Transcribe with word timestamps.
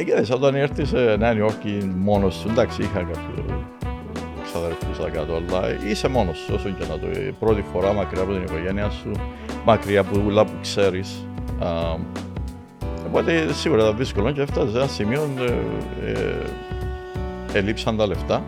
Εκεί 0.00 0.32
όταν 0.32 0.54
ήρθε 0.54 0.84
σε 0.84 1.16
Νέα 1.16 1.34
Υόρκη 1.34 1.92
μόνος 1.96 2.34
σου, 2.34 2.48
εντάξει 2.48 2.82
είχα 2.82 2.98
κάποιο 2.98 3.44
ξαδερφούς 4.42 4.98
αλλά 4.98 5.10
κάτω, 5.10 5.34
αλλά 5.34 5.84
είσαι 5.88 6.08
μόνος 6.08 6.38
σου 6.38 6.52
όσο 6.54 6.68
και 6.68 6.84
να 6.88 6.98
το 6.98 7.06
η 7.06 7.34
πρώτη 7.38 7.64
φορά 7.72 7.92
μακριά 7.92 8.22
από 8.22 8.32
την 8.32 8.42
οικογένεια 8.42 8.90
σου, 8.90 9.10
μακριά 9.64 10.00
από 10.00 10.22
όλα 10.26 10.44
που 10.44 10.52
ξέρεις. 10.62 11.26
Α, 11.62 11.68
οπότε 13.06 13.52
σίγουρα 13.52 13.82
ήταν 13.82 13.96
δύσκολο 13.96 14.30
και 14.30 14.40
έφτασε 14.40 14.70
σε 14.70 14.76
ένα 14.76 14.86
σημείο 14.86 15.28
ε, 15.38 16.10
ε, 16.10 17.58
ελείψαν 17.58 17.96
τα 17.96 18.06
λεφτά 18.06 18.44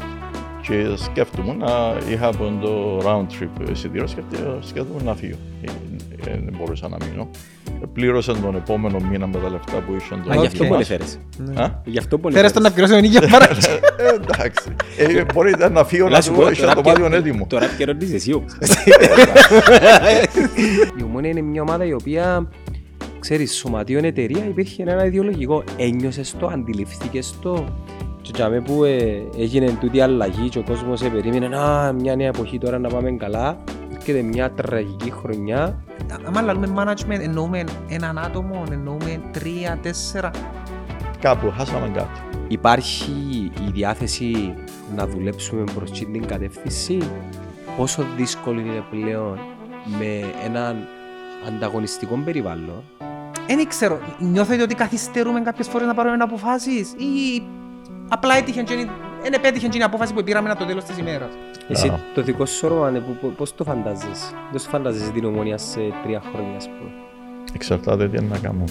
και 0.63 0.97
σκέφτομαι 0.97 1.53
να 1.53 1.95
είχα 2.11 2.27
από 2.27 2.53
το 2.61 2.99
round 2.99 3.27
trip 3.43 3.71
εισιτήριο, 3.71 4.07
σκέφτομαι 4.61 5.03
να 5.05 5.15
φύγω. 5.15 5.37
Δεν 6.25 6.55
μπορούσα 6.59 6.89
να 6.89 6.97
μείνω. 7.07 7.29
Πλήρωσαν 7.93 8.41
τον 8.43 8.55
επόμενο 8.57 8.99
μήνα 9.11 9.27
με 9.27 9.39
τα 9.39 9.49
λεφτά 9.51 9.73
που 9.73 9.97
είχαν 9.99 10.31
Α, 10.31 10.41
γι' 10.41 10.47
αυτό 10.47 10.65
πολύ 10.65 10.85
φέρες. 10.85 11.19
Γι' 11.85 11.99
αυτό 11.99 12.19
πολύ 12.19 12.35
Φέρες 12.35 12.53
τον 12.53 12.63
να 12.63 12.71
πληρώσει 12.71 12.93
τον 12.93 13.05
ίδιο 13.05 13.21
παράξι. 13.31 13.71
Ε, 13.97 14.15
Εντάξει. 14.15 14.75
Ε, 14.97 15.25
Μπορείτε 15.35 15.69
να 15.69 15.85
φύγω 15.85 16.09
να 16.09 16.21
του 16.21 16.33
πω, 16.33 16.51
είχα 16.51 16.75
το 16.75 16.83
μάτιο 16.85 17.07
έτοιμο. 17.13 17.47
Τώρα 17.49 17.65
επικαιρώνεις 17.65 18.13
εσύ 18.13 18.33
όμως. 18.33 18.53
Η 20.99 21.03
Ομόνια 21.03 21.31
είναι 21.31 21.41
μια 21.41 21.63
ομάδα 21.63 21.85
η 21.85 21.93
οποία 21.93 22.49
ξέρεις, 23.19 23.55
σωματείων 23.55 24.05
εταιρεία 24.05 24.45
υπήρχε 24.49 24.83
ένα 24.83 25.05
ιδεολογικό. 25.05 25.65
Ένιωσες 25.77 26.35
το, 26.39 26.47
αντιληφθήκες 26.47 27.35
το. 27.43 27.65
Και 28.23 28.33
τζάμε 28.33 28.61
που 28.61 28.85
ε, 28.85 29.23
έγινε 29.37 29.77
τούτη 29.81 30.01
αλλαγή 30.01 30.49
και 30.49 30.59
ο 30.59 30.63
κόσμος 30.63 31.03
ε, 31.03 31.09
περίμενε 31.09 31.49
να 31.49 31.93
μια 31.93 32.17
νέα 32.17 32.27
εποχή 32.29 32.59
τώρα 32.59 32.79
να 32.79 32.89
πάμε 32.89 33.11
καλά. 33.11 33.59
Έρχεται 33.95 34.23
μια 34.23 34.51
τραγική 34.51 35.11
χρονιά. 35.11 35.85
Άμα 36.25 36.43
λέμε 36.43 36.73
management 36.77 37.21
εννοούμε 37.21 37.65
έναν 37.89 38.19
άτομο, 38.19 38.63
εννοούμε 38.71 39.21
τρία, 39.33 39.79
τέσσερα. 39.83 40.31
Κάπου 41.21 41.53
χάσαμε 41.57 41.89
κάτι. 41.95 42.21
Υπάρχει 42.49 43.13
η 43.67 43.71
διάθεση 43.73 44.55
να 44.97 45.07
δουλέψουμε 45.07 45.65
προς 45.75 45.91
αυτή 45.91 46.07
την 46.07 46.27
κατεύθυνση; 46.27 46.99
Πόσο 47.77 48.05
δύσκολο 48.17 48.61
είναι 48.61 48.85
πλέον 48.91 49.39
με 49.99 50.25
έναν 50.45 50.77
ανταγωνιστικό 51.49 52.23
περιβάλλον; 52.25 52.83
Δεν 53.47 53.69
ξέρω, 53.69 53.99
νιώθετε 54.19 54.63
ότι 54.63 54.75
καθυστερούμε 54.75 55.41
κάποιες 55.41 55.69
φορές 55.69 55.87
να 55.87 55.95
πάρουμε 55.95 56.17
αποφάσεις 56.21 56.93
ή 56.93 57.43
απλά 58.15 58.35
έτυχε 58.35 58.63
και 58.63 58.73
είναι- 58.73 58.91
δεν 59.23 59.33
επέτυχε 59.33 59.69
και 59.69 59.79
η 59.79 59.83
απόφαση 59.83 60.15
που 60.15 60.23
πήραμε 60.23 60.51
από 60.51 60.59
το 60.59 60.65
τέλος 60.65 60.85
της 60.85 60.99
ημέρας. 60.99 61.29
Εσύ 61.69 61.89
Α. 61.89 61.99
το 62.15 62.23
δικό 62.23 62.47
σου 62.47 62.67
όρομα, 62.71 62.91
που, 63.01 63.17
που, 63.21 63.33
πώς 63.33 63.55
το 63.55 63.65
φαντάζεσαι; 63.65 64.35
Πώς 64.53 64.63
το 64.63 64.69
φαντάζεσαι 64.71 65.11
την 65.11 65.25
ομονία 65.25 65.59
σε 65.59 65.81
τρία 66.03 66.23
χρόνια, 66.33 66.57
ας 66.57 66.67
πούμε. 66.69 66.91
Εξαρτάται 67.55 68.09
τι 68.09 68.17
είναι 68.17 68.29
να 68.31 68.39
κάνω. 68.39 68.65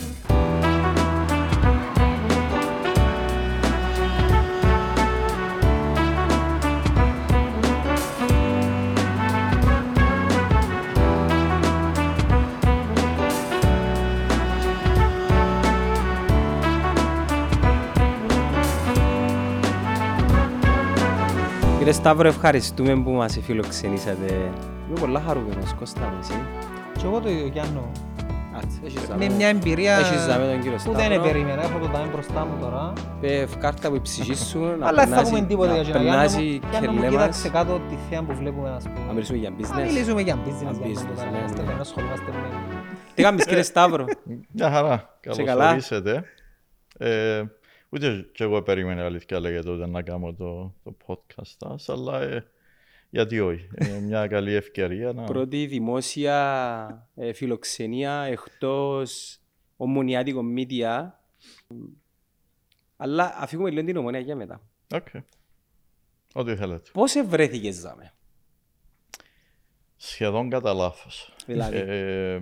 Κύριε 21.81 21.95
Σταύρο, 21.95 22.27
ευχαριστούμε 22.27 22.95
που 23.03 23.11
μας 23.11 23.39
φιλοξενήσατε. 23.41 24.33
Είμαι 24.89 24.99
πολλά 24.99 25.21
χαρούμενος, 25.27 25.73
Κώστα 25.79 26.01
μου, 26.01 26.17
εσύ; 26.21 26.33
Και 26.97 27.05
εγώ 27.05 27.19
το 27.19 27.29
ίδιο 27.29 27.45
Γιάννο. 27.47 27.91
Άτσε, 28.55 28.79
έχεις 28.85 28.99
Με 29.01 29.05
ζάμε. 29.07 29.29
μια 29.35 29.47
εμπειρία 29.47 29.93
Έχεις 29.97 30.21
ζάμε 30.21 30.45
τον 30.51 30.61
κύριο 30.61 30.77
που 30.85 30.91
δεν 30.91 31.05
Σταύρο. 31.05 31.21
περίμενα, 31.23 31.63
έχω 31.63 31.79
το 31.79 31.87
τάμε 31.87 32.07
μπροστά 32.11 32.45
μου 32.45 32.57
τώρα. 32.61 32.93
Ε, 33.21 33.45
Κάρτα 33.59 33.89
που 33.89 33.95
η 33.95 34.01
ψυχή 34.01 34.35
σου 34.35 34.59
να 34.59 34.65
Αλλά 34.67 34.79
δεν 34.79 34.91
θα 34.95 34.95
περνάσει- 35.03 35.33
πούμε 35.33 35.45
τίποτα 35.47 35.73
για 35.73 35.83
να 35.83 35.91
τον 35.91 36.01
Γιάννο 36.01 36.11
περνάσει 36.11 36.59
μου. 36.63 36.69
Γιάννο 36.71 36.91
μου, 36.91 36.99
κελέ 36.99 37.09
κοίταξε 37.11 37.49
μας. 37.49 37.57
κάτω 37.63 37.79
τη 37.89 37.95
θέα 38.09 38.23
που 38.23 38.33
βλέπουμε, 38.35 38.69
ας 38.69 38.83
πούμε. 38.83 39.05
Να 39.07 39.13
μιλήσουμε 39.13 39.37
για 39.37 39.49
Να 39.49 39.55
business. 39.57 39.85
μιλήσουμε 39.85 40.21
για 40.21 40.35
business, 40.35 40.61
Για 40.61 40.71
για 40.71 41.01
business, 41.01 41.19
business, 41.21 41.31
ναι, 41.31 41.37
είμαστε 41.37 41.61
ναι. 41.61 41.67
δεν 41.67 41.79
ασχολούμαστε 41.79 42.25
με... 42.31 42.47
Τι 43.15 43.23
κάνεις 43.23 43.45
κύριε 43.45 43.63
Σταύρο; 43.63 44.05
Μια 44.51 44.71
χαρά. 44.71 45.17
Καλώς 45.21 45.43
καλά. 45.45 45.77
Ορίσετε. 47.91 48.13
Ε, 48.13 48.17
ούτε 48.17 48.29
και 48.33 48.43
εγώ 48.43 48.61
περίμενα 48.61 49.05
αλήθεια 49.05 49.39
λέγεται 49.39 49.69
ότι 49.69 49.89
να 49.89 50.01
κάνω 50.01 50.33
το, 50.33 50.73
το 50.83 50.97
podcast 51.05 51.55
σας, 51.57 51.89
αλλά 51.89 52.21
ε, 52.21 52.45
γιατί 53.09 53.39
όχι. 53.39 53.69
Είναι 53.79 53.99
μια 53.99 54.27
καλή 54.27 54.53
ευκαιρία 54.53 55.13
να... 55.13 55.23
Πρώτη 55.23 55.65
δημόσια 55.65 57.09
ε, 57.15 57.33
φιλοξενία 57.33 58.21
εκτός 58.21 59.39
ομονοιάτικων 59.77 60.55
media. 60.57 61.09
Αλλά 62.97 63.33
αφήνουμε 63.37 63.69
λίγο 63.69 63.85
την 63.85 63.97
Ομόνοια 63.97 64.19
για 64.19 64.35
μετά. 64.35 64.61
Οκ. 64.93 65.07
Ό,τι 66.33 66.55
θέλετε. 66.55 66.89
Πώς 66.93 67.15
ευρέθηκες 67.15 67.75
ζάμε. 67.75 68.13
Σχεδόν 69.95 70.49
κατά 70.49 70.73
λάθος. 70.73 71.33
Δηλαδή; 71.45 71.77
Ε, 71.77 72.41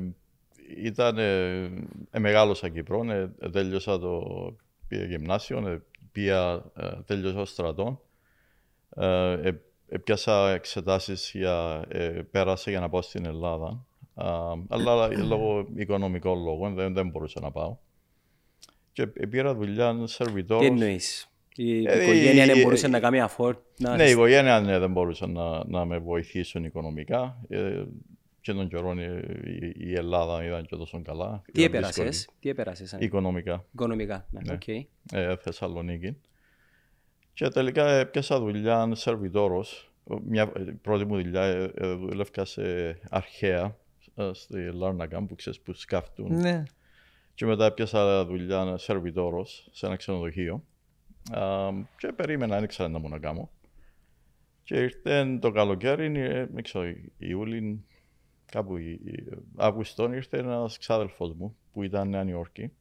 ήταν, 0.78 1.18
ε, 1.18 1.64
ε, 2.12 2.20
μεγάλωσα 2.20 2.70
Κύπρο, 2.70 3.12
ε, 3.12 3.50
τέλειωσα 3.52 4.00
το 4.00 4.22
πήγα 4.90 5.04
γυμνάσιο, 5.06 5.68
ε, 5.68 5.82
πήγα, 6.12 6.54
ε, 6.54 6.88
τέλειωσα 7.06 7.46
στρατό. 7.46 8.02
Ε, 8.96 9.32
ε, 9.34 9.52
έπιασα 9.90 10.50
εξετάσεις 10.50 11.32
για, 11.34 11.86
ε, 11.88 12.08
πέρασα 12.32 12.70
για 12.72 12.80
να 12.80 12.90
πάω 12.90 13.02
στην 13.02 13.26
Ελλάδα. 13.26 13.86
Α, 14.14 14.34
αλλά 14.70 15.08
λόγω 15.08 15.68
οικονομικών 15.76 16.44
λόγων 16.44 16.74
δεν, 16.76 16.94
δεν 16.94 17.10
μπορούσα 17.10 17.40
να 17.42 17.52
πάω. 17.52 17.78
Και 18.92 19.02
ε, 19.14 19.26
πήρα 19.26 19.54
δουλειά 19.56 19.98
Τι 20.00 20.10
σερβιτόρος. 20.12 20.66
εννοείς; 20.66 21.30
Η 21.56 21.86
Ε, 21.88 22.02
οικογένεια 22.04 22.46
δεν 22.46 22.58
η- 22.58 22.62
μπορούσε 22.64 22.88
να 22.88 23.00
κάνει 23.00 23.20
afford. 23.30 23.56
να- 23.78 23.96
Ναι, 23.96 24.08
η 24.08 24.12
οικογένεια 24.12 24.60
ναι, 24.60 24.80
δεν 24.80 24.92
μπορούσε 24.92 25.26
να, 25.26 25.66
να 25.68 25.86
με 25.86 25.98
βοηθήσουν 25.98 26.64
οικονομικά. 26.64 27.38
Ε, 28.50 28.52
και 28.52 28.58
τον 28.58 28.68
καιρό 28.68 28.92
ε, 29.00 29.22
η, 29.46 29.74
η 29.90 29.94
Ελλάδα 29.94 30.44
ήταν 30.46 30.66
και 30.66 30.76
τόσο 30.76 31.02
καλά. 31.02 31.42
Τι 31.46 31.62
Ήταν 31.62 31.74
έπερασες; 31.74 32.06
δύσκολη. 32.06 32.38
Τι 32.42 32.50
έπερασες. 32.50 32.94
αν- 32.94 33.02
Οικονομικά, 33.02 33.66
Οικονομικά. 33.74 34.28
Ναι, 34.30 34.40
Ναι. 34.46 34.54
οκ. 34.54 34.68
ε, 35.12 35.36
Θεσσαλονίκη. 35.36 36.18
Και 37.34 37.48
τελικά 37.48 37.90
έπιασα 37.90 38.40
δουλειά 38.40 38.90
σερβιτόρος. 38.96 39.92
Μια 40.26 40.52
η 40.68 40.72
πρώτη 40.72 41.06
μου 41.06 41.16
δουλειά 41.22 41.44
ε, 41.44 41.72
ε, 41.76 41.94
δούλευκα 41.94 42.46
σε 42.46 42.62
αρχαία 43.10 43.78
ε, 44.16 44.30
στη 44.34 44.72
Λάρνακα 44.74 45.24
που 45.26 45.36
ξέρεις 45.36 45.60
που 45.60 45.74
σκάφτουν. 45.74 46.36
Ναι. 46.36 46.64
Και 47.34 47.46
μετά 47.46 47.66
έπιασα 47.66 48.26
δουλειά 48.26 48.78
σερβιτόρος 48.78 49.70
σε 49.72 49.86
ένα 49.86 49.96
ξενοδοχείο. 49.96 50.64
Α, 51.32 51.70
και 51.98 52.08
περίμενα, 52.16 52.56
δεν 52.56 52.64
ήξερα 52.64 52.90
να 52.90 53.00
μου 53.00 53.10
να 53.10 53.20
κάνω. 53.20 53.50
Και 54.64 54.76
ήρθε 54.76 55.38
το 55.42 55.52
καλοκαίρι, 55.52 56.20
ε, 56.20 56.46
δεν 56.46 56.64
ξέρω, 56.64 56.86
Ιούλη, 57.18 57.86
κάπου 58.52 58.78
η- 58.78 58.92
η- 59.04 59.28
Αύγουστο, 59.56 60.14
ήρθε 60.14 60.38
ένας 60.38 60.78
ξάδελφος 60.78 61.34
μου 61.34 61.58
που 61.74 61.84
ήταν 61.84 62.10
Νέα 62.10 62.24
Υόρκη. 62.28 62.72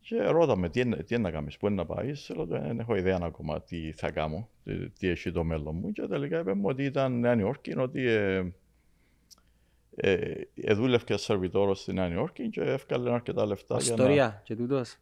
Και 0.00 0.22
ρώταμε 0.22 0.68
τι, 0.68 0.80
είναι- 0.80 1.02
τι 1.02 1.14
είναι 1.14 1.22
να 1.22 1.30
κάνεις, 1.30 1.56
πού 1.56 1.66
είναι 1.66 1.74
να 1.74 1.86
πάεις; 1.86 2.30
Λέω, 2.34 2.46
δεν 2.46 2.78
έχω 2.80 2.94
ιδέα 2.96 3.18
ακόμα 3.22 3.62
τι 3.62 3.92
θα 3.92 4.10
κάνω, 4.10 4.48
τι, 4.64 4.90
τι 4.90 5.08
έχει 5.08 5.32
το 5.32 5.44
μέλλον 5.44 5.76
μου. 5.76 5.92
Και 5.92 6.02
τελικά 6.06 6.40
είπε 6.40 6.54
μου 6.54 6.64
ότι 6.68 6.84
ήταν 6.84 7.18
Νέα 7.20 7.36
Υόρκη, 7.38 7.78
ότι 7.78 8.06
ε, 8.06 8.52
ε, 9.96 10.30
ε, 10.54 10.74
δούλευε 10.74 11.16
σερβιτόρος 11.16 11.80
στη 11.80 11.92
Νέα 11.92 12.08
Υόρκη 12.12 12.48
και 12.48 12.60
έφκαλε 12.60 13.12
αρκετά 13.12 13.46
λεφτά. 13.46 13.76
για 13.78 13.86
να- 13.96 14.02
Ιστορία 14.02 14.40
και 14.44 14.56
τούτος. 14.56 14.96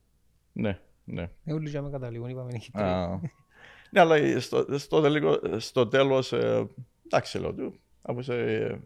Ναι, 0.53 0.79
ναι. 1.05 1.31
Ε, 1.45 1.53
Όλοι 1.53 1.69
για 1.69 1.83
με 1.83 1.91
καταλήγουν, 1.91 2.29
είπαμε 2.29 2.51
είναι 2.73 2.85
Α, 2.87 3.21
ναι, 3.91 4.01
αλλά 4.01 4.41
στο, 4.41 4.79
στο, 4.79 5.01
τελικό, 5.01 5.39
στο 5.59 5.87
τέλος, 5.89 6.33
ε, 6.33 6.69
εντάξει 7.05 7.39
λέω 7.39 7.55
του, 7.55 7.75
αφού 8.03 8.23
σε, 8.23 8.35
ε, 8.41 8.79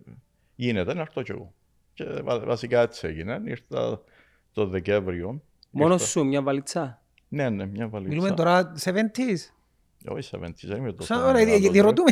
γίνεται, 0.60 0.94
να 0.94 1.00
έρθω 1.00 1.22
κι 1.22 1.30
εγώ. 1.30 1.52
Και 1.94 2.04
βα- 2.24 2.44
βασικά 2.44 2.80
έτσι 2.80 3.06
έγινε. 3.06 3.40
Ήρθα 3.44 4.00
το 4.52 4.66
Δεκέμβριο. 4.66 5.42
Μόνος 5.70 5.94
Ήρθα- 6.00 6.10
σου 6.10 6.24
μια 6.24 6.42
βαλιτσά. 6.42 7.02
Ναι, 7.28 7.48
ναι, 7.48 7.66
μια 7.66 7.88
βαλίτσα. 7.88 8.14
Μιλούμε 8.14 8.34
τώρα 8.34 8.72
70s. 8.84 9.52
Όχι, 10.08 10.22
σε 10.22 10.38
δεν 10.62 10.76
είμαι 10.78 10.92
το 10.92 11.04
Σαν 11.04 11.24
ώρα, 11.24 11.42
γιατί 11.42 11.78
ρωτούμε. 11.80 12.10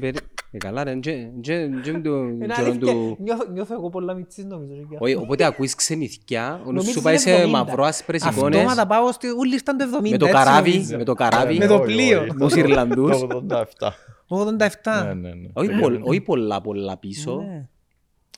Περί- 0.00 0.18
Ε, 0.52 0.58
καλά 0.58 0.84
ρε, 0.84 0.94
ντζε- 0.94 1.30
ντζε- 1.40 1.68
ντζε 1.80 1.92
με 1.92 2.00
το 2.00 2.10
Είναι 2.16 2.46
καιρό 2.46 2.66
αλήθεια, 2.70 2.92
του... 2.92 3.16
νιώθω- 3.20 3.48
Νιώθω 3.50 3.74
εγώ 3.74 3.88
πολλά 3.90 4.14
μητσής 4.14 4.44
νομίζω. 4.44 4.72
και 4.80 4.86
γι' 4.88 4.94
αυτό. 4.94 5.04
Όχι, 5.04 5.14
Οπότε 5.14 5.44
ακούεις 5.44 5.74
ξενιθιά, 5.74 6.54
ο 6.54 6.56
νους 6.58 6.66
Νομίζω 6.66 6.90
σου 6.92 7.02
πάει 7.02 7.12
είναι 7.14 7.22
σε 7.22 7.42
70. 7.42 7.48
μαυρό 7.50 7.84
άσπρες 7.84 8.24
εικόνες, 8.24 8.58
Αυτόματα 8.60 8.86
πάω 8.86 9.12
στη... 9.12 9.26
Όλοι 9.28 9.52
ήρθαν 9.54 9.76
το 9.76 9.84
70. 9.84 10.10
με 10.10 10.16
το 10.16 10.24
έτσι 10.26 10.36
καράβι, 10.38 10.70
νομίζω. 10.72 10.96
με 10.96 11.04
το 11.04 11.14
καράβι, 11.14 11.58
Με 11.58 11.66
το 11.66 11.80
πλοίο. 11.80 12.26
τους 12.38 12.54
Ιρλανδούς. 12.54 13.18
Το 13.18 13.26
87. 13.48 13.88
87. 14.36 15.02
Ναι, 15.04 15.14
ναι, 15.14 15.34
ναι. 15.34 15.48
Όχι 15.52 15.68
Το 15.68 15.78
πολλ- 15.80 15.92
γεύμα. 15.92 16.06
όχι 16.08 16.20
πολλά 16.20 16.60
πολλά 16.60 16.96
πίσω. 16.98 17.36
Ναι. 17.40 17.68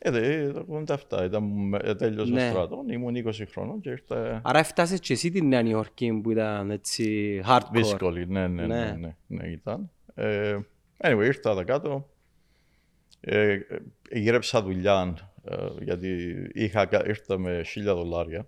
Ε, 0.05 0.11
δε, 0.11 0.53
το 0.53 0.65
87. 1.09 1.25
Ήταν, 1.25 1.75
ε, 1.85 1.95
τέλειωσε 1.95 2.33
Ναι. 2.33 2.47
ο 2.47 2.51
στρατός, 2.51 2.85
ήμουν 2.91 3.15
20 3.17 3.45
χρόνων 3.51 3.81
και 3.81 3.91
ήρθα 3.91 4.41
Άρα 4.45 4.59
έφτασες 4.59 5.01
και 5.01 5.13
εσύ 5.13 5.31
την 5.31 5.49
Νέα 5.49 5.61
Υόρκη 5.63 6.13
που 6.23 6.31
ήταν 6.31 6.71
έτσι 6.71 7.41
hardcore. 7.47 7.61
δύσκολη. 7.73 8.27
Ναι, 8.27 8.47
ναι, 8.49 8.67
ναι, 8.67 8.85
Ναι. 8.85 8.97
ναι, 9.01 9.17
ναι, 9.27 9.47
ήταν. 9.49 9.91
Ε, 10.15 10.59
anyway, 11.05 11.25
ήρθα 11.25 11.51
εδώ 11.51 11.65
κάτω. 11.65 12.09
Ε, 13.21 13.53
ε, 13.53 13.61
γύρεψα 14.13 14.63
δουλειά 14.63 15.15
ε, 15.45 15.57
γιατί 15.83 16.33
είχα, 16.53 16.87
κα- 16.87 17.07
ήρθα 17.09 17.39
με 17.39 17.63
χίλια 17.67 17.95
δολάρια 17.95 18.47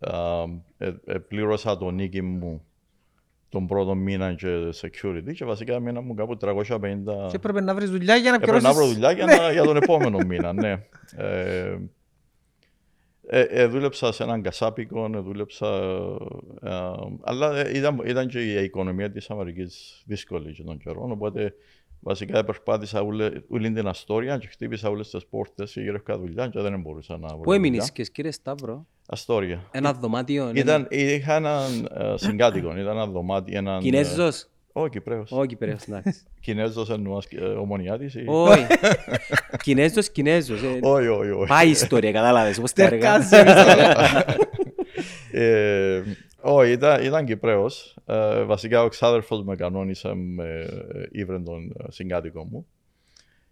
Α, 0.00 0.42
ε, 0.78 0.92
ε, 1.06 1.18
πλήρωσα 1.18 1.76
το 1.78 1.90
νίκη 1.90 2.22
μου 2.22 2.62
τον 3.48 3.66
πρώτο 3.66 3.94
μήνα 3.94 4.34
και 4.34 4.48
security 4.80 5.32
και 5.34 5.44
βασικά 5.44 5.80
μήνα 5.80 6.00
μου 6.00 6.14
κάπου 6.14 6.36
350 6.40 6.56
Και 7.28 7.36
έπρεπε 7.36 7.60
να 7.60 7.74
βρεις 7.74 7.90
δουλειά 7.90 8.16
για 8.16 8.30
να 8.30 8.36
Έπρεπε 8.36 8.60
να 8.60 8.72
βρω 8.72 8.84
πληρώσεις. 8.84 8.92
δουλειά 8.94 9.12
για, 9.12 9.24
να, 9.26 9.52
για 9.52 9.62
τον 9.64 9.76
επόμενο 9.76 10.18
μήνα, 10.26 10.52
ναι. 10.52 10.86
Ε, 11.16 11.76
ε, 13.30 13.40
ε, 13.40 13.66
δούλεψα 13.66 14.12
σε 14.12 14.22
έναν 14.22 14.42
κασάπικο, 14.42 15.10
ε, 15.14 15.18
δούλεψα... 15.18 15.66
ε, 16.62 16.70
αλλά 17.22 17.56
ε, 17.56 17.78
ήταν, 17.78 18.02
ήταν 18.04 18.28
και 18.28 18.40
η 18.40 18.64
οικονομία 18.64 19.10
της 19.10 19.30
Αμερικής 19.30 20.02
δύσκολη 20.06 20.52
και 20.52 20.62
των 20.62 20.78
καιρών, 20.78 21.10
οπότε 21.10 21.54
βασικά 22.00 22.44
προσπάθησα 22.44 23.00
όλη, 23.02 23.44
όλη 23.48 23.72
την 23.72 23.86
αστόρια 23.86 24.38
και 24.38 24.46
χτύπησα 24.46 24.88
όλες 24.88 25.10
τις 25.10 25.26
πόρτες 25.26 25.72
και 25.72 25.80
γύρευκα 25.80 26.18
δουλειά 26.18 26.46
και 26.48 26.60
δεν 26.60 26.80
μπορούσα 26.80 27.16
να 27.18 27.28
βρω 27.28 27.40
Πού 27.40 27.52
έμεινες 27.52 27.78
δουλειά. 27.78 27.92
και 28.04 28.10
κύριε 28.12 28.30
Σταύρο, 28.30 28.86
Αστόρια. 29.08 29.64
ένα 29.70 29.92
δωμάτιο, 29.92 30.50
Ήταν, 30.54 30.86
είχα 30.90 31.34
έναν 31.34 31.88
ε, 31.98 32.14
συγκάτοικο, 32.16 32.68
ήταν 32.70 32.86
ένα 32.96 33.06
δωμάτιο, 33.06 33.58
έναν... 33.58 33.78
ε, 33.78 33.80
Κινέζος, 33.82 34.48
Όχι, 34.72 34.88
Κυπρέος. 34.90 35.30
όχι 35.32 35.46
Κυπρέος, 35.46 35.82
εντάξει. 35.88 36.22
Κινέζος 36.40 36.90
εννοάς 36.90 37.24
ε, 37.30 37.44
ομονιάτης 37.44 38.14
ή... 38.14 38.24
Όχι, 38.26 38.66
Κινέζος, 39.64 40.10
Κινέζος, 40.10 40.62
ε, 40.62 40.78
Όχι, 40.82 41.06
όχι, 41.08 41.30
όχι. 41.30 41.48
πάει 41.48 41.66
η 41.66 41.70
ιστορία, 41.70 42.12
κατάλαβες, 42.12 42.58
όπως 42.58 42.72
τα 42.72 42.82
έργα. 42.84 43.16
Ε, 45.32 46.02
Όχι, 46.40 46.72
ήταν, 46.72 47.04
ήταν 47.04 47.24
Κυπρέος. 47.24 47.96
Ε, 48.06 48.42
βασικά 48.42 48.82
ο 48.82 48.88
ξάδερφος 48.88 49.44
με 49.44 49.56
κανόνισε 49.56 50.14
με 50.14 50.66
ήβρε 51.12 51.38
τον 51.38 51.74
ε, 51.78 51.84
συγκάτοικο 51.90 52.44
μου. 52.44 52.66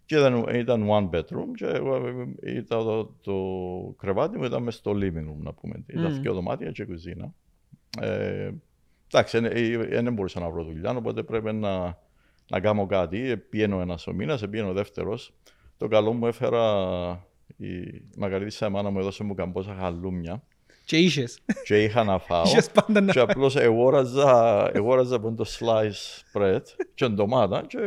Και 0.05 0.15
ήταν, 0.15 0.45
ήταν 0.53 0.87
one 0.89 1.09
bedroom 1.09 1.51
και 1.55 1.65
εγώ, 1.65 1.95
ε, 2.41 2.51
ήταν 2.51 2.83
το, 2.83 3.05
το 3.21 3.35
κρεβάτι 3.97 4.37
μου 4.37 4.43
ήταν 4.43 4.63
μες 4.63 4.75
στο 4.75 4.91
living 4.91 5.29
room, 5.29 5.37
να 5.37 5.53
πούμε. 5.53 5.83
Ήταν 5.87 6.11
Μμμ. 6.11 6.21
δύο 6.21 6.33
δωμάτια 6.33 6.71
και 6.71 6.85
κουζίνα. 6.85 7.33
Ε, 8.01 8.51
εντάξει, 9.11 9.39
δεν 9.89 10.13
μπορούσα 10.13 10.39
να 10.39 10.49
βρω 10.49 10.63
δουλειά, 10.63 10.95
οπότε 10.95 11.23
πρέπει 11.23 11.53
να, 11.53 11.99
να 12.49 12.59
κάνω 12.59 12.85
κάτι. 12.85 13.29
Ε, 13.29 13.35
Πιένω 13.35 13.81
ένας 13.81 14.07
ο 14.07 14.13
μήνας, 14.13 14.41
ε, 14.41 14.47
πιένω 14.47 14.69
ο 14.69 14.73
δεύτερος. 14.73 15.33
Το 15.77 15.87
καλό 15.87 16.13
μου 16.13 16.27
έφερα, 16.27 16.63
η 17.57 17.67
Μαργαρίτησα 18.17 18.69
μάνα 18.69 18.89
μου 18.89 18.99
έδωσε 18.99 19.23
μου 19.23 19.33
καμπόσα 19.33 19.75
χαλούμια 19.79 20.43
Και 20.87 20.97
είχες. 20.97 21.39
και 21.65 21.83
είχα 21.83 22.03
να 22.03 22.19
φάω. 22.19 22.43
Είχες 22.45 22.69
πάντα 22.71 23.01
να... 23.01 23.11
Και 23.11 23.19
απλώς 23.19 23.55
εγόραζα, 23.55 24.69
εγόραζα 24.73 25.15
από 25.15 25.31
το 25.33 25.45
slice 25.59 26.37
bread 26.41 26.61
και 26.93 27.07
ντομάτα 27.07 27.63
και 27.67 27.77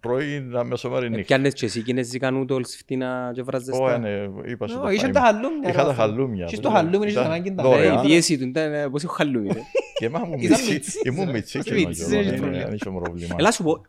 πρωί 0.00 0.40
να 0.40 0.64
μεσομέρι 0.64 1.08
νύχτα. 1.10 1.24
Πιάνες 1.24 1.54
και 1.54 1.66
εσύ 1.66 1.82
κινέζικα 1.82 2.30
νούτολς 2.30 2.76
φτηνά 2.76 3.30
και 3.34 3.42
βράζες 3.42 3.78
Ω, 3.78 3.86
τα. 3.86 3.98
ναι, 3.98 4.26
είπα 4.46 4.66
σου 4.66 4.76
Ω, 4.78 4.82
το 4.82 4.88
Είχε 4.88 5.00
φάιμ. 5.00 5.12
τα 5.12 5.20
χαλούμια. 5.20 5.68
Είχα 5.68 5.82
ρε, 5.82 5.88
τα 5.88 5.94
φίλε. 5.94 5.94
χαλούμια. 5.94 6.44
Και 6.44 6.56
ναι. 6.56 6.62
στο 6.62 6.70
χαλούμι 6.70 6.96
είχες 6.98 7.12
Ήταν 7.12 7.24
ανάγκη 7.24 7.54
τα 7.54 7.62
δωρεάν. 7.62 7.98
Ε, 7.98 8.00
Η 8.00 8.06
πίεση 8.06 8.38
του 8.38 8.44
ήταν 8.44 8.72
ε, 8.72 8.88
πώς 8.88 9.02
έχω 9.04 9.12
χαλούμι. 9.14 9.48
ρε. 9.52 9.60
Και 9.94 10.08
μα 10.08 10.18
μου 10.18 10.34
Ήταν 10.38 10.58
μιτσί. 10.60 10.72
μιτσής, 10.72 11.00
Ήμουν 11.04 11.24
ρε. 11.26 11.32
μιτσί 11.32 11.58
και 11.58 11.72
Μιτσής, 11.74 12.06
δεν 12.08 12.24
δεν 12.24 12.40
είχε 12.46 12.68
είχε 12.74 12.90
πρόβλημα. 12.90 13.34
Έλα 13.38 13.52
σου 13.52 13.62
πω, 13.62 13.82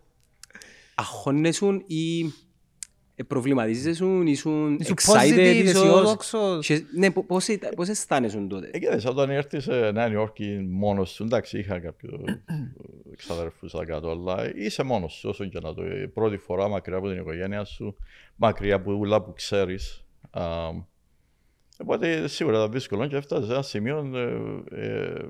αγχώνεσουν 0.96 1.84
ή 1.88 2.34
ε, 3.22 3.24
προβληματίζεσουν, 3.28 4.28
ήσουν 4.28 4.78
Ήσουν 4.80 4.96
excited, 5.02 5.34
positive, 5.38 5.62
ίσως. 5.64 5.84
αισιόδοξος. 5.84 6.66
Και- 6.66 6.84
Ναι, 6.96 7.12
πο- 7.12 7.24
πώς 7.24 7.48
ήταν- 7.48 7.74
πώς 7.76 7.88
αισθάνεσαι 7.88 8.46
τότε; 8.50 8.70
Ε, 8.74 8.80
κοίταξε, 8.80 9.08
όταν 9.10 9.30
ήρθες 9.30 9.64
σε 9.64 9.92
Νέα 9.92 10.12
Υόρκη 10.12 10.66
μόνος 10.70 11.10
σου, 11.12 11.24
εντάξει, 11.24 11.60
είχα 11.60 11.80
κάποιο 11.80 12.24
ξαδερφούς 13.18 13.74
εδώ 13.74 13.86
κάτω, 13.86 14.10
αλλά 14.10 14.56
είσαι 14.56 14.84
μόνος 14.84 15.14
σου, 15.14 15.30
όσο 15.30 15.46
και 15.46 15.60
να 15.60 15.74
το. 15.74 15.86
Η 15.86 16.08
πρώτη 16.08 16.38
φορά 16.38 16.68
μακριά 16.68 16.98
από 16.98 17.10
την 17.10 17.18
οικογένεια 17.18 17.64
σου, 17.64 17.96
μακριά 18.36 18.76
από 18.76 18.98
όλα 18.98 19.22
που 19.22 19.34
ξέρεις. 19.34 20.06
Α, 20.32 20.44
οπότε 21.78 22.28
σίγουρα 22.28 22.58
ήταν 22.58 22.72
δύσκολο 22.72 23.08
και 23.08 23.16
έφτασε 23.16 23.46
σε 23.46 23.52
ένα 23.52 23.62
σημείο, 23.62 24.12
ε, 24.72 24.86
ε, 24.88 25.26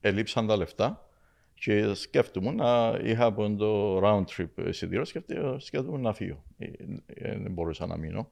ελείψαν 0.00 0.46
τα 0.46 0.56
λεφτά 0.56 1.05
και 1.58 1.94
σκέφτομαι 1.94 2.50
να 2.52 2.98
είχα 3.02 3.24
από 3.24 3.54
το 3.56 3.98
round 4.04 4.24
trip 4.36 4.66
εισιτήριος, 4.68 5.08
σκέφτε- 5.08 5.60
σκέφτομαι 5.60 5.98
να 5.98 6.12
φύγω. 6.12 6.42
Ε, 6.58 6.66
ε, 7.06 7.38
Δεν 7.38 7.52
μπορούσα 7.52 7.86
να 7.86 7.96
μείνω. 7.96 8.28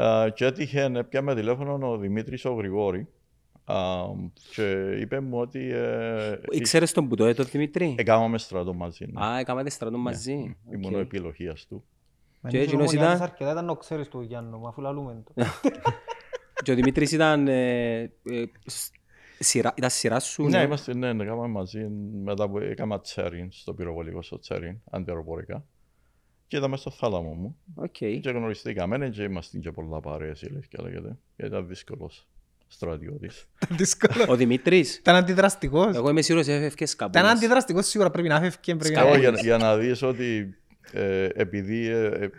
Α, 0.00 0.28
και 0.34 0.44
έτυχε, 0.44 1.06
πιάμε 1.08 1.34
τηλέφωνο 1.34 1.90
ο 1.90 1.96
Δημήτρης 1.98 2.44
ο 2.44 2.52
Γρηγόρη 2.52 3.06
α, 3.64 3.76
και 4.54 4.96
είπε 5.00 5.20
μου 5.20 5.38
ότι 5.38 5.70
ε, 5.72 6.38
Ήξερες 6.50 6.92
τον 6.92 7.08
που 7.08 7.16
το 7.16 7.24
έτω, 7.24 7.42
Δημήτρη; 7.44 7.94
έκαναμε 7.98 8.38
στρατό 8.38 8.74
μαζί. 8.74 9.06
ναι. 9.12 9.24
Α, 9.24 9.38
έκανατε 9.38 9.70
στρατό 9.70 9.98
μαζί. 9.98 10.56
Ήμουν 10.72 10.92
Οκ. 10.92 10.96
ο 10.96 10.98
επιλοχίας 10.98 11.66
του. 11.66 11.84
Μα 12.40 12.50
Και 12.50 12.56
είναι 12.56 12.66
εκείνος 12.66 12.86
ομονοιάτης 12.88 13.14
ήταν- 13.16 13.28
αρκετά 13.30 13.50
ήταν 13.52 13.64
να 13.64 13.74
ξέρεις 13.74 14.08
του 14.08 14.20
Γιάννου, 14.20 14.60
μα 14.60 14.68
αφού 14.68 14.80
λαλούμε 14.80 15.22
το. 15.24 15.32
Και 16.64 16.72
ο 16.72 16.74
Δημήτρης 16.74 17.12
ήταν 17.12 17.48
ε, 17.48 17.98
ε, 18.02 18.10
σ- 18.64 18.94
σειρά- 19.38 19.74
ήταν 19.76 19.90
σειρά 19.90 20.20
σου. 20.20 20.44
Ναι, 20.48 20.62
είμαστε, 20.62 20.94
ναι, 20.94 21.12
ναι, 21.12 21.22
έκαναμε 21.22 21.46
μαζί 21.48 21.86
μετά 22.24 22.48
που 22.48 22.58
έκανα 22.58 23.00
τσέριν 23.00 23.48
στο 23.52 23.74
πυροβολικό 23.74 24.22
στο 24.22 24.38
τσέριν, 24.38 24.76
αντιαεροπορικά. 24.90 25.64
Και 26.46 26.56
είδαμε 26.56 26.76
στο 26.76 26.90
θάλαμο 26.90 27.32
μου 27.34 27.56
Οκ. 27.74 27.90
και 27.92 28.20
γνωριστήκαμε 28.24 29.08
και 29.08 29.22
είμαστε 29.22 29.58
και 29.58 29.70
πολλά 29.70 30.00
παρέες, 30.00 30.42
η 30.42 30.46
αλήθεια 30.50 30.82
λέγεται. 30.82 31.16
Και 31.36 31.46
Ήταν 31.46 31.68
δύσκολος 31.68 32.26
στρατιώτης. 32.68 33.46
Ήταν 33.64 33.76
δύσκολο. 33.76 34.24
Ο 34.28 34.36
Δημήτρης. 34.36 34.96
Ήταν 34.96 35.14
αντιδραστικός. 35.14 35.96
Εγώ 35.96 36.10
είμαι 36.10 36.22
σίγουρος 36.22 36.46
έφευκες 36.48 36.96
κάπου. 36.96 37.18
Ήταν 37.18 37.30
αντιδραστικός 37.30 37.86
σίγουρα 37.86 38.10
πρέπει 38.10 38.28
να 38.28 38.40
φεύγει. 38.40 38.76
πρέπει 38.76 38.94
να- 38.94 39.00
Εγώ 39.00 39.16
για, 39.16 39.30
για 39.30 39.56
να 39.56 39.76
δεις 39.76 40.02
ότι 40.02 40.54
ε, 40.92 41.24
επειδή 41.34 41.86
ε, 41.86 42.04
ε, 42.06 42.30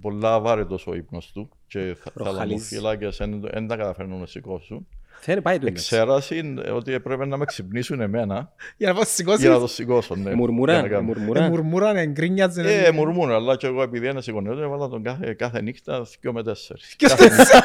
πολλά 0.00 0.40
βάρετος 0.40 0.86
ο 0.86 0.94
ύπνος 0.94 1.32
του 1.32 1.48
και 1.66 1.96
θα- 1.98 2.10
Προχαλείς. 2.10 2.68
θαλαμοφύλακες 2.68 3.16
δεν 3.40 3.66
τα 3.66 3.76
καταφέρνουν 3.76 4.20
να 4.20 4.26
σηκώσουν, 4.26 4.88
Φαίνεται 5.20 5.42
πάει 5.42 5.58
του. 5.58 5.66
εξέρασαν 5.66 6.64
ότι 6.74 6.92
έπρεπε 6.92 7.26
να 7.26 7.36
με 7.36 7.44
ξυπνήσουν 7.44 8.00
εμένα 8.00 8.52
Για 8.76 8.88
να 8.88 8.94
πω 8.94 9.04
σηκώσεις. 9.04 9.40
για 9.40 9.50
να 9.50 9.58
το 9.58 9.66
σηκώσω. 9.66 10.14
Ναι, 10.14 10.30
Ε, 10.30 10.34
Μουρμουρά, 10.34 10.72
για 10.72 10.82
να 10.82 10.88
κάνω. 10.88 11.02
μουρμουρά. 11.02 11.44
Ε, 11.44 11.48
Μουρμούρανε, 11.48 12.06
γκρίνιαζε. 12.06 12.84
Ε, 12.86 12.90
μουρμούρα, 12.90 13.34
αλλά 13.34 13.56
και 13.56 13.66
εγώ 13.66 13.82
επειδή 13.82 14.08
είναι 14.08 14.22
σηκωνιόταν, 14.22 14.62
έβαλα 14.62 14.88
τον 14.88 15.02
κάθε, 15.02 15.32
κάθε 15.34 15.60
νύχτα 15.60 16.06
δυο 16.20 16.32
με 16.32 16.42
τέσσερις. 16.42 16.94
Και 16.96 17.06
Κάθε 17.06 17.28
νύχτα. 17.28 17.64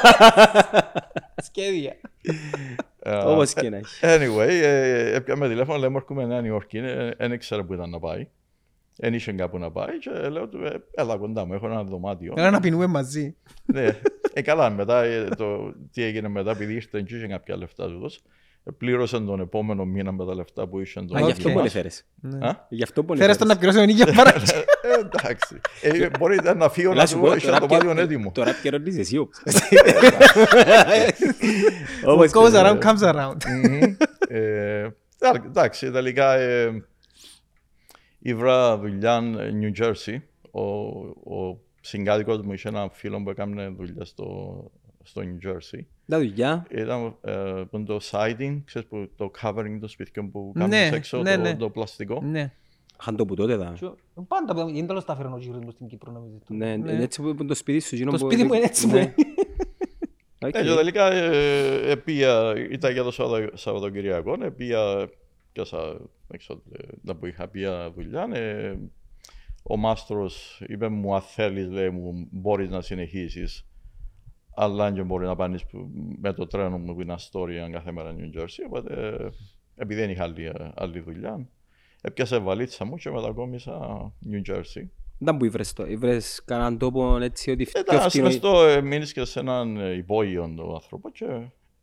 Σχέδια. 1.43 1.95
Ε, 2.99 3.15
Όπως 3.15 3.53
και 3.53 3.69
να 3.69 3.77
έχει. 3.77 3.99
Anyway, 4.01 4.47
ε, 4.63 5.15
έπιαμε 5.15 5.47
τηλέφωνο, 5.47 5.77
λέμε 5.79 5.97
έρχομαι 5.97 6.25
Νέα 6.25 6.41
Νιόρκη, 6.41 6.79
δεν 7.17 7.31
ήξερα 7.31 7.63
που 7.63 7.73
ήταν 7.73 7.89
να 7.89 7.99
πάει. 7.99 8.27
Δεν 8.95 9.13
είχε 9.13 9.31
κάπου 9.31 9.57
να 9.57 9.71
πάει 9.71 9.97
και 9.99 10.29
λέω 10.29 10.47
του, 10.47 10.65
ε, 10.65 10.83
έλα 10.91 11.17
κοντά 11.17 11.45
μου, 11.45 11.53
έχω 11.53 11.65
ένα 11.65 11.83
δωμάτιο. 11.83 12.33
Έλα 12.37 12.49
να 12.49 12.59
πεινούμε 12.59 12.87
μαζί. 12.87 13.35
ναι, 13.65 13.87
ε, 14.33 14.41
καλά, 14.41 14.69
μετά 14.69 15.03
ε, 15.03 15.27
το, 15.37 15.73
τι 15.91 16.03
έγινε 16.03 16.27
μετά, 16.27 16.51
επειδή 16.51 16.73
ήρθε 16.73 17.01
και 17.01 17.15
είχε 17.15 17.27
κάποια 17.27 17.57
λεφτά 17.57 17.87
του 17.87 17.99
δώσ, 17.99 18.21
ε, 18.63 18.71
πλήρωσε 18.77 19.19
τον 19.19 19.39
επόμενο 19.39 19.85
μήνα 19.85 20.11
με 20.11 20.25
τα 20.25 20.35
λεφτά 20.35 20.67
που 20.67 20.79
είχε. 20.79 20.99
Α, 20.99 21.03
γι' 21.19 21.31
αυτό 21.31 21.49
Οκ. 21.49 21.55
που 21.55 21.59
έφερες. 21.65 22.05
Ναι. 22.21 22.47
Α; 22.47 22.65
Γι' 22.69 22.83
αυτό 22.83 23.03
που 23.03 23.15
Φέρες 23.17 23.37
τον 23.37 23.47
να 23.47 23.53
έφερες. 23.53 23.73
πληρώσει 23.75 23.95
τον 23.95 24.07
ίδιο 24.07 24.23
παρακεί. 24.23 24.51
Ε, 24.81 24.99
εντάξει. 25.21 25.59
Ε, 25.81 26.09
μπορείτε 26.19 26.55
να 26.55 26.69
φύγω 26.69 26.89
να 26.89 26.95
Έλα 26.95 27.05
σου 27.05 27.15
του 27.15 27.21
πω, 27.21 27.27
πω, 27.29 27.35
είχε 27.35 27.45
τώρα 27.47 27.59
το 27.59 27.65
ποιο- 27.65 27.79
δωμάτιο 27.79 28.03
έτοιμο. 28.03 28.31
Τώρα 28.31 28.49
επικαιρώνεις 28.49 28.97
εσύ 28.97 29.17
όπως. 29.17 29.37
What 32.05 32.13
Όπως 32.13 32.31
goes 32.33 32.51
και 32.51 32.57
να- 32.61 32.71
around 32.71 32.79
comes 32.83 33.13
around. 33.13 33.35
Μμμ. 33.47 33.95
Ε, 34.27 34.79
εντά- 35.19 35.45
Εντάξει, 35.45 35.91
τελικά 35.91 36.33
ε, 36.33 36.83
ήβρα 38.19 38.77
δουλειά 38.77 39.21
New 39.61 39.83
Jersey. 39.83 40.17
Ο, 40.51 40.61
ο 41.35 41.57
συγκάτοικος 41.85 42.41
μου 42.41 42.53
είχε 42.53 42.67
έναν 42.67 42.89
φίλο 42.91 43.23
που 43.23 43.29
έκανε 43.29 43.67
δουλειά 43.67 44.05
στο, 44.05 44.71
στο 45.03 45.21
New 45.21 45.47
Jersey. 45.47 45.79
Τα 46.07 46.17
δουλειά. 46.17 46.65
Ήταν 46.71 47.15
ε, 47.21 47.31
που 47.69 47.77
είναι 47.77 47.85
το 47.85 47.99
siding, 48.11 48.61
ξέρεις, 48.65 48.87
που, 48.87 49.09
το 49.15 49.31
covering 49.41 49.77
των 49.79 49.89
σπιτιών 49.89 50.31
που 50.31 50.51
Ναι, 50.55 50.67
κάνουν 50.67 50.93
έξω, 50.93 51.21
ναι, 51.21 51.35
το, 51.35 51.41
ναι. 51.41 51.55
το 51.55 51.69
πλαστικό. 51.69 52.21
Ναι. 52.23 52.51
Είχαν 53.01 53.15
το 53.15 53.25
που 53.25 53.35
τότε 53.35 53.55
δα. 53.55 53.73
Πάντα 54.27 54.53
που 54.53 54.69
γίνεται 54.69 54.91
όλος 54.91 55.05
τα 55.05 55.15
φέρνω 55.15 55.37
γύρω 55.37 55.57
μου 55.63 55.71
στην 55.71 55.87
Κύπρο 55.87 56.11
νομίζω. 56.11 56.37
Ναι, 56.47 56.75
Ναι. 56.75 56.91
είναι 56.91 57.03
έτσι 57.03 57.21
που 57.21 57.27
είναι 57.27 57.43
το 57.45 57.55
σπίτι 57.55 57.79
σου. 57.79 57.95
εκείνο 57.95 58.11
Το 58.11 58.17
που- 58.17 58.25
σπίτι 58.31 58.43
μου 58.47 58.53
είναι 58.53 58.65
έτσι 58.65 58.87
που 58.87 58.93
Ναι. 58.93 58.99
είναι. 58.99 59.13
Οκ. 60.45 60.55
Ε, 60.55 60.63
και 60.63 60.69
τελικά 60.75 61.11
ε, 61.11 61.91
ε, 61.91 61.95
πήγα, 61.95 62.53
ήταν 62.71 62.91
για 62.91 63.03
το 63.03 63.11
Σαββατο- 63.11 63.57
Σαββατοκυριακό, 63.57 64.37
ε, 64.43 64.49
πήγα, 64.49 65.09
πιάσα, 65.51 65.97
έξω, 66.31 66.61
ε, 66.71 66.83
να 67.01 67.15
που 67.15 67.25
είχα 67.25 67.47
πήγα 67.47 67.91
δουλειά, 67.91 68.29
ε, 68.33 68.77
ο 69.63 69.77
μάστρος 69.77 70.61
είπε 70.67 70.87
μου, 70.87 71.15
αν 71.15 71.21
θέλεις, 71.21 71.67
λέει 71.69 71.89
μου, 71.89 72.27
μπορείς 72.31 72.69
να 72.69 72.81
συνεχίσεις, 72.81 73.67
αλλά 74.55 74.91
και 74.91 75.03
μπορεί 75.03 75.25
να 75.25 75.35
πάνεις 75.35 75.65
που- 75.65 75.89
με 76.21 76.33
το 76.33 76.47
τρένο 76.47 76.77
μου 76.77 76.95
που 76.95 77.01
είναι 77.01 77.13
Αστόρια 77.13 77.69
κάθε 77.69 77.91
μέρα 77.91 78.15
New 78.17 78.39
Jersey, 78.41 78.63
οπότε 78.67 78.93
ε, 78.93 79.29
επειδή 79.75 79.99
δεν 79.99 80.09
είχα 80.09 80.23
άλλη, 80.23 80.51
άλλη 80.75 80.99
δουλειά, 80.99 81.47
έπιασα 82.01 82.39
βαλίτσα 82.39 82.85
μου 82.85 82.95
και 82.95 83.09
μετακόμισα 83.09 84.11
New 84.31 84.51
Jersey. 84.53 84.83
Δεν 85.17 85.37
που 85.37 85.45
ήβρες 85.45 85.73
το. 85.73 85.85
Ήβρες 85.85 86.41
κανέναν 86.45 86.77
τόπο 86.77 87.17
έτσι 87.17 87.51
ότι 87.51 87.63
πιο 87.63 87.79
Ήταν 87.79 87.99
φτηνό. 88.09 88.29
στο, 88.29 88.65
ε, 88.65 88.81
μείνεις 88.81 89.13
και 89.13 89.25
σε 89.25 89.39
έναν 89.39 89.77
ε, 89.77 89.91
υπόγειο 89.93 90.53
το 90.57 90.73
άνθρωπο 90.73 91.09
και 91.11 91.25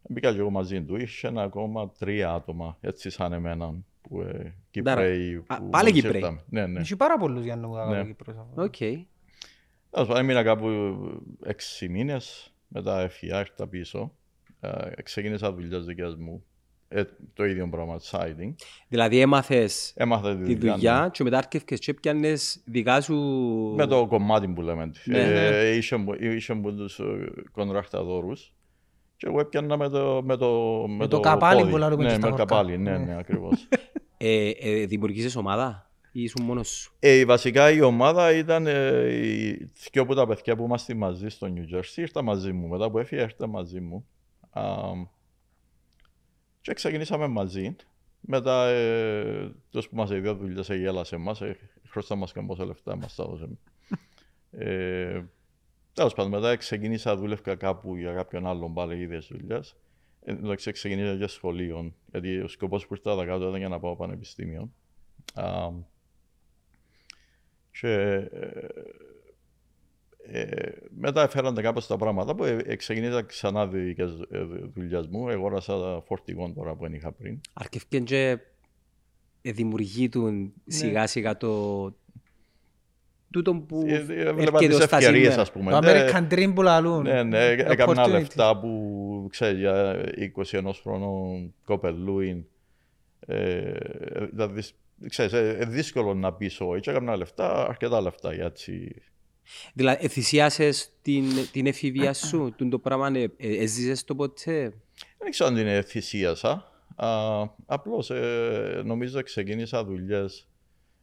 μπήκα 0.08 0.32
και 0.32 0.38
εγώ 0.38 0.50
μαζί 0.50 0.82
του. 0.84 0.96
Είχε 0.96 1.26
ένα 1.28 1.42
ακόμα 1.42 1.90
τρία 1.98 2.32
άτομα, 2.32 2.76
έτσι 2.80 3.10
σαν 3.10 3.32
εμένα, 3.32 3.74
που 4.02 4.20
ε, 4.20 4.54
Κυπρέοι. 4.70 5.42
Α, 5.46 5.56
που 5.58 5.68
πάλι 5.70 5.84
μόλις 5.88 5.92
Κυπρέοι. 6.02 6.20
ήρθαμε. 6.20 6.42
Ναι, 6.48 6.66
ναι. 6.66 6.80
Έχει 6.80 6.96
πάρα 6.96 7.16
πολλούς 7.18 7.44
για 7.44 7.56
να 7.56 7.66
μου 7.68 7.74
Ναι. 7.74 7.80
κάνω 7.92 8.04
Κύπρος 8.04 8.36
αυτό. 8.36 8.62
Οκ. 8.62 8.76
Τέλος 8.76 10.08
πάντων, 10.08 10.16
έμεινα 10.16 10.42
κάπου 10.42 10.68
έξι 11.44 11.88
μήνες, 11.88 12.54
μετά 12.68 13.00
έφυγα, 13.00 13.38
ήρθα 13.40 13.66
πίσω. 13.68 14.12
ε, 14.60 15.02
ξεκίνησα 15.02 15.52
δουλειές 15.52 15.84
δικές 15.84 16.14
μου. 16.16 16.44
Ε, 16.92 17.02
το 17.34 17.44
ίδιο 17.44 17.68
πράγμα, 17.68 18.00
siding. 18.10 18.54
Δηλαδή 18.88 19.20
έμαθες 19.20 19.92
Έμαθα 19.96 20.36
τη 20.36 20.44
τη 20.44 20.54
δουλειά. 20.54 20.72
δουλειά 20.74 21.00
ναι. 21.02 21.08
και 21.10 21.22
μετά 21.24 21.38
έρχεσαι 21.38 21.76
και 21.82 21.94
πιάνες 21.94 22.62
δικά 22.64 23.00
σου... 23.00 23.16
Με 23.76 23.86
το 23.86 24.06
κομμάτι 24.06 24.48
που 24.48 24.62
λέμε. 24.62 24.90
Ναι, 25.04 25.18
ε, 25.18 25.76
Είχε 25.76 25.96
μου- 25.96 26.12
είχε 26.20 26.54
μου 26.54 26.74
τους 26.76 26.98
ε, 26.98 27.32
κοντρακταδόρους 27.52 28.54
και 29.16 29.26
εγώ 29.26 29.40
έπιανα 29.40 29.76
με 29.76 29.88
το, 29.88 30.22
με 30.24 30.36
το, 30.36 30.50
με 30.88 31.06
το 31.06 31.20
καπάλι 31.20 31.58
πόδι. 31.60 31.70
που 31.72 31.76
λέμε 31.78 31.94
Ναι, 31.96 32.02
και 32.02 32.08
στα 32.08 32.18
με 32.18 32.26
χωρικά. 32.26 32.44
καπάλι, 32.44 32.78
ναι, 32.78 32.90
Ναι. 32.98 33.04
ναι, 33.04 33.18
ακριβώς. 33.18 33.68
Ε, 34.22 34.50
ε, 34.50 34.86
δημιουργήσες 34.86 35.36
ομάδα 35.36 35.90
ή 36.12 36.22
ήσουν 36.22 36.44
μόνος 36.44 36.68
σου; 36.68 36.94
Ε, 36.98 37.24
βασικά 37.24 37.70
η 37.70 37.80
ομάδα 37.80 38.32
ήταν 38.32 38.66
ε, 38.66 39.08
οι 39.14 39.70
δυο 39.90 40.02
από 40.02 40.14
τα 40.14 40.26
παιδιά 40.26 40.56
που 40.56 40.64
είμαστε 40.64 40.94
μαζί 40.94 41.28
στο 41.28 41.52
New 41.54 41.76
Jersey, 41.76 41.96
ήρθαν 41.96 42.24
μαζί 42.24 42.52
μου. 42.52 42.68
Μετά 42.68 42.90
που 42.90 42.98
έφυγε, 42.98 43.22
ήρθαν 43.22 43.50
μαζί 43.50 43.80
μου. 43.80 44.06
Α, 44.50 44.62
και 46.60 46.74
ξεκινήσαμε 46.74 47.26
μαζί. 47.26 47.76
Μετά, 48.20 48.68
ε, 48.68 49.52
τους 49.70 49.88
που 49.88 49.96
μας 49.96 50.10
έδωσε 50.10 50.38
δουλειές 50.38 50.70
εγέλασε 50.70 51.14
εμάς, 51.14 51.40
ε, 51.40 51.58
χρωστά 51.88 52.14
μας 52.14 52.32
και 52.32 52.40
πόσα 52.40 52.64
λεφτά 52.64 52.96
μας 52.96 53.14
τα 53.14 53.22
έδωσε. 53.22 53.48
ε, 54.50 55.22
τέλος 55.92 56.14
πάντων, 56.14 56.30
μετά 56.30 56.56
ξεκίνησα, 56.56 57.16
δούλευκα 57.16 57.54
κάπου 57.54 57.96
για 57.96 58.12
κάποιον 58.12 58.46
άλλον 58.46 58.74
πάλι 58.74 59.00
ίδιες 59.00 59.26
δουλειές. 59.32 59.76
Ε, 60.24 60.32
εντάξει, 60.32 60.72
ξεκινήσα 60.72 61.14
για 61.14 61.28
σχολείο, 61.28 61.94
γιατί 62.10 62.38
ο 62.38 62.48
σκοπός 62.48 62.86
που 62.86 62.94
ήρθα 62.94 63.14
να 63.14 63.24
κάτω 63.24 63.48
ήταν 63.48 63.58
για 63.58 63.68
να 63.68 63.80
πάω 63.80 63.96
πανεπιστήμιο. 63.96 64.72
Α, 65.34 65.70
και 67.80 67.92
ε, 67.92 68.66
ε, 70.32 70.72
μετά 70.90 71.22
έφεραν 71.22 71.54
κάπως 71.54 71.86
τα 71.86 71.96
πράγματα 71.96 72.34
που 72.34 72.44
ε, 72.44 72.56
ε, 72.64 72.76
ξεκινήσα 72.76 73.22
ξανά 73.22 73.66
δικές 73.66 74.10
ε, 74.30 74.44
δουλειές 74.74 75.06
μου. 75.06 75.28
Εγόρασα 75.28 76.02
φορτηγόν 76.06 76.54
τώρα 76.54 76.74
που 76.74 76.82
δεν 76.82 76.92
είχα 76.92 77.12
πριν. 77.12 77.40
Αρκευκέν 77.52 78.04
και 78.04 78.38
ε, 79.42 79.52
δημιουργείτουν 79.52 80.52
σιγά 80.66 81.06
σιγά 81.06 81.36
το... 81.36 81.84
Τούτο 83.32 83.54
που 83.54 83.84
Ε, 83.86 83.94
ε, 83.94 83.98
Έβλεπα 83.98 84.40
έρχεται 84.40 84.66
τις 84.66 84.78
ως 84.78 84.86
τα 84.86 84.96
ευκαιρίες, 84.96 85.22
σήμερα. 85.22 85.40
ας 85.42 85.52
πούμε. 85.52 85.70
Το 85.70 85.80
Ναι, 85.80 86.04
American 86.10 86.32
Dream 86.32 86.52
που 86.54 86.62
λαλούν. 86.62 87.02
Ναι, 87.02 87.22
ναι, 87.22 87.46
έκανα 87.46 88.04
Opportunity. 88.06 88.10
λεφτά 88.10 88.58
που 88.58 89.26
ξέρεις 89.30 89.58
για 89.58 90.04
21 90.16 90.80
χρόνων 90.82 91.54
κοπελούιν. 91.64 92.44
Ε, 93.26 93.72
δηλαδή, 94.32 94.62
ξέρεις, 95.08 95.32
ε, 95.32 95.56
ε, 95.60 95.64
δύσκολο 95.64 96.14
να 96.14 96.32
πεις 96.32 96.60
όχι. 96.60 96.80
Και 96.80 96.90
έκανα 96.90 97.16
λεφτά, 97.16 97.66
αρκετά 97.68 98.00
λεφτά 98.00 98.34
για 98.34 98.44
έτσι. 98.44 99.02
Δηλαδή, 99.72 100.04
εθυσιάσες 100.04 100.90
την, 101.02 101.24
την 101.52 101.66
εφηβεία 101.66 102.12
σου, 102.14 102.38
τούτο 102.56 102.70
το 102.70 102.78
πράγμα, 102.78 103.10
ε, 103.14 103.22
ε, 103.36 103.62
έζησες 103.62 104.04
το 104.04 104.14
ποτέ; 104.14 104.72
Δεν 105.18 105.30
ξέρω 105.30 105.50
αν 105.50 105.56
την 105.56 105.82
θυσίασα. 105.82 106.64
Α, 106.96 107.08
απλώς 107.66 108.10
ε, 108.10 108.82
νομίζω 108.84 109.22
ξεκίνησα 109.22 109.84
δουλειές. 109.84 110.49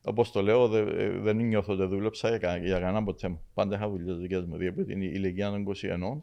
Όπως 0.03 0.31
το 0.31 0.41
λέω, 0.41 0.67
δε- 0.67 1.03
ε, 1.05 1.09
δεν 1.09 1.35
νιώθω 1.37 1.73
ότι 1.73 1.85
δούλεψα 1.85 2.29
για, 2.29 2.37
κα- 2.37 2.57
για 2.57 2.79
κανένα 2.79 3.03
ποτέ 3.03 3.27
μου. 3.27 3.41
Πάντα 3.53 3.75
είχα 3.75 3.89
δουλειές 3.89 4.17
δικές 4.17 4.39
μου. 4.39 4.45
Δηλαδή, 4.57 4.67
από 4.67 4.83
την 4.83 5.01
ηλικία 5.01 5.49
των 5.49 5.61
21 5.61 6.21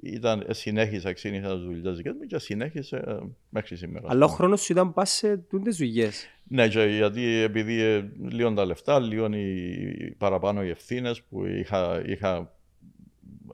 ήταν, 0.00 0.44
ε, 0.48 0.52
συνέχισα, 0.52 1.12
ξεκίνησα 1.12 1.54
τις 1.54 1.64
δουλειές 1.64 1.96
δικές 1.96 2.12
μου 2.20 2.26
και 2.26 2.38
συνέχισε 2.38 2.96
ε, 2.96 3.16
μέχρι 3.48 3.76
σήμερα. 3.76 4.06
Αλλά 4.10 4.24
ο 4.24 4.28
χρόνος 4.28 4.60
σου 4.62 4.72
ήταν 4.72 4.92
πας 4.92 5.10
σε 5.10 5.36
τούτες 5.36 5.76
δουλειές. 5.76 6.26
Ναι, 6.48 6.68
και 6.68 6.82
γιατί 6.84 7.22
επειδή 7.24 7.80
ε, 7.80 8.10
λίγο 8.28 8.52
τα 8.52 8.64
λεφτά, 8.64 9.00
λίγο 9.00 9.26
οι, 9.26 10.14
παραπάνω 10.18 10.64
οι 10.64 10.68
ευθύνε 10.68 11.10
που 11.28 11.46
είχα, 11.46 12.02
είχα, 12.06 12.52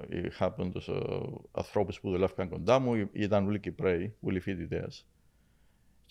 είχα 0.09 0.53
τους 0.73 0.89
ε, 0.89 0.93
ανθρώπους 1.53 2.01
που 2.01 2.11
δουλεύκαν 2.11 2.49
κοντά 2.49 2.79
μου, 2.79 3.09
ήταν 3.13 3.47
όλοι 3.47 3.61
Κυπρέοι, 3.61 4.15
όλοι 4.21 4.41
φοιτητές. 4.41 5.07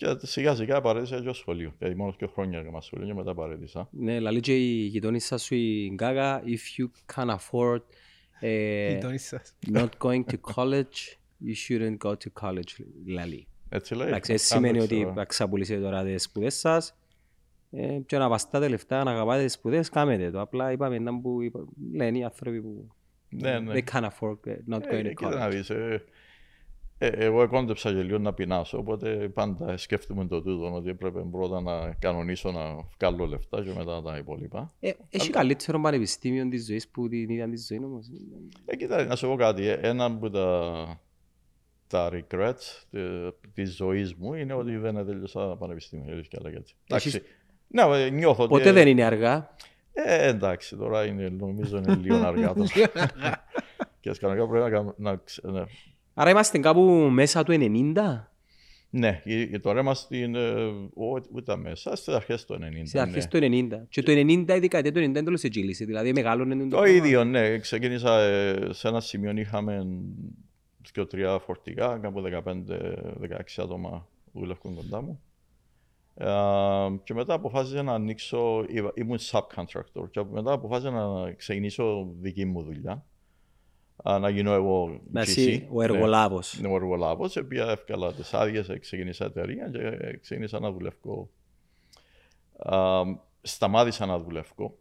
Και 0.00 0.16
σιγά 0.26 0.54
σιγά 0.54 0.80
παρέτησα 0.80 1.16
και 1.18 1.26
το 1.26 1.32
σχολείο. 1.32 1.74
Γιατί 1.78 1.94
μόνος 1.96 2.16
και 2.16 2.26
χρόνια 2.26 2.58
έκανα 2.58 2.80
σχολείο 2.80 3.06
και 3.06 3.14
μετά 3.14 3.34
παρέτησα. 3.34 3.88
Ναι, 3.92 4.20
λαλεί 4.20 4.40
και 4.40 4.56
η 4.56 4.84
γειτόνισσα 4.86 5.38
σου 5.38 5.54
η 5.54 5.90
Γκάγα, 5.94 6.42
if 6.44 6.80
you 6.80 7.14
can 7.14 7.36
afford 7.36 7.82
ε, 8.40 8.92
Γειτονείς 8.92 9.26
σας. 9.26 9.54
not 9.72 9.88
going 9.98 10.24
to 10.24 10.36
college, 10.54 11.18
you 11.44 11.54
shouldn't 11.68 11.96
go 11.98 12.10
to 12.10 12.42
college, 12.42 12.84
λαλεί. 13.06 13.46
Έτσι 13.68 13.94
λέει. 13.94 14.06
Εντάξει, 14.08 14.32
έτσι 14.32 14.54
Αν 14.54 14.60
σημαίνει 14.60 14.78
δεν 14.78 14.86
ότι 14.86 14.94
ξέρω. 14.96 15.12
θα 15.12 15.24
ξαπουλήσετε 15.24 15.80
τώρα 15.80 16.04
τις 16.04 16.22
σπουδές 16.22 16.54
σας 16.58 16.96
ε, 17.70 17.98
και 18.06 18.18
να 18.18 18.28
βαστάτε 18.28 18.68
λεφτά, 18.68 19.04
να 19.04 19.10
αγαπάτε 19.10 19.44
τις 19.44 19.52
σπουδές, 19.52 19.88
κάμετε 19.88 20.30
το. 20.30 20.40
Απλά 20.40 20.72
είπαμε 20.72 20.98
να 20.98 21.20
που 21.20 21.42
είπα, 21.42 21.64
λένε 21.92 22.18
οι 22.18 22.24
άνθρωποι 22.24 22.60
που 22.62 22.88
Ναι, 23.28 23.58
ναι. 23.58 23.72
they 23.74 23.92
can 23.94 24.02
afford 24.02 24.38
uh, 24.46 24.74
not 24.74 24.82
Ε, 24.86 25.00
going 25.00 25.04
to 25.06 25.14
κοίτα 25.14 25.28
να 25.34 25.46
college. 25.46 25.50
δεις, 25.50 25.70
ε, 27.02 27.06
ε, 27.06 27.24
εγώ 27.24 27.48
κόντεψα 27.48 27.92
και 27.92 28.02
λίγο 28.02 28.18
να 28.18 28.32
πεινάσω, 28.32 28.78
οπότε 28.78 29.28
πάντα 29.34 29.76
σκέφτομαι 29.76 30.26
το 30.26 30.42
τούτο 30.42 30.74
ότι 30.74 30.88
έπρεπε 30.88 31.20
πρώτα 31.20 31.60
να 31.60 31.94
κανονίσω 31.98 32.50
να 32.52 32.60
βγάλω 32.98 33.26
λεφτά 33.26 33.62
και 33.62 33.72
μετά 33.76 34.02
τα 34.02 34.16
υπόλοιπα. 34.16 34.72
Ε, 34.80 34.90
έχει 35.10 35.30
καλύτερο 35.30 35.80
πανεπιστήμιο 35.80 36.48
της 36.48 36.66
ζωής 36.66 36.88
που 36.88 37.08
την 37.08 37.18
ίδια 37.30 37.48
της 37.48 37.66
ζωής 37.66 37.80
όμως; 37.84 38.06
Ε, 38.64 38.76
κοίτα, 38.76 39.04
να 39.04 39.16
σου 39.16 39.26
πω 39.28 39.36
κάτι. 39.36 39.66
ε, 39.66 39.78
Ένα 39.82 40.04
από 40.04 40.30
τα, 40.30 41.00
τα 41.86 42.10
regrets 42.12 42.84
τη 42.90 43.50
της 43.54 43.74
ζωής 43.76 44.14
μου 44.14 44.34
είναι 44.34 44.52
ότι 44.54 44.76
δεν 44.76 45.06
τέλειωσα 45.06 45.56
πανεπιστήμιο. 45.58 46.08
η 46.08 46.12
αλήθεια 46.12 46.38
λέγεται. 46.42 46.70
Έχεις- 46.86 47.14
Εντάξει. 47.14 47.32
Ναι, 47.66 47.82
ε, 48.04 48.10
νιώθω 48.10 48.42
ότι... 48.44 48.52
Ποτέ 48.52 48.72
δεν 48.72 48.88
είναι 48.88 49.04
αργά; 49.04 49.54
Ε, 49.92 50.28
εντάξει, 50.28 50.76
τώρα 50.76 51.04
είναι, 51.04 51.28
νομίζω 51.28 51.76
είναι 51.76 51.94
λίγο 51.94 52.16
αργά. 52.16 52.52
τώρα. 52.54 52.68
και 54.00 54.10
κανονικά 54.20 54.46
πρέπει 54.48 54.64
να, 54.64 54.70
κάνω- 54.70 54.94
να, 54.96 55.16
ξε- 55.16 55.44
ναι. 55.44 55.62
Άρα 56.20 56.30
είμαστε 56.30 56.58
κάπου 56.58 56.82
μέσα 57.10 57.42
του 57.42 57.52
90, 57.52 58.28
Ναι, 58.90 59.20
η- 59.24 59.40
η- 59.40 59.60
τώρα 59.60 59.80
είμαστε 59.80 60.04
στην, 60.04 60.34
ε, 60.34 60.54
ό- 60.94 61.22
ούτε 61.32 61.56
μέσα, 61.56 61.96
στις 61.96 62.14
αρχές 62.14 62.44
του 62.44 62.54
90. 62.54 62.86
στις 62.86 63.00
αρχές 63.00 63.24
ναι. 63.24 63.30
του 63.30 63.36
90. 63.38 63.86
Και 63.88 64.02
το 64.02 64.12
90 64.12 64.54
η 64.56 64.58
δεκαετία 64.58 64.92
του 64.92 64.98
90 64.98 65.12
δεν 65.12 65.24
το 65.24 65.36
σε 65.36 65.48
τζίλησε, 65.48 65.84
δηλαδή 65.84 66.12
μεγάλωνε 66.12 66.56
το 66.56 66.62
Το 66.62 66.68
πράγμα. 66.68 66.88
ίδιο, 66.88 67.24
ναι. 67.24 67.58
Ξεκίνησα 67.58 68.20
ε, 68.20 68.68
σε 68.70 68.88
ένα 68.88 69.00
σημείο, 69.00 69.30
είχαμε 69.30 69.86
και 70.92 71.04
τρία 71.04 71.38
φορτηγά, 71.38 71.98
κάπου 72.02 72.20
15-16 72.20 73.62
άτομα 73.62 74.06
δουλεύουν 74.32 74.74
κοντά 74.74 75.02
μου. 75.02 75.20
Ε, 76.14 76.26
και 77.04 77.14
μετά 77.14 77.34
αποφάσισα 77.34 77.82
να 77.82 77.92
ανοίξω, 77.92 78.64
ήμουν- 78.68 78.92
ήμουν 78.96 79.18
subcontractor 79.30 80.10
και 80.10 80.20
μετά 80.30 80.52
αποφάσισα 80.52 80.90
να 80.90 81.32
ξεκινήσω 81.32 82.08
δική 82.20 82.44
μου 82.44 82.62
δουλειά. 82.62 83.04
Α, 84.02 84.18
να 84.18 84.28
γίνω 84.28 84.52
εγώ 84.52 85.00
Να 85.10 85.22
GC, 85.22 85.26
είσαι 85.26 85.66
ο 85.72 85.78
ναι. 85.78 85.84
εργολάβος. 85.84 86.58
Ναι, 86.60 86.68
ο 86.68 86.74
εργολάβος, 86.74 87.36
επειδή 87.36 87.60
έφκαλα 87.62 88.12
τις 88.12 88.34
άδειες, 88.34 88.68
ε, 88.68 88.78
ξεκίνησα 88.78 89.24
εταιρεία 89.24 89.68
και 89.72 89.78
ε, 90.06 90.16
ξεκίνησα 90.16 90.60
να 90.60 90.70
δουλεύω. 90.72 91.30
Α, 92.58 93.00
σταμάτησα 93.42 94.06
να 94.06 94.18
δουλεύω 94.18 94.74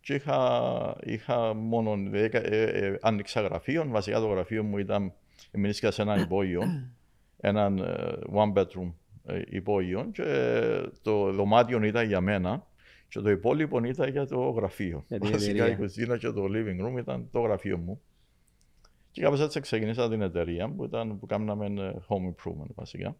και 0.00 0.14
είχα, 0.14 0.96
είχα 1.04 1.54
μόνο, 1.54 1.94
δηλαδή, 1.94 2.18
έκα- 2.18 2.52
ε, 2.52 2.62
ε, 2.62 2.98
άνοιξα 3.00 3.40
γραφείο, 3.40 3.84
βασικά 3.88 4.20
το 4.20 4.26
γραφείο 4.26 4.62
μου 4.62 4.78
ήταν, 4.78 5.12
μείνησα 5.52 5.90
σε 5.90 6.02
ένα 6.02 6.20
υπόγειο, 6.20 6.62
έναν 7.50 7.78
ε, 7.78 8.12
one 8.34 8.52
bedroom 8.52 8.92
ε, 9.26 9.42
υπόγειο 9.48 10.08
και 10.12 10.24
το 11.02 11.32
δωμάτιο 11.32 11.82
ήταν 11.82 12.06
για 12.06 12.20
μένα 12.20 12.66
και 13.08 13.20
το 13.20 13.30
υπόλοιπο 13.30 13.84
ήταν 13.84 14.08
για 14.10 14.26
το 14.26 14.40
γραφείο. 14.50 15.04
Για 15.08 15.18
την 15.18 15.30
Βασικά 15.30 15.52
η 15.52 15.56
εταιρεία. 15.56 15.76
κουζίνα 15.76 16.16
και 16.18 16.30
το 16.30 16.44
living 16.44 16.86
room 16.86 16.98
ήταν 16.98 17.28
το 17.32 17.40
γραφείο 17.40 17.78
μου. 17.78 18.00
Και 19.12 19.22
κάπως 19.22 19.40
έτσι 19.40 19.60
ξεκινήσα 19.60 20.08
την 20.08 20.22
εταιρεία 20.22 20.68
που, 20.68 20.84
ήταν, 20.84 21.18
που 21.18 21.26
κάναμε 21.26 21.66
ε, 21.66 21.92
home 22.08 22.34
improvement 22.34 22.74
βασικά. 22.74 23.16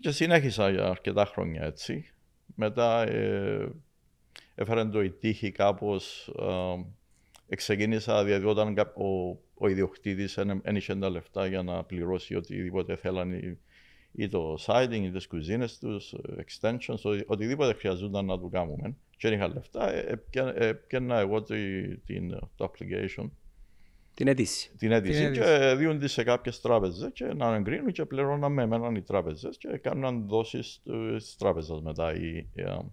Και 0.00 0.10
συνέχισα 0.10 0.70
για 0.70 0.86
αρκετά 0.86 1.24
χρόνια 1.24 1.62
έτσι. 1.62 2.12
Μετά 2.54 3.02
ε, 3.02 3.68
έφερε 4.54 4.84
το 4.84 5.02
η 5.02 5.10
τύχη 5.10 5.50
κάπως, 5.50 6.32
ε, 7.48 7.56
ξεκίνησα 7.56 8.24
δηλαδή 8.24 8.44
όταν 8.46 8.74
κά- 8.74 8.96
ο, 8.96 9.38
ο 9.54 9.68
ιδιοκτήτης 9.68 10.34
δεν 10.62 10.76
είχε 10.76 10.94
τα 10.96 11.10
λεφτά 11.10 11.46
για 11.46 11.62
να 11.62 11.84
πληρώσει 11.84 12.34
οτιδήποτε 12.34 12.96
θέλαν 12.96 13.32
ή, 13.32 13.58
ή 14.12 14.28
το 14.28 14.56
siding 14.66 15.00
ή 15.02 15.10
τις 15.10 15.26
κουζίνες 15.26 15.78
τους, 15.78 16.12
ε, 16.12 16.44
extensions, 16.44 17.00
οτι- 17.02 17.24
οτιδήποτε 17.26 17.72
χρειαζόταν 17.72 18.24
να 18.24 18.38
του 18.38 18.48
κάνουμε. 18.48 18.96
Και 19.16 19.28
δεν 19.28 19.38
είχα 19.38 19.48
λεφτά, 19.48 19.92
ε, 19.92 19.98
έπια- 20.12 20.54
ε, 20.56 20.66
έπιανα 20.66 21.18
εγώ 21.18 21.42
τη- 21.42 21.96
την, 21.96 22.38
το 22.56 22.72
application 22.72 23.30
Την 24.18 24.28
αίτηση. 24.28 24.70
την 24.78 24.92
αίτηση 24.92 25.22
αίτηση. 25.22 25.40
και 25.40 25.74
δίνουν 25.76 25.98
τη 25.98 26.08
σε 26.08 26.22
κάποιες 26.22 26.60
τράπεζες 26.60 27.10
και 27.12 27.24
να 27.24 27.54
εγκρίνουν 27.54 27.92
και 27.92 28.04
πληρώναμε 28.04 28.62
εμένα 28.62 28.92
οι 28.96 29.02
τράπεζες 29.02 29.58
και 29.58 29.68
έκαναν 29.68 30.26
δόσεις 30.28 30.82
στις 31.18 31.36
τράπεζες 31.36 31.80
μετά 31.80 32.14
η, 32.14 32.46
η, 32.54 32.62
α, 32.62 32.84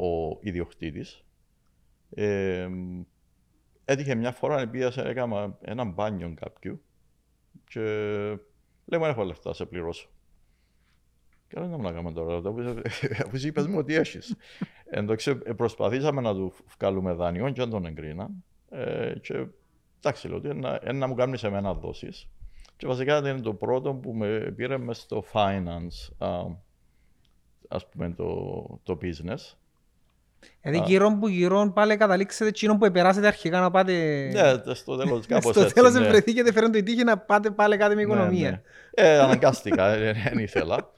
ο 0.00 0.38
ιδιοκτήτης. 0.40 1.24
Ε, 2.14 2.68
έτυχε 3.84 4.14
μια 4.14 4.32
φορά, 4.32 4.68
πήγα 4.68 4.90
σε 4.90 5.02
έκανα 5.02 5.58
ένα 5.60 5.84
μπάνιο 5.84 6.34
κάποιου 6.40 6.82
και 7.64 7.80
λέει 8.84 9.00
μου 9.00 9.04
έχω 9.04 9.24
λεφτά, 9.24 9.54
σε 9.54 9.66
πληρώσω. 9.66 10.08
Και 11.48 11.60
λέω, 11.60 11.76
να 11.76 11.92
κάνουμε 11.92 12.12
τώρα, 12.12 12.36
αφού- 12.36 13.12
αφού 13.24 13.30
εσύ 13.36 13.48
είπες 13.48 13.66
μου 13.66 13.78
ότι 13.78 13.94
έχεις. 13.94 14.36
Εντάξει, 14.84 15.36
προσπαθήσαμε 15.36 16.20
να 16.20 16.34
του 16.34 16.52
βγάλουμε 16.78 17.12
δάνειο 17.12 17.50
και 17.50 17.60
δεν 17.60 17.70
τον 17.70 17.86
εγκρίναν. 17.86 18.44
Ε, 18.70 19.14
και 19.20 19.46
εντάξει, 20.04 20.28
λέω 20.28 20.36
ότι 20.36 20.48
ένα, 20.48 20.78
ένα 20.82 21.06
μου 21.06 21.14
κάνεις 21.14 21.40
σε 21.40 21.48
μένα 21.50 21.74
δόσεις. 21.74 22.28
Και 22.76 22.86
βασικά 22.86 23.18
είναι 23.18 23.40
το 23.40 23.54
πρώτο 23.54 23.94
που 23.94 24.12
με 24.12 24.52
πήρε 24.56 24.78
μες 24.78 24.98
στο 24.98 25.24
finance, 25.32 26.26
α, 26.26 26.28
ας 27.68 27.88
πούμε, 27.88 28.10
το, 28.16 28.80
το 28.82 28.98
business. 29.02 29.54
Δηλαδή 30.60 30.82
γύρω 30.86 31.16
που 31.20 31.28
γύρω 31.28 31.70
πάλι 31.74 31.96
καταλήξετε 31.96 32.48
εκείνο 32.48 32.78
που 32.78 32.90
περάσετε 32.90 33.26
αρχικά 33.26 33.60
να 33.60 33.70
πάτε... 33.70 33.92
Ναι, 34.32 34.74
στο 34.74 34.96
τέλος 34.96 35.26
κάπως 35.26 35.52
Στο 35.54 35.60
έτσι. 35.60 35.74
τέλος 35.74 35.92
ναι. 35.92 36.08
βρεθήκετε 36.08 36.52
φέραν 36.52 36.72
το 36.72 36.82
τύχη 36.82 37.04
να 37.04 37.18
πάτε 37.18 37.50
πάλι 37.50 37.76
κάτι 37.76 37.94
με 37.94 38.04
Ναι, 38.04 38.12
οικονομία. 38.12 38.50
ναι. 38.50 38.62
Ε, 38.94 39.18
αναγκάστηκα, 39.18 39.96
δεν 39.98 40.38
ήθελα. 40.38 40.90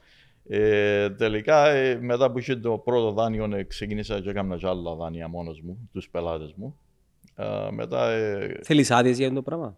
Ε, 0.47 1.09
τελικά, 1.09 1.67
ε, 1.69 1.95
μετά 2.01 2.31
που 2.31 2.39
είχε 2.39 2.55
το 2.55 2.77
πρώτο 2.77 3.11
δάνειο, 3.11 3.49
ε, 3.55 3.63
ξεκίνησα 3.63 4.19
και 4.19 4.29
έκανα 4.29 4.57
και 4.57 4.67
άλλα 4.67 4.95
δάνεια 4.95 5.27
μόνος 5.27 5.61
μου, 5.61 5.89
τους 5.93 6.09
πελάτες 6.09 6.53
μου. 6.55 6.79
Ε, 7.35 7.67
μετά, 7.71 8.09
ε, 8.11 8.59
Θέλεις 8.63 8.91
άδειες 8.91 9.17
για 9.17 9.25
αυτό 9.27 9.37
το 9.39 9.43
πράγμα; 9.43 9.75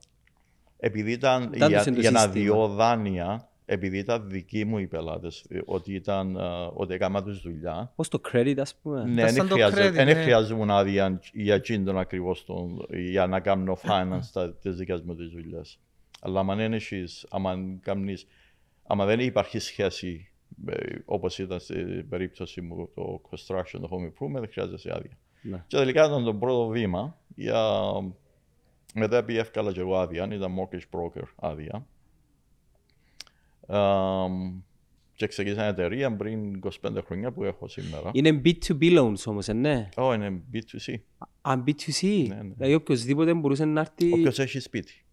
επειδή 0.77 1.11
ήταν, 1.11 1.43
Ήταν 1.53 1.69
για, 1.69 1.83
το 1.83 1.89
για 1.91 2.11
να 2.11 2.19
σύστημα. 2.19 2.43
δύο 2.43 2.67
δάνεια, 2.67 3.49
επειδή 3.65 3.97
ήταν 3.97 4.29
δικοί 4.29 4.65
μου 4.65 4.77
οι 4.77 4.87
πελάτες, 4.87 5.45
ε, 5.49 5.59
ότι, 5.65 5.93
ήταν, 5.93 6.35
ε, 6.35 6.41
ότι 6.73 6.93
έκανα 6.93 7.23
τους 7.23 7.41
δουλειά, 7.41 7.91
Πώς 7.95 8.07
το 8.09 8.21
credit 8.31 8.57
ας 8.59 8.75
πούμε. 8.75 9.03
ναι, 9.03 9.23
δεν 9.23 9.33
σαν 9.33 9.47
το 9.47 9.53
χρειάζε- 9.53 9.87
credit, 9.89 9.91
δεν 9.93 10.05
ναι. 10.05 10.13
χρειάζομαι 10.13 10.73
άδεια 10.73 11.19
για 11.33 11.55
εκείνον 11.55 11.97
ακριβώς 11.97 12.45
τον, 12.45 12.85
για 12.89 13.27
να 13.27 13.39
κάνω 13.39 13.77
finance 13.83 14.29
τα, 14.33 14.53
τις 14.55 14.75
δικές 14.75 15.01
μου 15.01 15.15
τις 15.15 15.29
δουλειές. 15.29 15.79
Αλλά 16.21 16.39
αν 16.39 16.57
δεν 16.57 16.73
έχεις, 16.73 17.25
άμα, 17.29 17.55
κάνεις, 17.81 18.27
άμα 18.87 19.05
δεν 19.05 19.19
υπάρχει 19.19 19.59
σχέση 19.59 20.31
ε, 20.67 20.95
όπως 21.05 21.39
ήταν 21.39 21.59
στην 21.59 22.09
περίπτωση 22.09 22.61
μου 22.61 22.89
το 22.95 23.21
construction, 23.29 23.79
το 23.81 23.89
home 23.91 24.05
improvement, 24.07 24.39
δεν 24.39 24.49
χρειάζεσαι 24.51 24.91
άδεια. 24.95 25.17
Ναι. 25.49 25.63
Και 25.67 25.77
τελικά 25.77 26.05
ήταν 26.05 26.23
το 26.23 26.33
πρώτο 26.33 26.67
βήμα 26.67 27.17
για... 27.35 27.61
Μετά 28.93 29.23
πήγε 29.23 29.39
εύκολα 29.39 29.71
και 29.71 29.79
εγώ 29.79 29.97
άδεια, 29.97 30.27
ήταν 30.33 30.51
mortgage 30.59 30.97
broker 30.99 31.23
άδεια. 31.35 31.85
Αμ, 33.67 34.61
και 35.13 35.27
ξεκίνησα 35.27 35.61
μια 35.61 35.69
εταιρεία 35.69 36.15
πριν 36.15 36.59
25 36.83 36.97
χρόνια 37.05 37.31
που 37.31 37.43
έχω 37.43 37.67
σήμερα. 37.67 38.09
Είναι 38.13 38.41
B2B 38.45 38.99
loans 38.99 39.23
όμως, 39.25 39.47
ε, 39.47 39.53
ναι. 39.53 39.89
Ω, 39.97 40.13
είναι 40.13 40.41
B2C. 40.53 40.93
Αν 41.41 41.63
B2C, 41.67 42.25
Ναι, 42.27 42.35
ναι. 42.35 42.53
δηλαδή 42.53 42.73
οποιοσδήποτε 42.73 43.33
μπορούσε 43.33 43.65
να 43.65 43.79
έρθει... 43.79 44.13
Όποιος 44.13 44.39
έχει 44.39 44.59
σπίτι. 44.59 45.05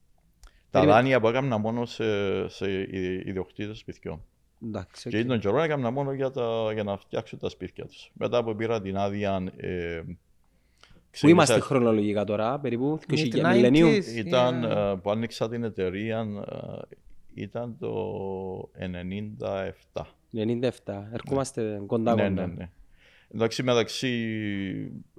Τα 0.43 0.81
Περίμενε. 0.81 0.99
δάνεια 1.01 1.21
που 1.21 1.29
έκανα 1.29 1.59
μόνο 1.59 1.85
σε, 1.85 2.05
σε 2.49 2.71
ιδι- 2.71 3.27
ιδιοκτήτες 3.27 3.79
σπιτιών. 3.79 4.23
Εντάξει, 4.65 5.09
Και 5.09 5.19
οκ. 5.19 5.27
τον 5.27 5.39
καιρό 5.41 5.61
έκανα 5.63 5.91
μόνο 5.91 6.13
για, 6.13 6.31
τα, 6.31 6.71
για 6.73 6.83
να 6.85 6.97
φτιάξω 6.97 7.37
τα 7.37 7.49
σπίτια 7.49 7.87
τους. 7.87 8.11
Μετά 8.15 8.45
που 8.45 8.55
πήρα 8.57 8.81
την 8.81 8.97
άδεια... 8.97 9.53
Ε, 9.57 10.03
Πού 11.21 11.29
είμαστε 11.29 11.53
ξεκίνησα- 11.59 11.61
χρονολογικά 11.83 12.25
τώρα, 12.25 12.59
περίπου, 12.61 12.99
20 13.09 13.15
Mid-90s. 13.33 13.71
millennium. 13.71 14.01
Ήταν, 14.17 14.65
Yeah. 14.65 14.77
ε, 14.77 14.95
που 15.03 15.11
άνοιξα 15.11 15.49
την 15.49 15.65
εταιρεία, 15.65 16.19
ε, 16.51 16.97
ήταν 17.35 17.77
το 17.79 17.93
97. 18.79 20.07
97, 20.33 21.09
ερχόμαστε 21.13 21.83
κοντά 21.87 22.15
Ναι, 22.15 22.29
κοντά. 22.29 22.47
ναι, 22.47 22.53
ναι. 22.55 22.71
Εντάξει, 23.35 23.63
μεταξύ 23.63 24.13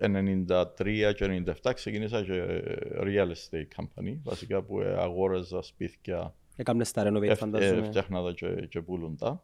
93 0.01 1.13
και 1.15 1.43
97 1.63 1.73
ξεκίνησα 1.73 2.23
και 2.23 2.63
real 2.99 3.27
estate 3.31 3.81
company, 3.83 4.17
βασικά 4.23 4.61
που 4.61 4.81
ε, 4.81 4.95
αγόραζα 4.99 5.61
σπίτια, 5.61 6.33
Έκαμνες 6.55 6.91
τα 6.91 7.03
renovate 7.07 7.21
εφ- 7.27 7.39
φαντάζομαι. 7.39 7.79
ε, 7.81 7.83
φτιάχνα 7.83 8.23
τα 8.23 8.31
και, 8.31 8.47
και 8.69 8.81
πούλουν 8.81 9.17
τα. 9.17 9.43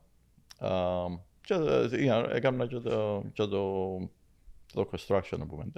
Α, 0.68 1.06
και 1.42 1.54
ε, 1.54 2.06
ε, 2.06 2.36
έκανα 2.36 2.68
και 2.68 2.76
το, 2.78 3.24
και 3.34 3.44
το, 3.46 3.98
το 4.74 4.90
construction 4.92 5.38
που 5.40 5.46
πούμε. 5.46 5.72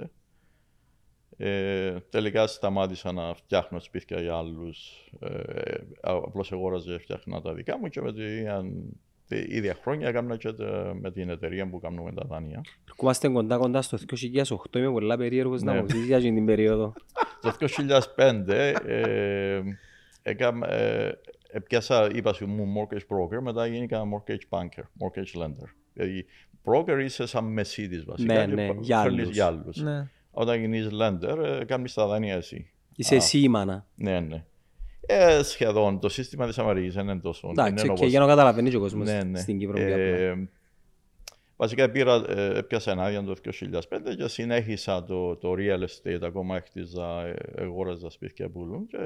Ε, 1.36 1.94
τελικά 2.10 2.46
σταμάτησα 2.46 3.12
να 3.12 3.34
φτιάχνω 3.34 3.80
σπίτια 3.80 4.20
για 4.20 4.34
άλλους. 4.36 4.78
Ε, 5.20 5.28
α- 6.00 6.20
απλώς 6.26 6.52
αγόραζα 6.52 6.92
και 6.92 6.98
φτιάχνα 6.98 7.40
τα 7.40 7.54
δικά 7.54 7.78
μου 7.78 7.88
και 7.88 8.00
με 8.00 8.12
την 8.12 8.24
τη 9.28 9.36
ίδια 9.36 9.74
χρόνια 9.82 10.08
έκανα 10.08 10.36
και 10.36 10.52
το- 10.52 10.94
με 11.00 11.10
την 11.12 11.30
εταιρεία 11.30 11.68
που 11.68 11.80
κάνουμε 11.80 12.12
τα 12.12 12.22
δάνεια. 12.26 12.60
Ερχόμαστε 12.88 13.28
κοντά 13.28 13.56
κοντά 13.56 13.82
στο 13.82 13.96
2008, 13.98 14.78
είμαι 14.78 14.90
πολλά 14.90 15.16
περίεργος 15.16 15.62
να 15.62 15.72
Ναι. 15.72 15.80
μου 15.80 15.86
πεις 15.86 16.04
για 16.06 16.16
εκείνη 16.16 16.34
την 16.34 16.46
περίοδο. 16.46 16.92
Το 17.42 17.52
2005 17.52 18.74
ε, 18.86 19.60
έκανα, 20.22 20.70
ε, 20.72 21.18
έπιασα, 21.50 22.10
είπα 22.14 22.32
σου 22.32 22.46
μου 22.46 22.66
mortgage 22.76 22.96
broker, 23.16 23.40
μετά 23.42 23.66
γίνηκα 23.66 24.02
mortgage 24.02 24.58
banker, 24.58 24.82
mortgage 24.82 25.42
lender. 25.42 25.68
Δηλαδή, 25.92 26.24
broker 26.64 27.00
είσαι 27.04 27.26
σαν 27.26 27.44
μεσίτης 27.44 28.04
βασικά. 28.04 28.34
Ναι, 28.34 28.46
και 28.46 28.54
ναι, 28.54 28.66
πα- 28.66 28.76
για 28.80 29.02
φέρνεις 29.02 29.20
άλλους. 29.22 29.34
για 29.34 29.46
άλλους. 29.46 29.76
Ναι. 29.76 30.08
Όταν 30.34 30.58
γίνεις 30.60 30.88
lender, 30.92 31.38
ε, 31.44 31.64
κάνεις 31.64 31.94
τα 31.94 32.06
δάνεια 32.06 32.34
εσύ. 32.34 32.70
Είσαι 32.96 33.14
Α, 33.14 33.16
εσύ 33.16 33.38
η 33.38 33.48
μάνα. 33.48 33.86
Ναι, 33.94 34.20
ναι. 34.20 34.44
Ε, 35.06 35.42
σχεδόν. 35.42 36.00
Το 36.00 36.08
σύστημα 36.08 36.46
της 36.46 36.58
Αμερικής 36.58 36.94
δεν 36.94 37.08
είναι 37.08 37.20
τόσο. 37.20 37.48
Εντάξει, 37.50 37.70
είναι 37.70 37.82
και 37.82 37.90
όπως- 37.90 38.08
για 38.08 38.20
να 38.20 38.26
καταλαβαίνει 38.26 38.70
και 38.70 38.76
ο 38.76 38.80
κόσμος 38.80 39.06
ναι, 39.06 39.22
ναι. 39.22 39.38
στην 39.38 39.58
Κύπρο. 39.58 39.80
Ε, 39.80 39.84
πια 39.84 39.94
απλά. 40.32 40.48
βασικά 41.56 41.90
πήρα, 41.90 42.24
ε, 42.28 42.58
έπιασα 42.58 42.90
ένα 42.90 43.02
άδεια 43.02 43.22
το 43.22 43.34
2005 43.34 44.14
και 44.16 44.28
συνέχισα 44.28 45.04
το, 45.04 45.36
το 45.36 45.54
real 45.58 45.84
estate. 45.84 46.22
Ακόμα 46.22 46.56
έχτιζα, 46.56 47.26
ε, 47.26 47.34
αγόραζα 47.58 48.10
σπίτια 48.10 48.48
πουλούν 48.48 48.86
και 48.86 48.98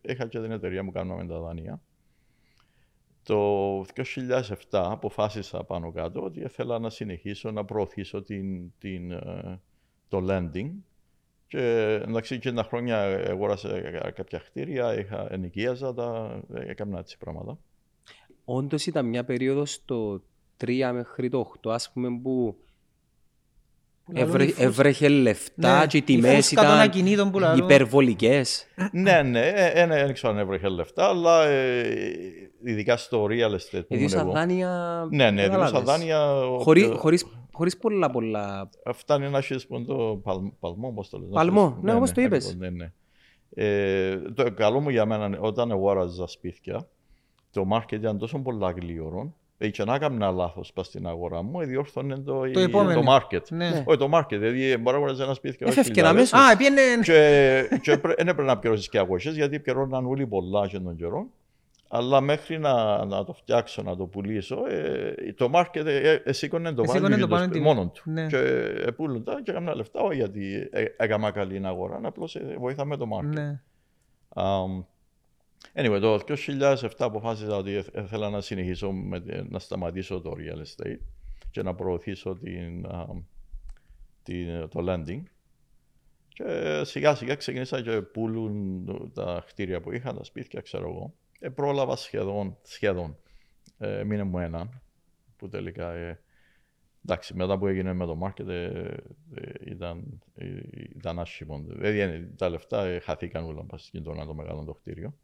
είχα 0.00 0.26
και 0.26 0.40
την 0.40 0.50
εταιρεία 0.50 0.84
που 0.84 0.92
κάνουμε 0.92 1.26
τα 1.26 1.38
δάνεια. 1.38 1.80
Το 3.22 3.80
2007 3.80 4.56
αποφάσισα 4.70 5.64
πάνω 5.64 5.92
κάτω 5.92 6.22
ότι 6.22 6.40
ήθελα 6.40 6.78
να 6.78 6.90
συνεχίσω 6.90 7.50
να 7.50 7.64
προωθήσω 7.64 8.22
την, 8.22 8.72
την, 8.78 9.10
ε, 9.10 9.60
το 10.20 10.26
lending 10.30 10.70
και 11.46 11.60
εντάξει 12.06 12.38
και 12.38 12.52
τα 12.52 12.62
χρόνια 12.62 12.98
αγόρασα 13.30 13.68
κάποια 14.14 14.38
κτίρια, 14.38 14.98
είχα 14.98 15.26
ενοικίαζα 15.30 15.94
τα, 15.94 16.40
ε, 16.54 16.70
έκανα 16.70 16.98
έτσι 16.98 17.18
πράγματα. 17.18 17.58
Όντως 18.44 18.86
ήταν 18.86 19.06
μια 19.06 19.24
περίοδος 19.24 19.80
το 19.84 20.22
3 20.64 20.90
μέχρι 20.92 21.28
το 21.28 21.38
8, 21.62 21.70
ας 21.72 21.90
πούμε, 21.92 22.08
που 22.22 22.56
λαλούν 24.12 24.28
έβρε- 24.28 24.46
η 24.48 24.50
φούσκα. 24.50 24.62
έβρεχε 24.64 25.08
λεφτά 25.08 25.78
Ναι, 25.80 25.86
και 25.86 25.96
οι 25.96 26.00
η 26.00 26.06
τιμές 26.06 26.34
φούσκα 26.34 26.54
των 26.62 26.64
ήταν 26.70 26.80
ακινήτων 26.80 27.30
που 27.30 27.38
λαλούν. 27.38 27.64
υπερβολικές. 27.64 28.66
ναι, 28.92 29.22
ναι, 29.22 29.48
ε, 29.48 29.82
ε, 29.82 29.86
δεν 29.86 30.12
ξέρω 30.12 30.32
αν 30.32 30.38
έβρεχε 30.38 30.68
λεφτά, 30.68 31.08
αλλά 31.08 31.44
ε, 31.46 32.50
ειδικά 32.64 32.96
στο 32.96 33.24
real 33.24 33.50
estate 33.54 33.58
που 33.70 33.76
ήμουν 33.76 33.86
Έδιωσα 33.88 34.20
εγώ. 34.20 34.32
δάνεια... 34.32 35.06
Ναι, 35.10 35.30
ναι, 35.30 35.42
κατάλαβες. 35.42 35.66
έδιωσα 35.72 35.84
δάνεια. 35.84 36.18
Χωρί- 36.60 36.84
όποιο- 36.84 36.98
χωρίς- 37.54 37.74
Χωρίς 37.74 37.76
πολλά 37.76 38.10
πολλά... 38.10 38.70
Φτάνει 38.92 39.28
να 39.28 39.38
έχεις 39.38 39.66
πόντο 39.66 40.20
παλ, 40.22 40.38
παλμό, 40.60 40.92
πώς 40.92 41.08
το 41.08 41.18
λες. 41.18 41.28
να 41.28 41.34
Παλμό, 41.34 41.68
έχεις- 41.70 41.82
ναι, 41.82 41.94
όπως 41.94 42.12
το 42.12 42.20
είπες. 42.20 42.46
ακριβώς, 42.46 42.70
Ναι, 42.70 42.76
ναι. 42.84 42.92
Ε, 43.56 44.16
το 44.34 44.52
καλό 44.52 44.80
μου 44.80 44.88
για 44.88 45.06
μένα, 45.06 45.26
είναι, 45.26 45.38
όταν 45.40 45.70
αγόραζα 45.72 46.26
σπίτια, 46.26 46.88
το 47.50 47.66
market 47.72 47.92
ήταν 47.92 48.18
τόσο 48.18 48.38
πολλά 48.38 48.70
γλύωρο, 48.70 49.32
ε, 49.58 49.68
και 49.68 49.84
να 49.84 49.94
έκανα 49.94 50.30
λάθος 50.30 50.72
πας 50.72 50.86
στην 50.86 51.06
αγορά 51.06 51.42
μου, 51.42 51.60
ε, 51.60 51.64
διόρθωνε 51.66 52.16
το, 52.18 52.50
Το 52.52 52.60
επόμενο. 52.60 53.00
το 53.00 53.06
market. 53.16 53.48
Ναι. 53.50 53.84
Όχι, 53.86 53.98
το 53.98 54.08
market, 54.14 54.26
δηλαδή 54.28 54.60
μπορεί 54.76 54.82
να 54.82 54.90
αγοράζεις 54.90 55.24
ένα 55.24 55.34
σπίτι 55.34 55.56
και 55.56 55.64
Έφευκε 55.64 55.92
χιλιάδες, 55.92 56.32
αμέσως. 56.32 56.52
Α, 56.52 56.56
πήγαινε... 56.56 56.80
και, 57.02 57.78
και 57.82 57.98
πρέ- 57.98 58.16
δεν 58.16 58.28
έπρεπε 58.28 58.48
να 58.48 58.58
πληρώσεις 58.58 58.88
και 58.88 58.98
αγωγές 58.98 59.34
γιατί 59.34 59.60
πληρώναν 59.60 60.06
όλοι 60.06 60.26
πολλά 60.26 60.66
και 60.66 60.78
τον 60.78 60.96
καιρό. 60.96 61.26
Αλλά 61.96 62.20
μέχρι 62.20 62.58
να, 62.58 63.04
να 63.04 63.24
το 63.24 63.32
φτιάξω, 63.32 63.82
να 63.82 63.96
το 63.96 64.06
πουλήσω, 64.06 64.66
ε, 64.68 65.14
το 65.36 65.50
market 65.54 65.84
ε, 65.86 66.12
ε, 66.24 66.32
σήκωνε 66.32 66.72
το 66.72 66.82
Εσήκωνε 66.82 67.06
value 67.06 67.10
το 67.10 67.14
και 67.16 67.20
το 67.20 67.28
πάνω 67.28 67.42
σπι- 67.42 67.52
τιμή. 67.52 67.64
μόνο 67.64 67.88
του. 67.88 68.02
Ναι. 68.10 68.26
Και 68.26 68.36
ε, 68.86 68.90
πούλουν 68.90 69.24
τα 69.24 69.40
και 69.42 69.50
έκανα 69.50 69.74
λεφτά, 69.74 70.00
όχι 70.00 70.16
γιατί 70.16 70.68
ε, 70.72 70.84
έκανα 70.96 71.30
καλή 71.30 71.66
αγορά, 71.66 72.00
απλώς 72.02 72.36
ε, 72.36 72.56
βοήθαμε 72.58 72.96
το 72.96 73.06
market. 73.18 73.24
Ναι. 73.34 73.60
Um, 74.34 74.84
anyway, 75.74 75.98
το 76.00 76.20
2007 76.80 76.88
αποφάσισα 76.98 77.56
ότι 77.56 77.74
ε- 77.74 78.00
ήθελα 78.02 78.30
να 78.30 78.40
συνεχίσω 78.40 78.92
με, 78.92 79.20
τη- 79.20 79.42
να 79.48 79.58
σταματήσω 79.58 80.20
το 80.20 80.32
real 80.36 80.58
estate 80.58 80.98
και 81.50 81.62
να 81.62 81.74
προωθήσω 81.74 82.34
την, 82.42 82.86
um, 82.90 83.22
την, 84.22 84.68
το 84.68 84.84
lending. 84.88 85.22
Και 86.28 86.80
σιγά 86.84 87.14
σιγά 87.14 87.34
ξεκίνησα 87.34 87.80
και 87.82 88.00
πουλούν 88.00 88.84
τα 89.14 89.44
κτίρια 89.46 89.80
που 89.80 89.92
είχα, 89.92 90.14
τα 90.14 90.24
σπίτια, 90.24 90.60
ξέρω 90.60 90.88
εγώ. 90.88 91.14
Ε, 91.38 91.48
πρόλαβα 91.48 91.96
σχεδόν, 91.96 92.56
σχεδόν. 92.62 93.16
Ε, 93.78 94.04
μείνε 94.04 94.22
μου 94.22 94.38
ένα, 94.38 94.68
που 95.36 95.48
τελικά, 95.48 95.92
ε, 95.92 96.20
εντάξει, 97.04 97.34
μετά 97.34 97.58
που 97.58 97.66
έγινε 97.66 97.92
με 97.92 98.06
το 98.06 98.18
market, 98.22 98.48
ε, 98.48 98.64
ε, 99.34 99.52
ήταν, 99.64 100.22
ε, 100.34 100.46
ήταν 100.96 101.18
άσχημο. 101.18 101.58
Δηλαδή, 101.66 101.98
ε, 101.98 102.28
τα 102.36 102.48
λεφτά 102.48 102.84
ε, 102.84 102.98
χαθήκαν 102.98 103.44
όλα 103.44 103.64
πας 103.64 103.84
στην 103.86 104.02
κοινωνία 104.02 104.24
το 104.26 104.34
μεγάλο 104.34 104.64
το 104.64 104.72
κτίριο. 104.74 105.14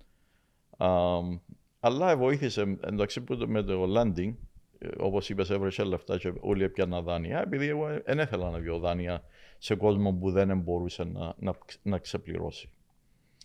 Αμ, 0.77 1.39
αλλά 1.81 2.17
βοήθησε, 2.17 2.79
εντάξει, 2.81 3.21
που 3.21 3.37
το- 3.37 3.49
με 3.49 3.63
το 3.63 3.85
lending, 4.01 4.35
ε, 4.79 4.89
όπως 4.99 5.29
είπες, 5.31 5.51
έβρεσε 5.51 5.83
λεφτά 5.85 6.19
και 6.19 6.33
όλοι 6.41 6.63
έπιανα 6.65 7.03
δάνεια, 7.03 7.41
επειδή 7.41 7.67
εγώ 7.67 8.01
δεν 8.05 8.19
ήθελα 8.19 8.51
να 8.51 8.59
διω 8.59 8.79
δάνεια 8.79 9.23
σε 9.59 9.75
κόσμο 9.75 10.13
που 10.13 10.31
δεν 10.31 10.59
μπορούσε 10.59 11.05
να, 11.05 11.35
να, 11.39 11.55
να 11.83 11.99
ξεπληρώσει. 11.99 12.71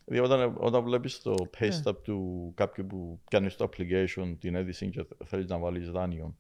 Δηλαδή 0.06 0.34
όταν, 0.34 0.56
όταν 0.58 0.84
βλέπεις 0.84 1.22
το 1.22 1.36
pay 1.60 1.70
stub 1.84 1.96
του 2.04 2.52
κάποιου 2.56 2.86
που 2.86 3.20
κάνει 3.30 3.52
το 3.52 3.70
application, 3.72 4.36
την 4.40 4.56
αίτηση 4.56 4.90
και 4.90 5.06
θέλεις 5.26 5.48
να 5.48 5.58
βάλεις 5.58 5.92
δάνειο, 5.92 6.36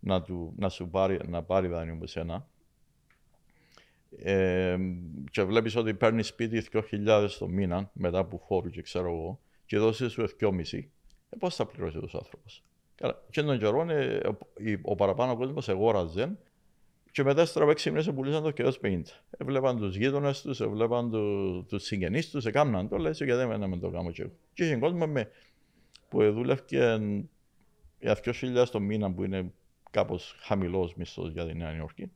να, 0.00 0.22
του, 0.22 0.54
να 0.56 0.68
σου 0.68 0.88
πάρει, 0.88 1.18
να 1.28 1.42
πάρει 1.42 1.68
δάνειο 1.68 1.94
από 1.94 2.06
σένα, 2.06 2.46
Ε, 4.16 4.76
και 5.30 5.42
βλέπεις 5.42 5.76
ότι 5.76 5.94
παίρνεις 5.94 6.26
σπίτι 6.26 6.66
2.000 6.72 7.28
το 7.38 7.48
μήνα 7.48 7.90
μετά 7.92 8.18
από 8.18 8.38
φόρου 8.38 8.70
και 8.70 8.82
ξέρω 8.82 9.08
εγώ, 9.08 9.40
και 9.66 9.78
δώσεις 9.78 10.12
σου 10.12 10.24
2.500, 10.40 10.78
ε, 11.28 11.36
πώς 11.38 11.54
θα 11.54 11.66
πληρώσει 11.66 11.98
του 11.98 12.08
άνθρωπος; 12.12 12.64
Και 13.30 13.42
τον 13.42 13.58
καιρό 13.58 13.90
ε, 13.90 14.16
ο, 14.28 14.38
ο 14.82 14.94
παραπάνω 14.94 15.36
κόσμος 15.36 15.68
εγόραζε 15.68 16.38
και 17.12 17.22
μετά 17.22 17.44
στρα 17.44 17.62
από 17.62 17.72
6 17.72 17.84
μήνες 17.84 18.10
πουλήσαν 18.14 18.42
το 18.42 18.50
και 18.50 18.62
ως 18.62 18.80
50. 18.82 19.02
Έβλεπαν 19.30 19.76
τους 19.76 19.96
γείτονες 19.96 20.42
τους, 20.42 20.60
έβλεπαν 20.60 21.10
του, 21.10 21.64
τους 21.68 21.82
συγγενείς 21.82 22.30
τους, 22.30 22.46
έκαναν 22.46 22.88
το, 22.88 22.96
λέει, 22.96 23.12
γιατί 23.12 23.32
δεν 23.32 23.68
με 23.68 23.78
το 23.78 23.90
κάνω 23.90 24.10
και 24.10 24.22
εγώ. 24.22 24.32
Και 24.52 24.64
είχε 24.64 24.76
κόσμο 24.76 25.06
με, 25.06 25.30
που 26.08 26.32
δούλευε 26.32 26.62
για 26.68 28.16
2.000 28.24 28.66
το 28.70 28.80
μήνα 28.80 29.12
που 29.12 29.24
είναι 29.24 29.52
κάπως 29.90 30.36
χαμηλός 30.40 30.94
μισθός 30.94 31.30
για 31.30 31.46
τη 31.46 31.54
Νέα 31.54 31.76
Υόρκη. 31.76 32.10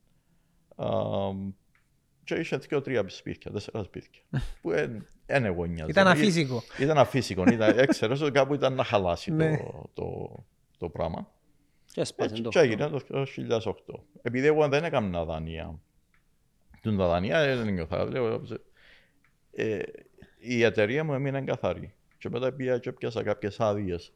Και 2.25 2.35
είχε 2.35 2.57
δύο 2.57 2.81
τρία 2.81 3.09
σπίτια, 3.09 3.51
τέσσερα 3.51 3.83
σπίτια. 3.83 4.23
που 4.63 4.71
είναι 5.37 5.49
γωνιά. 5.49 5.87
Ήταν 5.89 6.07
αφύσικο. 6.07 6.63
Ήταν 6.79 6.99
αφύσικο. 6.99 7.45
Έξερες 7.77 8.21
ότι 8.21 8.31
κάπου 8.31 8.55
ήταν 8.55 8.75
να 8.75 8.85
χαλάσει 8.85 9.33
ναι. 9.33 9.57
το, 9.57 9.91
το, 9.95 10.35
το 10.79 10.89
πράγμα. 10.89 11.35
Και 11.97 12.03
έσπασε 12.03 12.43
το 12.43 12.49
Και 12.49 12.59
έγινε 12.59 12.89
το 12.89 13.27
2008. 13.37 13.73
Επειδή 14.23 14.47
εγώ 14.47 14.69
δεν 14.69 14.85
έκανα 14.85 15.25
δανεία, 15.25 15.81
την 16.81 16.97
δανεία 16.97 17.57
δεν 17.57 17.73
νιώθα. 17.73 18.09
Ε, 19.53 19.79
η 20.39 20.63
εταιρεία 20.63 21.05
μου 21.05 21.15
έμεινε 21.15 21.41
καθαρή. 21.41 21.95
Και 22.19 22.31
μετά 22.31 22.53
πήγα 22.53 22.79
και 22.79 22.93
πιάσα 22.93 23.23
κάποιες 23.23 23.61
άδειες 23.61 24.13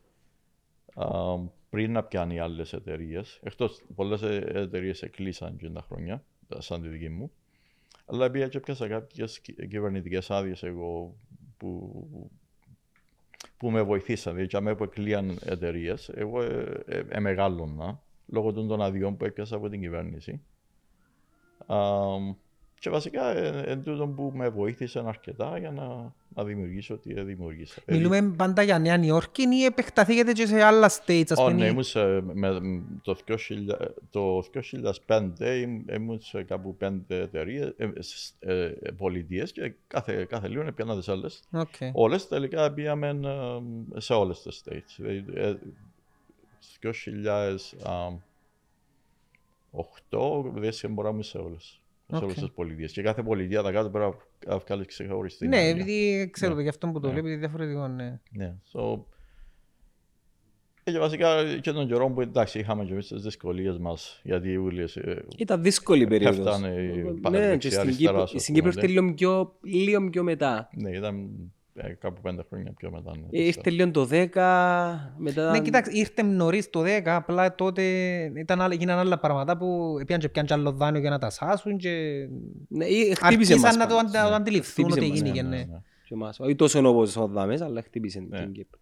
πριν 1.71 1.93
να 1.93 2.05
πιάνει 2.05 2.38
άλλες 2.40 2.73
εταιρείες. 2.73 3.40
Εκτός 3.43 3.83
πολλές 3.95 4.23
εταιρείες 4.23 5.03
εκλείσαν 5.03 5.57
και 5.57 5.71
τα 5.71 5.81
χρόνια, 5.81 6.25
σαν 6.59 6.83
τη 6.83 6.88
δική 6.88 7.09
μου. 7.09 7.33
Αλλά 8.07 8.31
πήγα 8.31 8.49
και 8.49 8.61
πιάσα 8.61 8.88
κάποιες 8.88 9.40
κυβερνητικές 9.40 10.31
άδειες 10.31 10.62
εγώ 10.62 11.16
που 11.57 12.31
που 13.61 13.70
με 13.70 13.83
βοηθήσαν. 13.83 14.35
Δηλαδή, 14.35 14.61
με 14.61 14.75
που 14.75 14.85
εκλείαν 14.85 15.38
εταιρείες, 15.44 16.09
εγώ 16.09 16.42
ε, 16.42 16.83
ε, 16.87 17.03
ε, 17.09 17.20
μεγάλωνα 17.20 18.03
λόγω 18.27 18.53
των 18.53 18.83
αδειών 18.83 19.16
που 19.16 19.25
έπιασα 19.25 19.57
από 19.57 19.68
την 19.68 19.81
κυβέρνηση. 19.81 20.40
Και 22.79 22.90
βασικά 22.90 23.37
εν 23.66 23.83
τούτο 23.83 24.07
που 24.07 24.33
με 24.35 24.49
βοήθησαν 24.49 25.09
αρκετά 25.09 25.59
για 25.59 25.70
να, 25.70 26.14
να 26.35 26.45
δημιουργήσω 26.45 26.97
τι 26.99 27.23
δημιουργήσα. 27.23 27.83
Μιλούμε 27.87 28.23
πάντα 28.37 28.62
για 28.62 28.79
Νέα 28.79 28.97
Νιόρκη 28.97 29.43
ή 29.43 29.64
επεκταθήκατε 29.64 30.33
και 30.33 30.47
σε 30.47 30.62
άλλα 30.62 30.90
states, 30.90 31.25
ας 31.29 31.38
πούμε. 31.38 31.53
Ναι, 31.53 31.66
ήμουν 31.66 31.83
σε, 31.83 32.21
με, 32.21 32.61
το, 33.03 33.16
2000, 33.27 33.37
το 34.11 34.45
2005 35.07 35.66
ήμουν 35.95 36.21
σε 36.21 36.43
κάπου 36.43 36.77
πέντε 36.77 37.21
εταιρείες, 37.21 37.75
ε, 38.38 38.64
ε, 38.64 38.90
πολιτείες 38.97 39.53
και 39.53 39.73
κάθε, 39.87 40.25
κάθε 40.25 40.49
λίγο 40.49 40.62
έπιανα 40.62 40.97
τις 40.97 41.09
άλλες. 41.09 41.43
Okay. 41.53 41.90
Όλες 41.93 42.29
τελικά 42.29 42.73
πήγαμε 42.73 43.09
ε, 43.95 44.01
σε 44.01 44.12
όλες 44.12 44.43
τις 44.43 44.62
states. 44.64 44.95
Δηλαδή, 44.97 45.25
ε, 45.35 45.55
2008 50.11 50.45
δεν 50.55 50.93
μπορούμε 50.93 51.23
σε 51.23 51.38
όλες 51.38 51.80
σε 52.16 52.25
όλες 52.25 52.37
τις 52.37 52.51
πολιτείες. 52.51 52.92
Και 52.92 53.03
κάθε 53.03 53.23
πολιτεία 53.23 53.62
τα 53.62 53.73
κάτω 53.73 53.90
πρέπει 53.90 54.14
να 54.46 54.59
βγάλει 54.59 54.85
ξεχωριστή. 54.85 55.49
Ναι, 55.49 55.68
επειδή 55.68 56.29
ξέρω 56.31 56.55
το 56.55 56.61
γι' 56.61 56.68
αυτό 56.68 56.87
που 56.87 57.01
το 57.01 57.09
λέω, 57.09 57.18
επειδή 57.18 57.37
διαφορετικό, 57.37 57.88
ναι. 57.88 58.20
Ναι, 58.31 58.55
so, 58.73 58.99
και 60.83 60.99
βασικά 60.99 61.59
και 61.61 61.73
τον 61.73 61.87
καιρό 61.87 62.11
που 62.11 62.20
εντάξει 62.20 62.59
είχαμε 62.59 62.85
και 62.85 62.92
εμείς 62.92 63.07
τις 63.07 63.23
δυσκολίες 63.23 63.79
μας 63.79 64.20
γιατί 64.25 64.51
οι 64.51 64.57
ούλες 64.57 64.99
Ήταν 65.38 65.62
δύσκολη 65.62 66.07
περίοδος. 66.07 66.46
Έφτανε 66.46 66.68
ναι, 67.31 67.57
και 67.57 67.70
στην 67.70 67.96
Κύπρο, 67.96 68.27
στην 68.27 68.55
Κύπρο 68.55 68.70
ήρθε 68.75 68.87
λίγο 68.87 69.14
πιο, 69.14 69.57
λίγο 69.62 70.11
πιο 70.11 70.23
μετά. 70.23 70.68
Ναι, 70.77 70.90
ήταν 70.90 71.31
ε, 71.74 71.92
κάπου 71.92 72.20
πέντε 72.20 72.42
χρόνια 72.48 72.72
πιο 72.72 72.90
μετά. 72.90 73.12
Ναι, 73.16 73.26
ήρθε 73.30 73.70
λίγο 73.70 73.90
το 73.90 74.09
10, 74.11 74.26
μετά... 75.16 75.50
Ναι, 75.50 75.61
κοιτάξτε, 75.61 75.98
ήρθε 75.98 76.22
νωρίς 76.22 76.70
το 76.70 76.80
10, 76.80 77.02
απλά 77.04 77.54
τότε 77.54 77.83
ήταν, 78.37 78.72
γίναν 78.72 78.98
άλλα 78.98 79.18
πράγματα 79.18 79.56
που 79.56 79.94
πήγαν 80.06 80.20
και 80.20 80.28
πιάνε 80.28 80.48
και 80.48 80.54
άλλο 80.54 80.72
δάνειο 80.72 81.00
για 81.00 81.11
να 81.11 81.18
τα 81.18 81.30
σάσουν 81.30 81.76
και 81.76 82.26
ναι, 82.68 82.87
χτύπησε 83.14 83.59
μας. 83.59 83.76
να 83.76 83.87
το, 83.87 84.02
ναι. 84.02 84.11
το 84.11 84.18
αντιληφθούν 84.18 84.92
ότι 84.92 85.04
έγινε. 85.04 85.30
Ναι, 85.30 85.40
ναι, 85.42 85.56
ναι. 85.56 85.64
ναι. 86.16 86.28
Όχι 86.38 86.54
τόσο 86.54 86.88
όπως 86.88 87.16
ο 87.16 87.26
Δαμές, 87.26 87.61
αλλά 87.61 87.83
χτύπησε 87.83 88.20
ναι. 88.20 88.38
την 88.38 88.52
Κύπρο. 88.52 88.80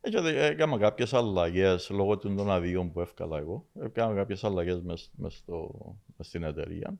Έτσι, 0.00 0.18
έκανα 0.34 0.78
κάποιες 0.78 1.14
αλλαγές 1.14 1.90
λόγω 1.90 2.18
των 2.18 2.50
αδειών 2.50 2.92
που 2.92 3.00
έφκαλα 3.00 3.38
εγώ. 3.38 3.66
Έκανα 3.82 4.14
κάποιες 4.14 4.44
αλλαγές 4.44 4.80
μες, 4.80 5.10
μες, 5.16 5.44
μες 6.16 6.26
στην 6.26 6.42
εταιρεία 6.42 6.98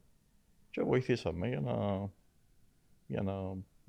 και 0.71 0.83
βοηθήσαμε 0.83 1.49
για 1.49 1.61
να, 1.61 2.09
για 3.07 3.23
να 3.23 3.33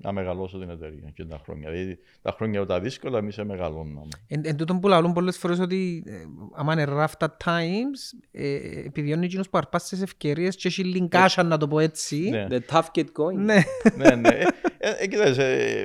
να 0.02 0.12
μεγαλώσω 0.12 0.58
την 0.58 0.70
εταιρεία 0.70 1.10
και 1.14 1.24
τα 1.24 1.40
χρόνια. 1.44 1.70
Δηλαδή 1.70 1.98
τα 2.22 2.32
χρόνια 2.32 2.66
τα 2.66 2.80
δύσκολα 2.80 3.18
εμείς 3.18 3.36
μεγαλώναμε. 3.36 4.08
Εν, 4.26 4.40
εν 4.44 4.56
τούτον 4.56 4.80
που 4.80 4.88
λαλούν 4.88 5.12
πολλές 5.12 5.38
φορές 5.38 5.58
ότι 5.58 6.02
ε, 6.06 6.12
άμα 6.54 6.72
είναι 6.72 6.86
rough 6.88 7.26
at 7.26 7.36
times, 7.44 8.18
ε, 8.30 8.54
επιδιώνει 8.84 9.24
εκείνος 9.24 9.50
που 9.50 9.58
αρπάσει 9.58 9.88
τις 9.88 10.02
ευκαιρίες 10.02 10.56
και 10.56 10.68
έχει 10.68 10.84
λιγκάσαν 10.84 11.46
να 11.46 11.56
το 11.56 11.68
πω 11.68 11.78
έτσι. 11.78 12.30
Ναι. 12.30 12.46
The 12.50 12.60
tough 12.70 12.86
get 12.94 13.04
going. 13.04 13.34
Ναι, 13.34 13.62
ναι. 13.96 14.14
ναι. 14.14 14.28
Ε, 14.28 14.44
ε, 14.78 14.90
ε, 14.98 15.06
κοιτάξτε, 15.06 15.80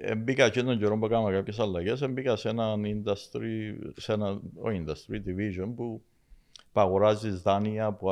ε, 0.00 0.14
μπήκα 0.14 0.48
και 0.48 0.62
τον 0.62 0.78
καιρό 0.78 0.98
που 0.98 1.06
έκανα 1.06 1.32
κάποιες 1.32 1.58
αλλαγές, 1.58 2.10
μπήκα 2.10 2.36
σε 2.36 2.48
ένα 2.48 2.74
industry, 2.74 3.76
σε 3.96 4.12
ένα, 4.12 4.40
όχι 4.54 4.84
industry, 4.86 5.14
division 5.14 5.72
που 5.76 6.02
που 6.15 6.15
αγοράζεις 6.80 7.42
δάνεια 7.42 7.84
από 7.84 8.10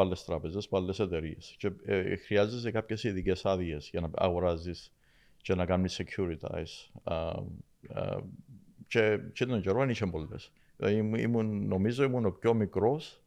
άλλες 0.00 0.24
τράπεζες, 0.24 0.64
από 0.64 0.76
άλλες 0.76 0.98
εταιρείες. 0.98 1.54
Και 1.58 1.70
ε, 1.84 2.16
χρειάζεσαι 2.16 2.70
κάποιες 2.70 3.04
ειδικές 3.04 3.44
άδειες 3.44 3.88
για 3.90 4.00
να 4.00 4.10
αγοράζεις 4.14 4.92
και 5.36 5.54
να 5.54 5.66
κάνεις 5.66 6.00
securitize. 6.02 6.90
Uh, 7.04 7.34
uh, 7.94 8.20
και, 8.88 9.20
και 9.32 9.46
τον 9.46 9.60
καιρό 9.60 9.78
δεν 9.78 9.88
είχε 9.88 10.06
πολλές. 10.06 10.52
Δηλαδή, 10.76 11.22
ήμουν, 11.22 11.66
νομίζω 11.66 12.04
ήμουν 12.04 12.24
ο 12.24 12.30
πιο 12.30 12.54
μικρός, 12.54 13.20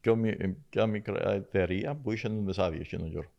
πιο, 0.00 0.20
πιο 0.68 0.86
μικρά 0.86 1.32
εταιρεία 1.32 1.94
που 1.94 2.12
είχε 2.12 2.28
τις 2.46 2.58
άδειες 2.58 2.88
και 2.88 2.96
τον 2.96 3.10
καιρό. 3.10 3.30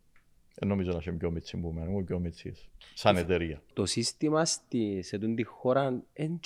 Δεν 0.59 0.69
νομίζω 0.69 0.91
να 0.91 0.97
είσαι 0.97 1.11
πιο 1.11 1.31
μίτσι 1.31 1.57
που 1.57 1.75
ήμουν, 1.77 2.03
πιο 2.03 2.19
μίτσι, 2.19 2.53
σαν 2.93 3.17
εταιρεία. 3.17 3.61
Το 3.73 3.85
σύστημα 3.85 4.45
στη, 4.45 5.01
σε 5.01 5.15
αυτή 5.15 5.33
τη 5.33 5.43
χώρα 5.43 6.03
είναι 6.13 6.39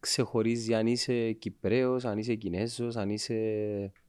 ξεχωρίζει 0.00 0.74
αν 0.74 0.86
είσαι 0.86 1.32
Κυπρέος, 1.32 2.04
αν 2.04 2.18
είσαι 2.18 2.34
Κινέζος, 2.34 2.96
αν 2.96 3.10
είσαι... 3.10 3.34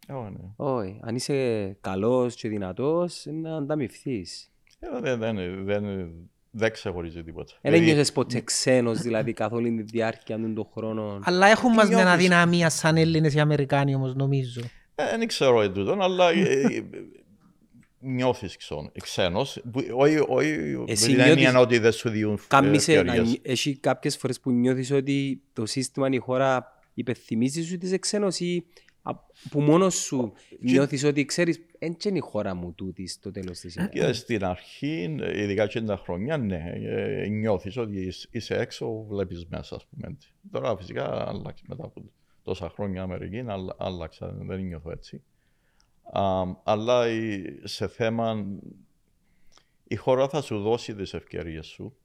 Oh, 0.07 0.29
ναι. 0.31 0.53
Όχι, 0.55 0.99
αν 1.01 1.15
είσαι 1.15 1.77
καλός 1.81 2.35
και 2.35 2.49
δυνατός, 2.49 3.25
να 3.31 3.55
ανταμυφθείς. 3.55 4.51
Ε, 4.79 4.99
δεν, 5.01 5.19
δεν, 5.19 5.65
δεν, 5.65 6.09
δεν 6.51 6.71
ξεχωρίζει 6.71 7.23
τίποτα. 7.23 7.53
Δεν 7.61 7.71
δηλαδή... 7.71 7.89
ένιωσες 7.89 8.11
ποτέ 8.11 8.41
ξένος, 8.41 8.99
δηλαδή, 8.99 9.33
καθ' 9.33 9.53
όλη 9.53 9.75
τη 9.75 9.81
διάρκεια 9.81 10.39
των 10.39 10.67
χρόνων. 10.73 11.21
Αλλά 11.23 11.47
έχουν 11.47 11.73
μας 11.73 11.89
μια 11.89 12.11
αδυναμία 12.11 12.69
σαν 12.69 12.97
Έλληνες 12.97 13.33
ή 13.33 13.39
Αμερικάνοι 13.39 13.95
όμως, 13.95 14.15
νομίζω. 14.15 14.61
Ε, 14.95 15.17
δεν 15.17 15.27
ξέρω 15.27 15.61
εντούτον, 15.61 16.01
αλλά 16.01 16.31
νιώθεις 17.99 18.57
ξένος, 19.01 19.61
όχι 20.27 21.05
την 21.05 21.19
έννοια 21.19 21.59
ότι 21.59 21.77
δεν 21.77 21.91
σου 21.91 22.09
διούν 22.09 22.33
ευκαιρίες. 22.33 23.39
Έχει 23.41 23.77
κάποιες 23.77 24.17
φορές 24.17 24.39
που 24.39 24.51
νιώθεις 24.51 24.91
ότι 24.91 25.41
το 25.53 25.65
σύστημα 25.65 26.07
η 26.11 26.17
χώρα 26.17 26.79
υπεθυμίζει 26.93 27.63
σου 27.63 27.77
τις 27.77 27.91
εξένος 27.91 28.39
ή 28.39 28.65
που 29.49 29.61
μόνος 29.61 29.95
σου 29.95 30.33
νιώθεις 30.59 31.03
ότι 31.03 31.25
ξέρεις 31.25 31.59
δεν 31.79 31.95
είναι 32.05 32.17
η 32.17 32.21
χώρα 32.21 32.53
μου 32.55 32.73
τούτης 32.73 33.11
στο 33.13 33.31
τέλος 33.31 33.59
της 33.59 33.75
ημέρας. 33.75 34.17
Στην 34.17 34.45
αρχή, 34.45 35.15
ειδικά 35.35 35.67
και 35.67 35.81
τα 35.81 35.97
χρόνια, 35.97 36.37
ναι, 36.37 36.73
ε, 36.83 37.27
νιώθεις 37.27 37.77
ότι 37.77 38.13
είσαι 38.31 38.55
έξω, 38.55 39.05
βλέπεις 39.09 39.45
μέσα, 39.49 39.75
ας 39.75 39.85
πούμε. 39.85 40.17
Τώρα 40.51 40.77
φυσικά 40.77 41.29
άλλαξε 41.29 41.63
μετά 41.67 41.83
από 41.83 42.03
τόσα 42.43 42.69
χρόνια 42.69 43.01
Αμερική, 43.01 43.43
άλλαξα, 43.77 44.35
δεν 44.39 44.59
νιώθω 44.59 44.91
έτσι 44.91 45.23
αλλά 46.63 47.05
σε 47.63 47.87
θέμα 47.87 48.45
η 49.87 49.95
χώρα 49.95 50.29
θα 50.29 50.41
σου 50.41 50.61
δώσει 50.61 50.95
τις 50.95 51.13
ευκαιρίες 51.13 51.65
σου. 51.65 51.97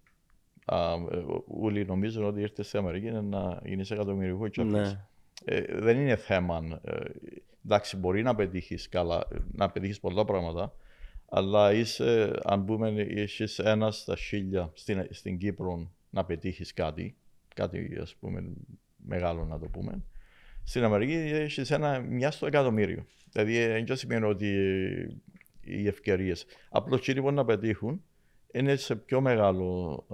όλοι 1.46 1.84
νομίζουν 1.84 2.24
ότι 2.24 2.40
ήρθε 2.40 2.62
στην 2.62 2.78
Αμερική 2.78 3.10
να 3.10 3.60
γίνεις 3.64 3.90
εκατομμυρικό 3.90 4.48
και 4.48 4.62
ναι. 4.62 5.06
ε, 5.44 5.78
δεν 5.78 6.00
είναι 6.00 6.16
θέμα. 6.16 6.80
Ε, 6.84 7.00
εντάξει, 7.64 7.96
μπορεί 7.96 8.22
να 8.22 8.34
πετύχεις 8.34 8.88
καλά, 8.88 9.28
να 9.52 9.70
πετύχεις 9.70 10.00
πολλά 10.00 10.24
πράγματα, 10.24 10.74
αλλά 11.28 11.72
είσαι, 11.72 12.40
αν 12.44 12.64
πούμε, 12.64 12.90
είσαι 12.90 13.62
ένα 13.62 13.90
στα 13.90 14.16
χίλια 14.16 14.70
στην, 14.74 15.06
στην 15.10 15.38
Κύπρο 15.38 15.90
να 16.10 16.24
πετύχεις 16.24 16.72
κάτι, 16.72 17.16
κάτι 17.54 17.98
ας 18.00 18.14
πούμε 18.14 18.52
μεγάλο 18.96 19.44
να 19.44 19.58
το 19.58 19.66
πούμε. 19.66 20.04
Στην 20.64 20.84
Αμερική 20.84 21.12
έχεις 21.12 21.70
ένα 21.70 22.00
μια 22.00 22.30
στο 22.30 22.46
εκατομμύριο. 22.46 23.06
Δηλαδή, 23.32 23.82
δεν 23.82 23.96
σημαίνει 23.96 24.24
ότι 24.24 24.48
οι 25.60 25.86
ευκαιρίες. 25.86 26.46
Απλώς 26.70 27.08
οι 27.08 27.20
να 27.20 27.44
πετύχουν 27.44 28.02
είναι 28.52 28.76
σε 28.76 28.96
πιο 28.96 29.20
μεγάλο 29.20 30.04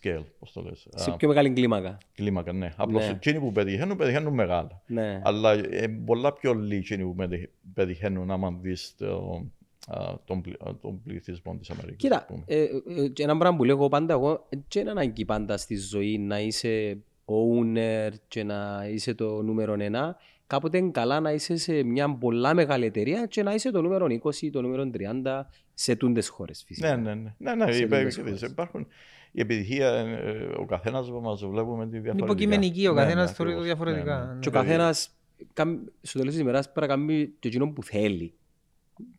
scale, 0.00 0.24
πώς 0.38 0.52
το 0.52 0.62
λες. 0.62 0.86
Σε 0.94 1.10
Α, 1.10 1.16
πιο 1.16 1.28
μεγάλη 1.28 1.50
κλίμακα. 1.50 1.98
κλίμακα, 2.14 2.52
ναι. 2.52 2.72
Απλώς 2.76 3.04
Ναι. 3.04 3.10
εκείνοι 3.10 3.38
που 3.38 3.52
πετυχαίνουν, 3.52 3.96
πετυχαίνουν 3.96 4.34
μεγάλα. 4.34 4.82
Ναι. 4.86 5.20
Αλλά 5.24 5.52
ε, 5.52 5.88
πολλά 6.04 6.32
πιο 6.32 6.54
λίγοι 6.54 6.78
εκείνοι 6.78 7.02
που 7.02 7.14
πετυχ- 7.14 7.50
πετυχαίνουν 7.74 8.30
άμα 8.30 8.58
δεις 8.60 8.94
το, 8.98 9.42
α, 9.86 10.14
τον, 10.24 10.40
πλη- 10.40 10.62
α, 10.68 10.76
τον 10.80 11.02
πληθυσμό 11.02 11.56
της 11.56 11.70
Αμερικής. 11.70 11.96
Κοίτα, 11.96 12.16
ας 12.16 12.26
πούμε. 12.26 12.42
ε, 12.46 12.62
ε, 13.02 13.08
και 13.08 13.22
ένα 13.22 13.36
πράγμα 13.38 13.56
που 13.56 13.64
λέω 13.64 13.76
εγώ 13.76 13.88
πάντα, 13.88 14.12
εγώ 14.14 14.46
δεν 14.48 14.82
είναι 14.82 14.90
ανάγκη 14.90 15.24
πάντα 15.24 15.56
στη 15.56 15.76
ζωή 15.76 16.18
να 16.18 16.40
είσαι 16.40 16.98
owner 17.24 18.10
και 18.28 18.42
να 18.44 18.86
είσαι 18.92 19.14
το 19.14 19.42
νούμερο 19.42 19.72
ένα. 19.78 20.16
Κάποτε 20.52 20.78
είναι 20.78 20.90
καλά 20.90 21.20
να 21.20 21.32
είσαι 21.32 21.56
σε 21.56 21.82
μια 21.82 22.14
πολλά 22.14 22.54
μεγάλη 22.54 22.84
εταιρεία 22.84 23.26
και 23.26 23.42
να 23.42 23.54
είσαι 23.54 23.70
το 23.70 23.82
νούμερο 23.82 24.06
20, 24.06 24.50
το 24.52 24.62
νούμερο 24.62 24.90
30 24.94 25.42
σε 25.74 25.96
τούντες 25.96 26.28
χώρες 26.28 26.62
φυσικά. 26.66 26.96
Ναι, 26.96 27.14
ναι, 27.14 27.14
ναι. 27.14 27.34
ναι, 27.54 27.64
ναι 27.64 27.72
Σε 27.72 27.82
είπε- 27.82 27.96
λίγες 27.96 28.16
είδες, 28.16 28.32
χώρες. 28.32 28.50
υπάρχουν 28.50 28.86
η 29.32 29.40
επιτυχία, 29.40 29.88
ε, 29.88 30.48
ο 30.58 30.64
καθένας 30.64 31.10
μας 31.10 31.44
βλέπουμε 31.46 31.84
τη 31.84 31.90
διαφορετικά. 31.90 32.12
Είναι 32.12 32.24
υποκειμενική, 32.24 32.86
ο 32.86 32.92
Ναι, 32.92 33.00
καθένας 33.02 33.28
ναι, 33.28 33.34
θεωρεί 33.36 33.52
το 33.52 33.58
ακριβώς. 33.58 33.64
διαφορετικά. 33.84 34.18
Ναι, 34.26 34.32
ναι. 34.32 34.38
Και 34.40 34.48
ο 34.48 34.50
Δηλαδή, 34.50 34.68
καθένας, 34.68 35.10
καμ- 35.52 35.78
στο 36.02 36.18
τέλος 36.18 36.32
της 36.34 36.42
ημέρας, 36.42 36.72
πρέπει 36.72 36.88
να 36.90 36.96
κάνει 36.96 37.32
και 37.38 37.48
εκείνο 37.48 37.68
που 37.72 37.82
θέλει. 37.82 38.34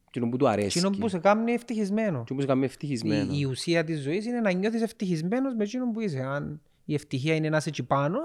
Εκείνο 0.08 0.30
που 0.30 0.38
του 0.38 0.48
αρέσει. 0.48 0.78
Εκείνο 0.80 0.89
που 1.00 1.08
σε 1.08 1.17
κάνει 1.19 1.52
ευτυχισμένο. 1.54 2.19
Εκείνο 2.19 2.36
που 2.36 2.41
σε 2.41 2.48
κάνει 2.48 2.65
ευτυχισμένο. 2.65 3.34
Η, 3.34 3.38
η 3.39 3.46
ουσία 3.46 3.84
της 3.84 4.02
ζωής 4.02 4.26
είναι 4.26 4.39
να 4.39 4.52
νιώθεις 4.52 4.82
ευτυχισμένος 4.82 5.54
με 5.56 5.63
εκείνο 5.63 5.91
που 5.91 6.00
είσαι. 6.00 6.19
Αν 6.19 6.62
η 6.86 6.93
ευτυχία 6.93 7.36
είναι 7.36 7.50
να 7.50 7.58
είσαι 7.58 7.69
εκεί 7.69 7.84
πάνω, 7.84 8.19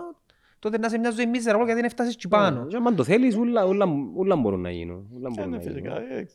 τότε 0.58 0.78
να 0.78 0.86
είσαι 0.86 0.98
μια 0.98 1.10
ζωή 1.10 1.26
μίζερα 1.26 1.64
γιατί 1.64 1.80
δεν 1.80 1.90
φτάσεις 1.90 2.14
εκεί 2.14 2.28
πάνω. 2.28 2.60
Ναι, 2.62 2.66
και 2.68 2.76
Αν 2.86 2.96
το 2.96 3.04
θέλεις, 3.04 3.36
ούλα, 3.36 3.64
ούλα, 3.66 3.86
ούλα 4.16 4.36
μπορούν 4.36 4.60
να 4.60 4.70
γίνουν. 4.70 4.96
Ούλα 5.16 5.28
Ναι, 5.28 5.34
μπορούν 5.36 5.50
ναι, 5.50 5.56
να 5.56 5.62
γίνουν. 5.62 5.76
φυσικά. 5.76 5.96
ε, 6.16 6.26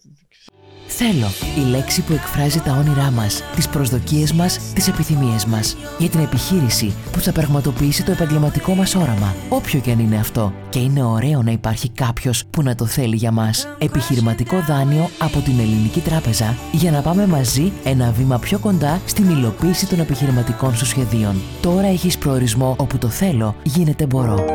Θέλω. 0.88 1.28
Η 1.66 1.70
λέξη 1.70 2.02
που 2.04 2.14
εκφράζει 2.14 2.60
τα 2.60 2.72
όνειρά 2.72 3.12
μας, 3.12 3.44
τις 3.56 3.70
προσδοκίες 3.70 4.34
μας, 4.34 4.74
τις 4.74 4.88
επιθυμίες 4.88 5.46
μας. 5.46 5.78
Για 6.00 6.10
την 6.10 6.20
επιχείρηση 6.20 6.94
που 7.12 7.20
θα 7.20 7.32
πραγματοποιήσει 7.32 8.04
το 8.06 8.12
επαγγελματικό 8.12 8.74
μας 8.74 8.96
όραμα. 8.96 9.34
Όποιο 9.50 9.80
και 9.80 9.92
αν 9.92 10.00
είναι 10.00 10.16
αυτό. 10.16 10.54
Και 10.70 10.80
είναι 10.80 11.04
ωραίο 11.04 11.42
να 11.42 11.52
υπάρχει 11.52 11.90
κάποιος 11.90 12.46
που 12.46 12.62
να 12.62 12.76
το 12.76 12.86
θέλει 12.86 13.16
για 13.16 13.32
μας. 13.32 13.68
Επιχειρηματικό 13.80 14.60
δάνειο 14.68 15.10
από 15.20 15.40
την 15.40 15.60
Ελληνική 15.60 16.00
Τράπεζα 16.00 16.56
για 16.72 16.92
να 16.92 17.02
πάμε 17.02 17.28
μαζί 17.28 17.72
ένα 17.84 18.12
βήμα 18.12 18.40
πιο 18.40 18.60
κοντά 18.60 19.02
στην 19.06 19.30
υλοποίηση 19.30 19.88
των 19.90 20.00
επιχειρηματικών 20.00 20.76
σου 20.76 20.86
σχεδίων. 20.86 21.36
Τώρα 21.62 21.88
έχεις 21.88 22.18
προορισμό 22.18 22.76
όπου 22.80 22.98
το 22.98 23.08
θέλω 23.08 23.56
γίνεται 23.64 24.06
μπορώ. 24.14 24.46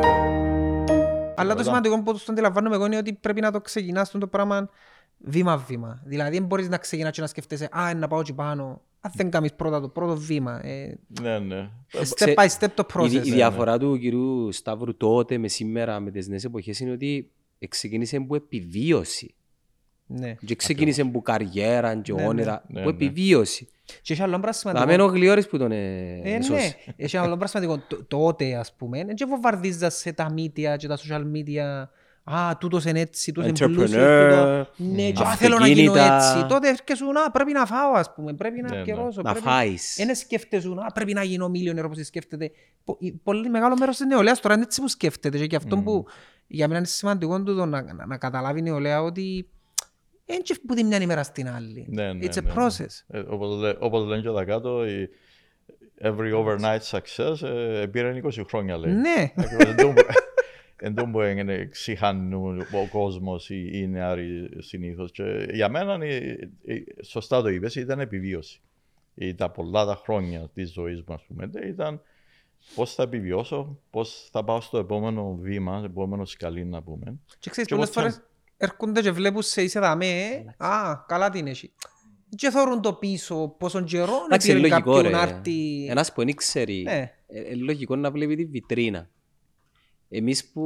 Αλλά 1.37 1.55
το 1.55 1.63
σημαντικό 1.63 2.03
που 2.03 2.13
το 2.13 2.25
αντιλαμβάνομαι 2.29 2.75
εγώ 2.75 2.87
είναι 2.87 2.97
ότι 2.97 3.13
πρέπει 3.13 3.41
να 3.41 3.53
το 3.53 3.61
ξεκινάς 3.61 4.11
το 4.11 4.27
πράγμα 4.27 4.69
βήμα-βήμα. 5.19 6.03
Δηλαδή 6.05 6.37
δεν 6.39 6.47
μπορείς 6.47 6.69
να 6.69 6.77
ξεκινάς 6.79 7.13
και 7.13 7.21
να 7.21 7.27
σκεφτέσαι 7.27 7.69
«Α, 7.73 7.95
να 7.95 8.09
πάω 8.09 8.21
εκεί 8.21 8.33
πάνω». 8.33 8.83
Αν 9.01 9.13
δεν 9.15 9.31
κάνεις 9.31 9.53
πρώτα 9.55 9.81
το 9.81 9.89
πρώτο 9.89 10.17
βήμα. 10.17 10.67
Ε, 10.67 10.99
Ναι, 11.21 11.39
ναι. 11.39 11.71
step 12.19 12.35
by 12.35 12.47
step 12.59 12.69
το 12.75 12.87
Η, 12.89 12.93
process. 12.95 13.13
η 13.13 13.19
διαφορά 13.31 13.79
του 13.79 13.99
κυρίου 13.99 14.53
Σταύρου 14.53 14.97
τότε 14.97 15.39
με 15.39 15.49
σήμερα, 15.49 16.01
με 16.01 16.11
τις 16.11 16.29
νέες 16.29 16.45
εποχές, 16.45 16.81
είναι 16.81 16.91
ότι 16.93 17.31
ξεκίνησε 17.69 18.17
από 18.17 18.35
επιβίωση. 18.35 19.35
Ναι. 20.07 20.35
Και 20.47 20.55
ξεκίνησε 20.55 21.01
από 21.01 21.23
καριέρα 21.23 21.97
και 21.97 22.13
Ναι, 22.13 22.21
ναι. 22.23 22.29
όνειρα, 22.29 22.65
Ναι, 22.69 22.81
από 22.81 22.91
ναι. 22.91 22.95
επιβίωση. 22.95 23.69
Και 24.03 24.13
έχει 24.13 24.23
άλλο 24.23 24.31
πράγμα 24.41 24.47
Να 24.47 24.53
σημαντικό. 24.53 24.87
μένω 24.87 25.05
γλιόρης 25.05 25.47
που 25.49 25.59
τον 25.59 25.73
ε, 25.73 25.77
Ε, 25.77 26.21
ναι, 26.23 26.31
έσωσε. 26.31 26.77
έχει 26.97 27.17
άλλο 27.17 27.37
πράγμα 27.37 27.47
σημαντικό. 27.47 27.79
Τ- 27.97 28.09
Τότε, 28.09 28.55
ας 28.55 28.75
πούμε, 28.77 29.05
δεν 29.05 29.17
βομβαρδίζας 29.29 29.95
σε 29.95 30.13
τα 30.13 30.35
media 30.37 30.77
και 30.77 30.87
τα 30.89 30.99
social 30.99 31.23
media 31.23 31.89
«Α, 32.31 32.57
τούτος 32.59 32.85
είναι 32.85 33.01
έτσι, 33.01 33.33
τούτος 33.33 33.49
είναι 33.61 33.75
πλούσιος, 33.75 33.91
Entrepreneur, 33.91 34.65
τούτο- 34.77 34.85
Ναι, 34.95 35.11
και 35.11 35.23
«Α, 35.23 35.35
θέλω 35.37 35.59
να 35.59 35.67
γίνω 35.67 35.93
αυτοκίνητα». 35.93 36.17
έτσι». 36.37 36.47
Τότε 36.49 36.69
έρχεσαι 36.69 37.05
«Α, 37.27 37.31
πρέπει 37.31 37.53
να 37.53 37.67
φάω, 37.67 37.93
ας 37.93 38.13
πούμε, 38.15 38.33
πρέπει 38.35 38.61
να 38.61 38.69
Ναι, 38.69 38.75
ναι. 38.75 38.79
αρκερώσω». 38.81 39.23
Να 39.23 39.31
πρέπει- 39.33 39.47
φάεις. 39.49 39.95
Δεν 39.97 40.15
σκέφτεσαι 40.15 40.69
«Α, 40.87 40.93
πρέπει 40.93 41.13
να 41.13 41.23
γίνω 41.23 41.51
millionaire» 41.55 41.85
όπως 41.85 42.07
σκέφτεται. 42.07 42.51
Πο- 42.85 42.97
η- 43.01 43.13
Πολύ 43.13 43.49
μεγάλο 43.49 43.77
μέρος 43.79 43.97
της 43.97 44.07
νεολαίας 44.07 44.41
τώρα 44.41 44.55
είναι 44.55 44.63
έτσι 44.65 44.81
που 44.81 44.89
σκέφτεται 44.89 45.39
και 45.39 45.45
γι' 45.45 45.57
αυτό 45.57 45.77
που 45.79 46.07
για 46.47 46.67
μένα 46.67 46.79
είναι 46.79 46.87
σημαντικό 46.89 47.43
τούτο 47.43 47.67
να, 47.67 47.83
να, 47.93 48.07
να 48.07 48.17
καταλάβει 48.17 48.59
η 48.59 48.63
νεολαία 48.63 49.03
ότι 49.03 49.49
δεν 50.29 50.37
είναι 50.37 50.59
που 50.67 50.75
τη 50.75 50.85
μια 50.85 51.01
ημέρα 51.01 51.23
στην 51.23 51.49
άλλη. 51.49 51.87
Ναι, 51.89 52.13
ναι, 52.13 52.27
It's 52.27 52.33
a 52.39 52.43
ναι, 52.43 52.53
ναι. 52.53 52.55
process. 52.57 53.05
Ε, 53.07 53.19
όπως, 53.19 53.61
λέ, 53.61 53.75
όπως 53.79 54.07
λένε 54.07 54.23
και 54.23 54.29
τα 54.31 54.45
κάτω, 54.45 54.87
η 54.87 55.09
every 56.03 56.33
overnight 56.45 56.81
success 56.91 57.43
ε, 57.49 57.87
πήρε 57.87 58.21
20 58.25 58.31
χρόνια, 58.49 58.77
λέει. 58.79 58.93
Ναι. 58.93 59.33
Ακριβώς, 59.37 59.65
εν 59.69 59.77
τω 59.77 59.89
που- 59.89 60.03
Εν 60.81 60.95
τω 60.95 61.07
που 61.07 61.21
έγινε 61.21 61.67
ξηχανούν 61.67 62.61
ο 62.61 62.89
κόσμος, 62.91 63.51
οι, 63.51 63.71
οι 63.73 63.87
νεαροί 63.89 64.49
συνήθως. 64.59 65.11
Και 65.13 65.47
για 65.53 65.69
μένα, 65.69 66.07
η- 66.07 66.51
η- 66.63 66.85
σωστά 67.05 67.43
το 67.43 67.49
είπες, 67.49 67.75
ήταν 67.75 68.01
επιβίωση. 68.01 68.61
Ή 69.15 69.35
τα 69.35 69.51
πολλά 69.51 69.85
τα 69.85 70.01
χρόνια 70.03 70.51
της 70.55 70.73
ζωής 70.73 71.03
μου, 71.07 71.15
ας 71.15 71.25
πούμε, 71.29 71.51
ήταν 71.67 72.01
πώς 72.75 72.95
θα 72.95 73.03
επιβιώσω, 73.03 73.79
πώς 73.91 74.29
θα 74.33 74.45
πάω 74.45 74.61
στο 74.61 74.79
επόμενο 74.79 75.37
βήμα, 75.41 75.77
στο 75.77 75.87
επόμενο 75.87 76.25
σκαλί, 76.25 76.65
να 76.65 76.83
πούμε. 76.83 77.19
Και 77.39 77.51
ξέρεις, 77.51 77.69
Και 77.69 77.75
πολλές 77.75 77.97
εγώ 77.97 78.01
φορές 78.01 78.23
έρχονται 78.59 79.01
και 79.01 79.11
βλέπουν 79.11 79.43
σε 79.43 79.63
είσαι 79.63 79.81
δαμέ, 79.81 80.45
α, 80.57 80.97
καλά 81.07 81.31
την 81.31 81.47
έχει. 81.47 81.73
Και 82.37 82.51
θωρούν 82.51 82.81
το 82.83 82.93
πίσω, 82.93 83.55
πόσον 83.59 83.85
καιρό 83.85 84.13
να 84.13 84.25
Εντάξει, 84.25 84.51
είναι 84.51 84.61
πήρε 84.61 84.71
λογικό 84.71 84.93
κάποιον 84.93 85.13
ρε. 85.13 85.17
να 85.19 85.23
έρθει. 85.23 85.87
Ένας 85.87 86.13
που 86.13 86.25
δεν 86.25 86.35
ξέρει, 86.35 86.83
Ναι. 86.83 87.13
ε, 87.27 87.41
είναι 87.41 87.55
λογικό 87.65 87.97
να 87.97 88.11
βλέπει 88.11 88.37
τη 88.37 88.45
βιτρίνα. 88.45 89.09
Εμείς 90.09 90.49
που 90.51 90.63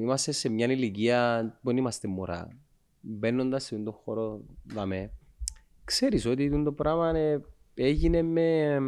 είμαστε 0.00 0.32
σε 0.32 0.48
μια 0.48 0.66
ηλικία 0.66 1.42
που 1.62 1.68
δεν 1.68 1.76
είμαστε 1.76 2.08
μωρά, 2.08 2.48
μπαίνοντας 3.00 3.64
σε 3.64 3.76
τον 3.76 3.92
χώρο 3.92 4.40
δαμέ, 4.64 5.10
ξέρεις 5.84 6.26
ότι 6.26 6.62
το 6.64 6.72
πράγμα 6.72 7.18
ε, 7.18 7.40
έγινε 7.74 8.22
με, 8.22 8.78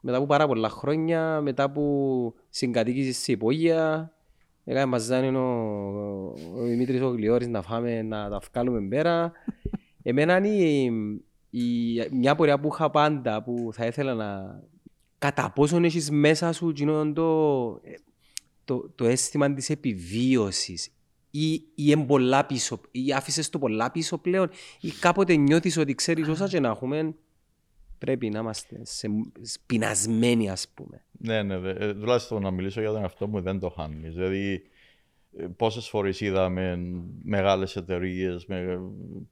μετά 0.00 0.16
από 0.16 0.26
πάρα 0.26 0.46
πολλά 0.46 0.68
χρόνια, 0.68 1.40
μετά 1.40 1.70
που 1.70 2.34
συγκατοίκησες 2.48 3.16
σε 3.16 3.32
υπόγεια, 3.32 4.12
έκανε 4.64 4.86
μας 4.86 5.06
δάνει 5.06 5.36
ο, 5.36 5.42
ο 6.56 6.62
Δημήτρης 6.62 7.00
ο 7.00 7.08
Γλιώρης 7.08 7.48
να 7.48 7.62
φάμε, 7.62 8.02
να 8.02 8.28
τα 8.28 8.42
βγάλουμε 8.52 8.88
πέρα. 8.88 9.32
Εμένα 10.02 10.36
είναι 10.36 10.48
η, 10.48 10.84
η, 11.50 11.62
μια 12.10 12.34
πορεία 12.34 12.60
που 12.60 12.68
είχα 12.72 12.90
πάντα, 12.90 13.42
που 13.42 13.70
θα 13.72 13.86
ήθελα 13.86 14.14
να... 14.14 14.60
Κατά 15.18 15.52
πόσον 15.54 15.84
έχεις 15.84 16.10
μέσα 16.10 16.52
σου 16.52 16.68
εκείνο 16.68 17.12
το, 17.12 17.68
ε, 17.82 17.94
το, 18.64 18.90
το 18.94 19.04
αίσθημα 19.04 19.52
της 19.54 19.70
επιβίωσης 19.70 20.92
ή, 21.30 21.62
ή 21.74 21.90
εν 21.90 22.06
πολλά 22.06 22.46
πίσω, 22.46 22.80
ή 22.90 23.12
άφησες 23.12 23.50
το 23.50 23.58
πολλά 23.58 23.90
πίσω 23.90 24.18
πλέον 24.18 24.50
ή 24.80 24.90
κάποτε 24.90 25.36
νιώθεις 25.36 25.76
ότι 25.76 25.94
ξέρεις 25.94 26.28
όσα 26.28 26.48
και 26.48 26.60
να 26.60 26.68
έχουμε 26.68 27.14
πρέπει 28.04 28.28
να 28.30 28.38
είμαστε 28.38 28.80
σε, 28.82 29.08
πεινασμένοι 29.66 30.50
ας 30.50 30.68
πούμε. 30.74 31.04
Ναι, 31.12 31.42
ναι, 31.42 31.58
δε- 31.58 31.70
ε, 31.88 31.94
τουλάχιστον 31.94 32.42
να 32.42 32.50
μιλήσω 32.50 32.80
για 32.80 32.90
τον 32.92 33.00
εαυτό 33.02 33.26
μου 33.28 33.40
δεν 33.40 33.58
το 33.58 33.68
χάνεις. 33.70 34.14
Δηλαδή, 34.14 34.62
ε, 35.36 35.46
πόσες 35.56 35.88
φορές 35.88 36.20
είδαμε 36.20 36.76
μεγάλες 37.22 37.76
εταιρείες 37.76 38.46
με 38.46 38.80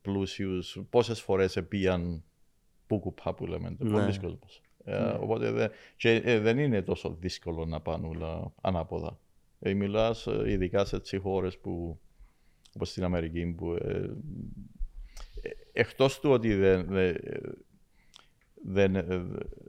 πλούσιους, 0.02 0.80
πόσες 0.90 1.20
φορές 1.20 1.56
επίαν 1.56 2.22
πούκουπα 2.86 3.34
που 3.34 3.46
λέμε, 3.46 3.76
Ναι. 3.78 3.90
πολλοί 3.90 4.18
κόσμος. 4.18 4.60
Ε, 4.84 4.96
οπότε 5.20 5.50
δε- 5.50 5.68
και, 5.96 6.10
ε, 6.14 6.38
δεν 6.38 6.58
είναι 6.58 6.82
τόσο 6.82 7.16
δύσκολο 7.20 7.64
να 7.66 7.80
πάνε 7.80 8.06
όλα 8.06 8.52
ανάποδα. 8.60 9.18
Ε, 9.60 9.72
μιλάς 9.74 10.26
ε, 10.26 10.42
ειδικά 10.50 10.84
σε 10.84 10.96
έτσι 10.96 11.18
χώρες 11.18 11.58
που, 11.58 12.00
όπως 12.74 12.90
στην 12.90 13.04
Αμερική, 13.04 13.46
που 13.56 13.72
ε, 13.72 14.10
ε, 15.42 15.50
εκτός 15.72 16.20
του 16.20 16.30
ότι 16.30 16.54
δεν, 16.54 16.86
δεν, 16.86 17.16
δεν, 18.64 18.92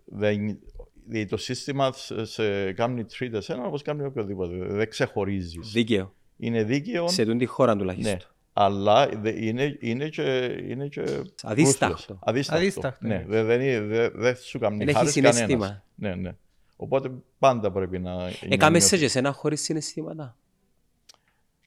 δεν, 0.06 0.60
δηλαδή 1.08 1.26
το 1.30 1.38
σύστημα 1.38 1.92
σε- 1.94 2.26
σε 2.26 2.72
κάνει 2.74 3.06
treat 3.20 3.34
εσένα 3.34 3.64
όπως 3.66 3.82
κάνει 3.82 4.04
οποιοδήποτε. 4.04 4.56
Δεν 4.66 4.90
ξεχωρίζεις. 4.90 5.72
Δίκαιο. 5.72 6.14
Είναι 6.38 6.64
δίκαιο, 6.64 7.08
Σε 7.08 7.26
τούτη 7.26 7.46
χώρα 7.46 7.74
ναι, 7.74 7.80
τουλάχιστον. 7.80 8.18
αλλά 8.54 9.08
δε- 9.08 9.46
είναι, 9.46 9.78
είναι 9.80 10.10
και, 10.10 10.58
είναι 10.70 10.88
και 10.88 11.04
Αδίστακτο. 11.44 11.96
ruthless. 11.96 12.18
Αδίστακτο. 12.20 12.60
Αδίστακτο, 12.60 13.08
Ναι, 13.08 13.16
ναι. 13.16 13.26
δεν 13.28 13.46
δεν 13.46 13.62
είναι- 13.62 13.80
δεν- 13.80 14.12
δεν 14.16 14.36
σου 14.36 14.60
κάνει 14.60 14.78
Δεν 14.78 14.88
έχει 14.88 14.98
χάρη 14.98 15.10
συναίσθημα. 15.10 15.48
κανένας. 15.48 15.82
Ναι, 15.96 16.16
ναι. 16.16 16.36
Οπότε 16.76 17.12
πάντα 17.40 17.72
πρέπει 17.72 18.00
να... 18.00 18.30
Έκαμε 18.50 18.78
να 18.78 18.84
σε 18.84 18.98
και 18.98 19.06
εσένα 19.06 19.32
χωρίς 19.32 19.62
συναισθήματα; 19.62 20.36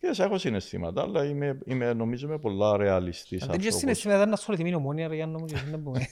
Yes, 0.00 0.18
έχω 0.24 0.38
συναισθήματα, 0.38 1.02
αλλά 1.02 1.24
είμαι, 1.24 1.58
είμαι 1.64 1.92
νομίζω 1.92 2.26
είμαι 2.26 2.38
πολλά 2.38 2.76
ρεαλιστής 2.76 3.30
Αν 3.42 3.48
δεν 3.48 3.48
και 3.48 3.54
άνθρωπος. 3.54 3.78
συναισθήματα 3.80 4.26
να 4.26 4.32
ασχοληθεί 4.32 4.62
με 4.62 4.68
η 4.68 4.74
ομόνια, 4.74 5.08
ρε 5.08 5.14
Γιάννο 5.14 5.38
μου, 5.38 5.44
και 5.46 5.56
δεν 5.70 5.82
πούμε. 5.82 6.00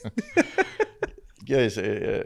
Ξέρεις, 1.43 1.77
ε, 1.77 2.23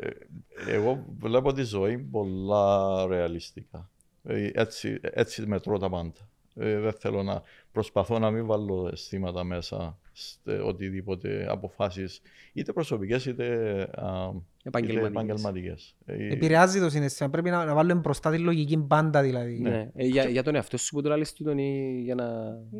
ε, 0.67 0.73
εγώ 0.73 1.05
βλέπω 1.19 1.53
τη 1.53 1.63
ζωή 1.63 1.97
πολλά 1.97 3.05
ρεαλιστικά. 3.07 3.89
Ε, 4.23 4.49
Έτσι, 4.53 4.99
έτσι 5.01 5.45
μετρώ 5.45 5.77
τα 5.77 5.89
πάντα. 5.89 6.29
Ε, 6.59 6.79
δεν 6.79 6.93
θέλω 6.93 7.23
να 7.23 7.41
προσπαθώ 7.71 8.19
να 8.19 8.31
μην 8.31 8.45
βάλω 8.45 8.89
αισθήματα 8.91 9.43
μέσα 9.43 9.97
σε 10.11 10.51
οτιδήποτε 10.51 11.45
αποφάσεις, 11.49 12.21
είτε 12.53 12.73
προσωπικές 12.73 13.25
είτε, 13.25 13.45
α, 13.81 14.29
είτε 14.29 14.41
Επαγγελματικές. 14.63 15.09
επαγγελματικές. 15.11 15.95
Ε, 16.05 16.33
Επηρεάζει 16.33 16.79
το 16.79 16.89
συναίσθημα, 16.89 17.29
πρέπει 17.29 17.49
να, 17.49 17.65
να 17.65 17.73
βάλουμε 17.73 17.99
μπροστά 17.99 18.31
τη 18.31 18.37
λογική 18.37 18.77
πάντα 18.77 19.21
δηλαδή. 19.21 19.59
Ναι. 19.59 19.89
Ε, 19.95 20.05
για, 20.05 20.23
για 20.29 20.43
τον 20.43 20.55
εαυτό 20.55 20.77
σου 20.77 20.95
που 20.95 21.01
τώρα 21.01 21.17
λες 21.17 21.33
τούτον 21.33 21.57
ή 21.57 22.01
για 22.03 22.15
να... 22.15 22.25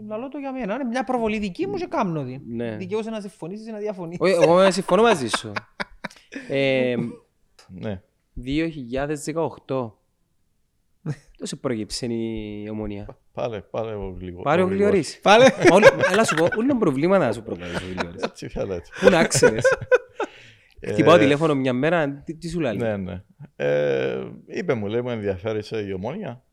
Λαλό 0.08 0.28
το 0.28 0.38
για 0.38 0.52
μένα, 0.52 0.73
είναι 0.73 0.84
μια 0.84 1.04
προβολή 1.04 1.39
δική 1.39 1.67
μου 1.67 1.76
και 1.76 1.86
κάμνω 1.89 2.23
την. 2.23 2.41
Ναι. 2.47 2.76
Δικαιούσε 2.76 3.10
να 3.10 3.19
συμφωνήσεις 3.21 3.67
ή 3.67 3.71
να 3.71 3.78
διαφωνήσεις. 3.78 4.19
Όχι, 4.21 4.34
εγώ 4.34 4.71
συμφωνώ 4.71 5.02
μαζί 5.02 5.28
σου. 5.28 5.52
ε, 6.49 6.95
Ναι. 7.69 8.01
2018. 8.45 9.91
Τόσο 11.37 11.57
προγύψε 11.59 12.05
η 12.05 12.67
ομονία; 12.71 13.17
Πάρε, 13.33 13.61
πάρε 13.61 13.95
ο 13.95 14.15
γλυκό. 14.19 14.41
Πάρε 14.41 14.61
ο 14.61 14.65
Γλιωρής. 14.65 15.19
Πάλι. 15.21 15.45
Όλο- 15.71 15.87
Έλα 16.11 16.23
σου 16.23 16.35
πω, 16.35 16.47
όλο 16.57 16.77
προβλήμα 16.77 17.17
να 17.17 17.31
σου 17.33 17.43
προκαλέσει 17.43 17.83
ο 17.83 17.87
Γλιωρής. 17.97 18.21
Έτσι 18.23 18.47
θέλετε. 18.47 18.81
Πού 19.01 19.09
να 19.09 19.25
ξέρεις. 19.25 19.65
Ε, 20.79 20.91
Χτυπάω 20.91 21.17
τηλέφωνο 21.17 21.55
μια 21.55 21.73
μέρα, 21.73 22.09
τι, 22.25 22.35
τι 22.35 22.49
σου 22.49 22.59
λέει. 22.59 22.75
Ναι, 22.77 22.97
ναι. 22.97 23.23
Ε, 23.55 24.23
είπε 24.47 24.73
μου, 24.73 24.87
λέει, 24.87 25.01
μου 25.01 25.09
ενδιαφέρει 25.09 25.87
η 25.87 25.93
ομόνια. 25.93 26.43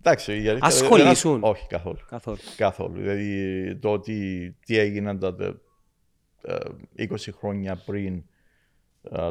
Εντάξει, 0.00 0.32
η 0.42 0.48
αλήθεια 0.48 0.68
Ασχολήσουν. 0.68 1.40
δεν- 1.40 1.50
Όχι, 1.50 1.66
καθόλου. 1.66 1.98
Καθόλου. 2.08 2.38
Καθόλου. 2.56 2.94
Δηλαδή 3.00 3.76
το 3.80 3.92
ότι 3.92 4.56
τι 4.64 4.78
έγιναν 4.78 5.18
τα 5.18 5.36
ε, 6.42 6.56
20 7.08 7.14
χρόνια 7.38 7.82
πριν 7.86 8.14
ε, 8.16 8.22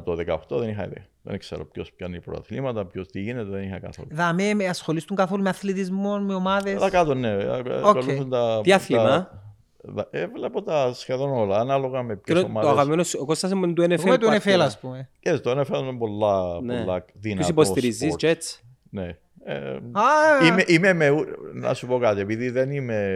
το 0.04 0.16
18 0.50 0.58
δεν 0.60 0.70
είχα 0.70 0.84
ιδέα. 0.86 1.06
Δεν 1.22 1.38
ξέρω 1.40 1.66
ποιος 1.66 1.92
πιάνει 1.94 2.20
πρωταθλήματα, 2.22 2.86
ποιος 2.86 3.08
τι 3.08 3.20
γίνεται, 3.22 3.50
δεν 3.50 3.64
είχα 3.64 3.80
καθόλου. 3.80 4.08
Δαμέ, 4.12 4.54
με 4.54 4.66
ασχολείστε 4.68 5.14
καθόλου 5.14 5.44
με 5.44 5.50
αθλητισμό, 5.50 6.20
με 6.20 6.34
ομάδες; 6.34 6.76
Αλλά 6.76 6.90
κάτω, 6.90 7.14
ναι. 7.14 7.30
ε, 7.30 7.62
ακολουθούν 7.84 8.30
τα- 8.30 8.62
Τι 8.64 8.72
άθλημα; 8.74 9.04
τα- 9.04 9.94
τα- 9.96 10.08
Ε, 10.12 10.28
βλέπω 10.28 10.62
τα 10.64 10.94
σχεδόν 10.94 11.32
όλα, 11.32 11.60
ανάλογα 11.60 12.04
με 12.04 12.14
Και 12.16 12.20
ποιες 12.24 12.36
το, 12.38 12.44
το 12.44 12.50
ομάδες. 12.50 12.70
αγαπημένος 12.72 13.08
σου, 13.08 13.18
ο 13.22 13.26
Κώστας 13.26 13.52
είναι 13.52 13.74
του 13.74 13.82
NFL. 13.84 13.92
Εγώ 13.92 14.08
με 14.08 14.18
το 14.18 14.28
που 14.28 14.34
NFL, 14.34 14.36
άθλημα. 14.36 14.64
ας 14.64 14.80
πούμε. 14.80 15.10
Και 15.20 15.36
στο 15.36 15.52
NFL 15.60 15.80
είναι 15.80 15.98
πολλά, 15.98 16.62
Ναι. 16.62 16.80
πολλά 16.80 17.06
δυνατό 17.14 17.40
Τους 17.42 17.50
υποστηρίζεις, 17.50 18.16
sport. 18.20 18.26
Jets; 18.26 18.60
Ναι. 18.90 19.18
Ε, 19.46 19.56
Α, 19.92 20.46
είμαι, 20.48 20.64
είμαι 20.68 20.94
με, 20.94 21.10
ου- 21.10 21.28
να 21.54 21.74
σου 21.74 21.88
πω 21.88 21.98
κάτι, 21.98 22.20
επειδή 22.22 22.50
δεν 22.50 22.72
είμαι... 22.72 23.16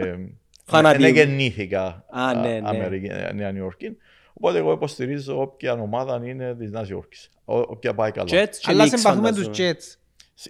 Φανατή. 0.66 0.98
Δεν 1.02 1.14
γεννήθηκα 1.14 2.04
Α, 2.10 2.34
ναι, 2.34 2.48
ναι. 2.60 2.68
Αμερική, 2.68 3.08
Νέα 3.34 3.50
Νιόρκη. 3.52 3.96
Οπότε 4.34 4.58
εγώ 4.58 4.72
υποστηρίζω 4.72 5.40
όποια 5.40 5.72
ομάδα 5.72 6.20
είναι 6.24 6.54
της 6.54 6.70
Νέας 6.70 6.88
Υόρκης. 6.88 7.30
Ό- 7.44 7.58
Όποια 7.58 7.94
πάει 7.94 8.10
καλά. 8.10 8.28
Jets 8.30 8.54
και 8.60 8.70
Αλλά 8.70 8.84
Knicks, 8.84 8.88
συμπαθούμε 8.96 9.32
τους 9.32 9.42
φαντάζομαι. 9.44 9.76
Jets. 9.80 9.96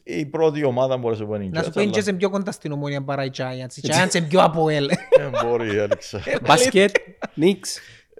Η 0.04 0.26
πρώτη 0.26 0.64
ομάδα 0.64 0.96
μπορείς 0.96 1.18
να 1.18 1.24
σου 1.24 1.30
πω 1.30 1.36
είναι 1.36 1.44
η 1.44 1.48
Να 1.48 1.62
σου 1.62 1.68
Jets, 1.68 1.72
πω, 1.72 1.80
οι 1.80 1.84
αλλά 1.84 1.92
Jets 1.96 2.06
είναι 2.06 2.16
πιο 2.16 2.30
κοντά 2.30 2.52
στην 2.52 2.72
ομόνια 2.72 3.02
παρά 3.02 3.24
οι 3.24 3.30
Giants. 3.36 3.76
Οι 3.76 3.80
Giants 3.86 4.14
είναι 4.14 4.26
πιο 4.26 4.40
από 4.42 4.68
ελ. 4.68 4.88
δεν 5.18 5.32
μπορεί, 5.44 5.76
έλεξε. 5.76 6.22
Μπάσκετ, 6.46 6.94
Knicks. 7.36 7.78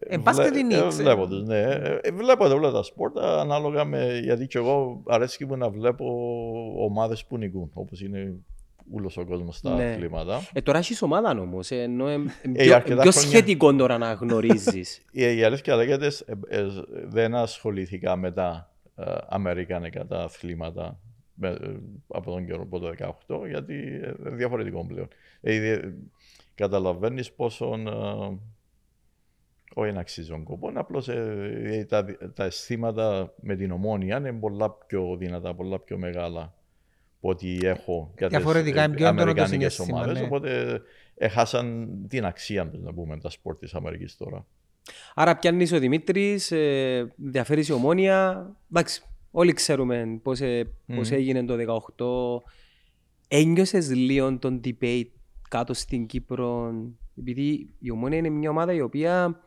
Ε, 0.08 0.18
μπάσκετ 0.18 0.56
είναι 0.56 0.74
Ε, 0.74 0.80
Knicks, 0.80 0.84
ε. 0.84 0.88
Βλέπω 0.88 1.26
τους, 1.26 1.42
ναι. 1.42 1.58
Ε, 1.60 1.98
ε, 2.02 2.10
Βλέπω 2.10 2.44
όλα 2.44 2.70
τα 2.70 2.82
sport 2.82 3.18
ανάλογα 3.18 3.84
με... 3.84 4.18
Γιατί 4.22 4.46
και 4.46 4.58
εγώ 4.58 5.02
αρέσκει 5.06 5.44
μου 5.46 5.56
να 5.56 5.70
βλέπω 5.70 6.04
ομάδες 6.78 7.24
που 7.24 7.36
νικούν. 7.38 7.70
Όπως 7.74 8.00
είναι 8.00 8.32
όλος 8.92 9.16
ο 9.16 9.24
κόσμος 9.24 9.56
στα 9.56 9.74
Ναι. 9.74 9.90
αθλήματα. 9.92 10.40
Ε, 10.52 10.60
τώρα 10.60 10.78
έχεις 10.78 11.02
ομάδα 11.02 11.30
όμως, 11.40 11.70
ε, 11.70 11.76
ενώ 11.82 12.08
ε, 12.08 12.14
Ε, 12.14 12.48
πιο, 12.52 12.64
για 12.64 12.76
αρκετά 12.76 13.02
πιο 13.02 13.10
χρόνια. 13.10 13.28
σχετικό 13.28 13.74
τώρα 13.74 13.98
να 13.98 14.12
γνωρίζεις. 14.12 15.04
Η, 15.10 15.36
η 15.36 15.42
αλήθεια 15.44 15.76
λέγεται, 15.76 16.06
ε, 16.46 16.58
ε, 16.58 16.66
δεν 17.06 17.34
ασχολήθηκα 17.34 18.16
με 18.16 18.32
τα 18.32 18.72
ε, 18.96 19.04
αμερικανικά 19.28 20.06
τα 20.06 20.18
αθλήματα 20.18 21.00
με, 21.34 21.48
ε, 21.48 21.56
από 22.08 22.30
τον 22.30 22.46
καιρό 22.46 22.62
από 22.62 22.78
το 22.78 22.88
18, 22.88 23.46
γιατί 23.48 23.74
ε, 23.74 24.14
είναι 24.20 24.30
διαφορετικό 24.30 24.86
πλέον. 24.86 25.08
Ε, 25.40 25.78
καταλαβαίνεις 26.54 27.32
πόσο 27.32 27.74
ε, 27.74 28.38
όχι 29.74 29.92
να 29.92 30.00
αξίζει 30.00 30.28
τον 30.28 30.44
κόπο, 30.44 30.70
απλώς 30.74 31.08
τα, 31.88 32.04
τα 32.34 32.44
αισθήματα 32.44 33.34
με 33.40 33.56
την 33.56 33.70
Ομόνοια 33.70 34.16
είναι 34.16 34.32
πολλά 34.32 34.70
πιο 34.70 35.16
δυνατά, 35.18 35.54
πολλά 35.54 35.78
πιο 35.78 35.98
μεγάλα 35.98 36.40
από 36.40 36.54
ό,τι 37.28 37.58
έχω 37.62 38.12
για 38.18 38.28
τις 38.28 38.36
Διαφορετικά, 38.36 38.80
ε, 38.82 38.84
είναι 38.84 38.94
πιο 38.94 39.06
έντονο 39.06 39.24
το 39.24 39.30
αμερικάνικες 39.30 39.72
συναίσθημα, 39.72 39.98
ομάδες, 39.98 40.18
ναι. 40.20 40.26
οπότε 40.26 40.82
έχασαν 41.14 41.88
την 42.08 42.24
αξία 42.24 42.68
τους, 42.68 42.82
να 42.82 42.92
πούμε, 42.94 43.18
τα 43.18 43.30
sport 43.30 43.58
της 43.58 43.74
Αμερικής 43.74 44.16
τώρα. 44.16 44.46
Άρα 45.14 45.36
πιάνεις 45.36 45.72
ο 45.72 45.78
Δημήτρης, 45.78 46.50
ε, 46.50 47.14
ενδιαφέρεις 47.24 47.68
η 47.68 47.72
Ομόνοια. 47.72 48.50
Εντάξει, 48.70 49.02
όλοι 49.30 49.52
ξέρουμε 49.52 50.20
πώς, 50.22 50.40
ε, 50.40 50.64
πώς 50.86 51.10
Μμμ. 51.10 51.16
έγινε 51.16 51.44
το 51.44 51.56
18. 51.56 52.42
Ένιωσες 53.28 53.90
λίγο 53.90 54.38
τον 54.38 54.60
debate 54.64 55.08
κάτω 55.48 55.74
στην 55.74 56.06
Κύπρο, 56.06 56.72
επειδή 57.18 57.70
η 57.78 57.90
ομόνια 57.90 58.18
είναι 58.18 58.28
μια 58.28 58.50
ομάδα 58.50 58.72
η 58.72 58.80
οποία, 58.80 59.40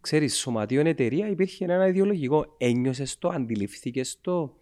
ξέρεις, 0.00 0.36
σωματείων 0.36 0.86
εταιρεία 0.86 1.28
υπήρχε 1.28 1.64
ένα 1.64 1.88
ιδεολογικό. 1.88 2.54
Ένιωσες 2.58 3.18
το, 3.18 3.28
αντιληφθήκες 3.28 4.18
το 4.20 4.56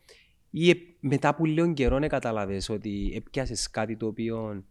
ή 0.51 0.71
ε, 0.71 0.75
μετά 1.09 1.35
που 1.35 1.47
λίγο 1.47 1.73
καιρό 1.73 1.99
να 1.99 2.07
καταλάβες 2.09 2.69
ότι 2.69 3.13
έπιασες 3.17 3.71
κάτι 3.71 3.97
το 3.97 4.07
οποίο... 4.07 4.65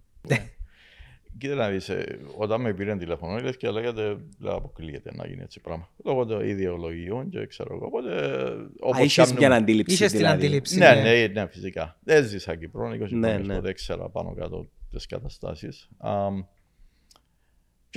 Κοίτα 1.38 1.56
να 1.56 1.70
δεις, 1.70 1.90
ε, 1.90 2.20
όταν 2.38 2.62
με 2.62 2.74
πήραν 2.74 2.98
τηλέφωνο, 2.98 3.48
η 3.48 3.56
και 3.58 3.70
λέγατε 3.70 4.18
δεν 4.40 4.52
αποκλείεται 4.52 5.12
να 5.14 5.28
γίνει 5.28 5.42
έτσι 5.42 5.60
πράγμα. 5.62 5.90
Λόγω 6.06 6.26
των 6.26 6.48
ιδεολογιών 6.48 7.30
και 7.30 7.46
ξέρω 7.46 7.76
εγώ. 7.76 7.86
Οπότε, 7.86 8.12
Α, 8.16 8.68
όπως 8.80 9.00
είχες 9.00 9.16
κάνουμε- 9.16 9.40
μια 9.48 9.56
αντίληψη 9.58 9.94
Είχες 9.96 10.10
την 10.10 10.20
δηλαδή. 10.20 10.46
αντίληψη. 10.46 10.78
Ναι, 10.78 10.94
ναι, 10.94 11.28
ναι, 11.28 11.48
φυσικά. 11.48 11.98
Δεν 12.04 12.26
ζήσα 12.26 12.56
Κύπρο, 12.56 12.88
20 12.90 12.98
Ναι, 12.98 13.06
χρόνια, 13.28 13.38
ναι. 13.38 13.54
οπότε 13.54 13.70
έξερα 13.70 14.10
πάνω 14.10 14.34
κάτω 14.34 14.70
τις 14.92 15.06
καταστάσεις. 15.06 15.90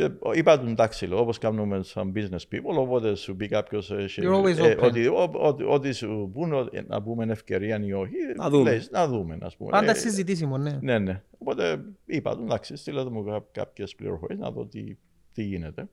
Αμ, 0.03 0.13
και 0.33 0.39
είπα 0.39 0.61
του 0.61 0.67
εντάξει, 0.67 1.07
λέω, 1.07 1.19
όπως 1.21 1.39
κάνουμε 1.39 1.83
σαν 1.83 2.13
business 2.17 2.55
people, 2.55 2.77
οπότε 2.79 3.15
σου 3.15 3.37
πει 3.37 3.49
κάποιος 3.49 3.91
ε, 3.91 4.09
σε- 4.09 4.23
You're 4.25 4.43
always 4.45 4.59
ε, 4.59 4.75
open. 4.75 4.79
ότι, 4.83 5.07
ο- 5.07 5.31
ότι, 5.33 5.65
ότι 5.65 5.93
σου 5.93 6.31
πούν 6.33 6.53
ότι- 6.53 6.85
να 6.87 7.03
πούμε 7.03 7.25
ευκαιρία 7.33 7.81
ή 7.85 7.93
όχι, 7.93 8.15
Να 8.37 8.51
δούμε. 8.51 8.71
λες, 8.71 8.91
να 8.91 9.09
δούμε, 9.09 9.39
ας 9.43 9.57
πούμε. 9.57 9.71
Πάντα 9.71 9.91
Ε, 9.91 9.95
συζητήσιμο, 9.95 10.59
ναι. 10.59 10.79
ναι, 10.81 10.99
ναι. 10.99 11.23
Οπότε 11.39 11.85
είπα 12.07 12.37
του, 12.37 12.43
εντάξει, 12.43 12.77
στείλτε 12.77 13.11
μου 13.11 13.25
κά- 13.25 13.47
κάποιες 13.53 13.95
πληροφορίες 13.95 14.39
να 14.39 14.51
δω 14.51 14.67
τι, 14.67 14.97
τι 15.33 15.43
γίνεται. 15.43 15.89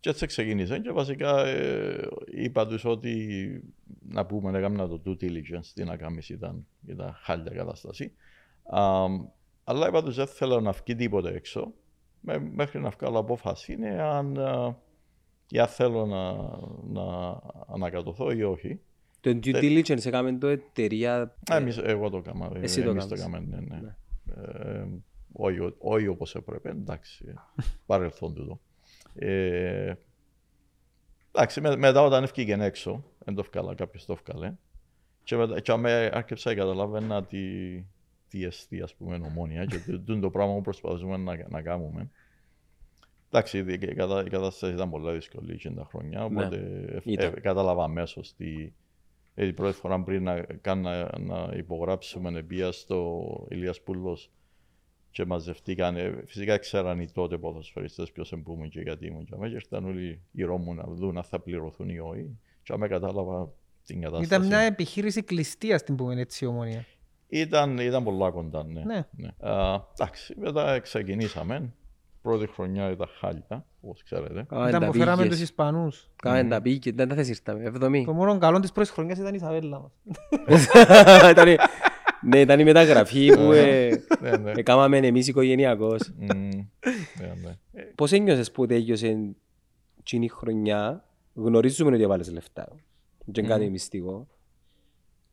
Και 0.00 0.10
έτσι 0.10 0.26
ξεκίνησε 0.26 0.78
και 0.78 0.90
βασικά 0.90 1.46
ε, 1.46 2.08
είπα 2.26 2.66
τους 2.66 2.84
ότι 2.84 3.28
να 4.08 4.26
πούμε 4.26 4.58
έκανα 4.58 4.88
το 4.88 5.02
due 5.06 5.10
diligence, 5.24 5.66
τι 5.74 5.84
να 5.84 5.96
κάνεις 5.96 6.28
ήταν, 6.28 6.66
ήταν 6.86 7.16
χάλια 7.22 7.50
κατάσταση. 7.52 8.12
Αμ, 8.70 9.26
αλλά 9.64 9.88
είπα 9.88 10.02
τους 10.02 10.14
δεν 10.16 10.26
θέλω 10.26 10.60
να 10.60 10.70
βγει 10.72 10.94
τίποτε 10.94 11.34
έξω 11.34 11.60
με, 11.60 11.72
μέχρι 12.52 12.80
να 12.80 12.88
βγάλω 12.90 13.18
απόφαση 13.18 13.72
είναι 13.72 14.02
αν, 14.02 14.36
ε, 14.36 14.76
ή 15.48 15.58
αν 15.58 15.66
θέλω 15.68 16.06
να, 16.06 16.32
να 17.02 17.38
ανακατωθώ 17.74 18.30
ή 18.30 18.42
όχι. 18.42 18.80
Το 19.20 19.30
due 19.42 19.54
diligence 19.56 20.06
έκαμε 20.06 20.32
το 20.32 20.46
εταιρεία... 20.46 21.34
Α, 21.52 21.56
εμείς, 21.56 21.78
εγώ 21.78 22.10
το 22.10 22.16
έκανα. 22.16 22.50
ε, 22.54 22.60
Εσύ 22.60 22.82
το 22.82 22.90
εμείς 22.90 23.04
έκαμες. 23.04 23.20
έκαμε, 23.20 23.38
ναι, 23.68 23.76
ναι. 23.80 23.94
Ε, 24.42 24.86
όχι, 25.32 25.58
ο- 25.58 25.74
όχι 25.78 26.06
όπως 26.06 26.34
έπρεπε, 26.34 26.68
εντάξει, 26.70 27.24
ε, 27.28 27.32
παρελθόν 27.86 28.34
τούτο. 28.34 28.60
Ε, 29.14 29.94
εντάξει, 31.32 31.60
με- 31.60 31.76
μετά 31.76 32.02
όταν 32.02 32.22
έφυγε 32.22 32.56
έξω, 32.60 33.04
δεν 33.24 33.34
το 33.34 33.40
έφκαλα, 33.40 33.74
κάποιος 33.74 34.04
το 34.04 34.12
έφκαλε. 34.12 34.54
Και, 35.22 35.36
μετά, 35.36 35.60
και 35.60 35.72
αμέ 35.72 36.10
άρχισα 36.12 36.50
και 36.50 36.56
καταλάβαινα 36.60 37.24
τι, 37.24 37.38
τι 38.34 38.44
εστί, 38.44 38.82
ας 38.82 38.94
πούμε, 38.94 39.20
ομόνια 39.24 39.64
και 39.64 39.78
τι 39.78 39.98
τι 39.98 40.12
είναι 40.12 40.20
το 40.20 40.30
πράγμα 40.30 40.54
που 40.54 40.60
προσπαθούμε 40.60 41.16
να, 41.16 41.48
να 41.48 41.62
κάνουμε. 41.62 42.10
Εντάξει, 43.30 43.58
η, 43.58 43.64
η, 43.72 43.78
κατα- 43.78 44.24
η 44.26 44.28
κατάσταση 44.30 44.72
ήταν 44.72 44.90
πολύ 44.90 45.12
δύσκολη 45.12 45.52
εκείνα 45.52 45.74
τα 45.74 45.84
χρόνια, 45.84 46.18
Ναι, 46.18 46.24
οπότε 46.24 46.56
ε, 47.04 47.12
ήταν. 47.12 47.32
ε, 47.36 47.40
κατάλαβα 47.40 47.84
αμέσως 47.84 48.34
τι, 48.34 48.72
ε, 49.34 49.44
την 49.46 49.54
πρώτη 49.54 49.76
φορά 49.76 50.02
πριν 50.02 50.22
να, 50.22 50.40
καν 50.42 50.80
να, 50.80 51.18
να 51.18 51.50
υπογράψουμε 51.56 52.42
πήγα 52.42 52.72
στο 52.72 53.24
Ηλίας 53.50 53.80
Πούλος 53.80 54.30
και 55.10 55.24
μαζευτήκαν. 55.24 55.96
ε, 55.96 56.22
Φυσικά 56.26 56.58
ξέραν 56.58 57.00
οι 57.00 57.10
τότε 57.10 57.38
ποδοσφαιριστές 57.38 58.12
ποιος 58.12 58.32
εμπούμε 58.32 58.68
και 58.68 58.80
γιατί 58.80 59.06
ήμουν 59.06 59.24
και 59.24 59.32
αμέ 59.34 59.48
και 59.48 59.54
ήρθαν 59.54 59.84
όλοι 59.84 60.20
γύρω 60.32 60.56
μου 60.58 60.74
να 60.74 60.84
δουν 60.84 61.16
αν 61.16 61.24
θα 61.24 61.40
πληρωθούν 61.40 61.88
ή 61.88 61.98
όχι 61.98 62.38
και 62.62 62.72
αμέ 62.72 62.88
κατάλαβα 62.88 63.52
την 63.84 64.00
κατάσταση. 64.00 64.26
Ήταν 64.34 64.46
μια 64.46 64.58
επιχείρηση 64.58 65.22
κλειστή, 65.22 65.72
ας 65.72 65.82
την 65.82 65.96
πούμε 65.96 66.20
έτσι, 66.20 66.44
η 66.44 66.48
ομόνια. 66.48 66.84
Ήταν, 67.38 67.78
ήταν 67.78 68.04
πολλά 68.04 68.30
κοντά, 68.30 68.64
ναι. 68.64 68.82
Ναι. 68.84 69.28
Α, 69.50 69.80
εντάξει, 69.98 70.34
μετά 70.40 70.78
ξεκινήσαμε. 70.78 71.72
Πρώτη 72.22 72.46
χρονιά 72.46 72.90
ήταν 72.90 73.08
χάλια, 73.20 73.64
όπως 73.80 74.02
ξέρετε. 74.02 74.44
Κάμε 74.48 74.68
Ήταν 74.68 74.80
τα 74.80 74.86
που 74.86 74.92
φέραμε 74.92 75.16
πήγες. 75.22 75.32
τους 75.32 75.42
Ισπανούς. 75.42 76.10
Κάμε 76.22 76.44
τα 76.44 76.62
πήγες, 76.62 76.94
δεν 76.94 77.08
τα 77.08 77.14
θες 77.14 77.28
ήρθαμε, 77.28 77.64
εβδομή. 77.64 78.04
Το 78.04 78.12
μόνο 78.12 78.38
καλό 78.38 78.60
της 78.60 78.72
πρώτης 78.72 78.90
χρονιάς 78.90 79.18
ήταν 79.18 79.32
η 79.32 79.36
Ισαβέλα 79.40 79.80
μας. 79.80 79.92
Ήταν- 81.30 81.56
Ναι, 82.26 82.40
ήταν 82.40 82.60
η 82.60 82.64
μεταγραφή 82.64 83.34
που 83.34 83.52
ε, 83.52 83.88
ναι, 84.20 84.36
ναι. 84.36 84.52
έκαναμε 84.56 84.96
εμείς 84.96 85.28
οικογενειακός. 85.28 86.12
Μμ, 86.18 86.26
ναι, 86.28 87.32
ναι. 87.42 87.56
Ε, 87.72 87.82
Πώς 87.94 88.12
ένιωσες 88.12 88.50
που 88.50 88.66
τέλειωσε 88.66 89.18
εκείνη 89.98 90.24
η 90.24 90.28
χρονιά, 90.28 91.04
γνωρίζουμε 91.34 91.94
ότι 91.94 92.02
έβαλες 92.02 92.32
λεφτά. 92.32 92.68
Δεν 93.24 93.44
είναι 93.44 93.54
κάτι 93.54 93.70
μυστικό. 93.70 94.26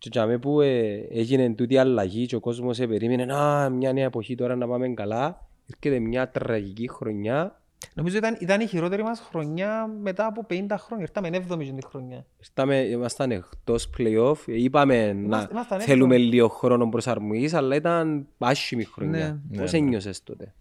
Και 0.02 0.10
για 0.12 0.40
που 0.40 0.62
ε, 0.62 1.08
έγινε 1.12 1.54
τούτη 1.54 1.78
αλλαγή 1.78 2.26
και 2.26 2.36
ο 2.36 2.40
κόσμος 2.40 2.80
ε, 2.80 2.88
περίμενε 2.88 3.26
να 3.26 3.70
μια 3.70 3.94
νέα 3.94 4.06
εποχή 4.06 4.36
τώρα 4.36 4.56
να 4.56 4.68
πάμε 4.68 4.88
καλά. 4.90 5.48
Έρχεται 5.74 6.00
μια 6.00 6.30
τραγική 6.30 6.90
χρονιά. 6.90 7.62
Νομίζω 7.94 8.18
ήταν, 8.18 8.38
ήταν 8.40 8.62
η 8.62 8.66
χειρότερη 8.68 9.04
μας 9.04 9.20
χρονιά 9.20 9.88
μετά 10.02 10.26
από 10.26 10.46
50 10.50 10.66
χρόνια. 10.80 11.06
Ήρθαμε 11.06 11.30
7η 11.50 11.58
την 11.66 11.80
χρονιά. 11.86 12.26
Ήρθαμε, 12.40 12.76
ήμασταν 12.78 13.32
εκτός 13.32 13.90
play-off. 13.98 14.36
Είπαμε 14.46 15.14
να 15.14 15.20
Είμαστε- 15.20 15.54
ήμασταν 15.54 15.80
θέλουμε 15.80 16.16
εύκολοι. 16.16 16.34
λίγο 16.34 16.48
χρόνο 16.48 16.90
προσαρμογής, 16.90 17.54
αλλά 17.54 17.76
ήταν 17.76 18.28
άσχημη 18.38 18.84
χρονιά. 18.84 19.42
Ναι. 19.50 19.58
Πώς 19.62 19.72
Ναι, 19.72 19.80
ναι. 19.80 19.86
ένιωσες 19.86 20.24
τότε; 20.24 20.54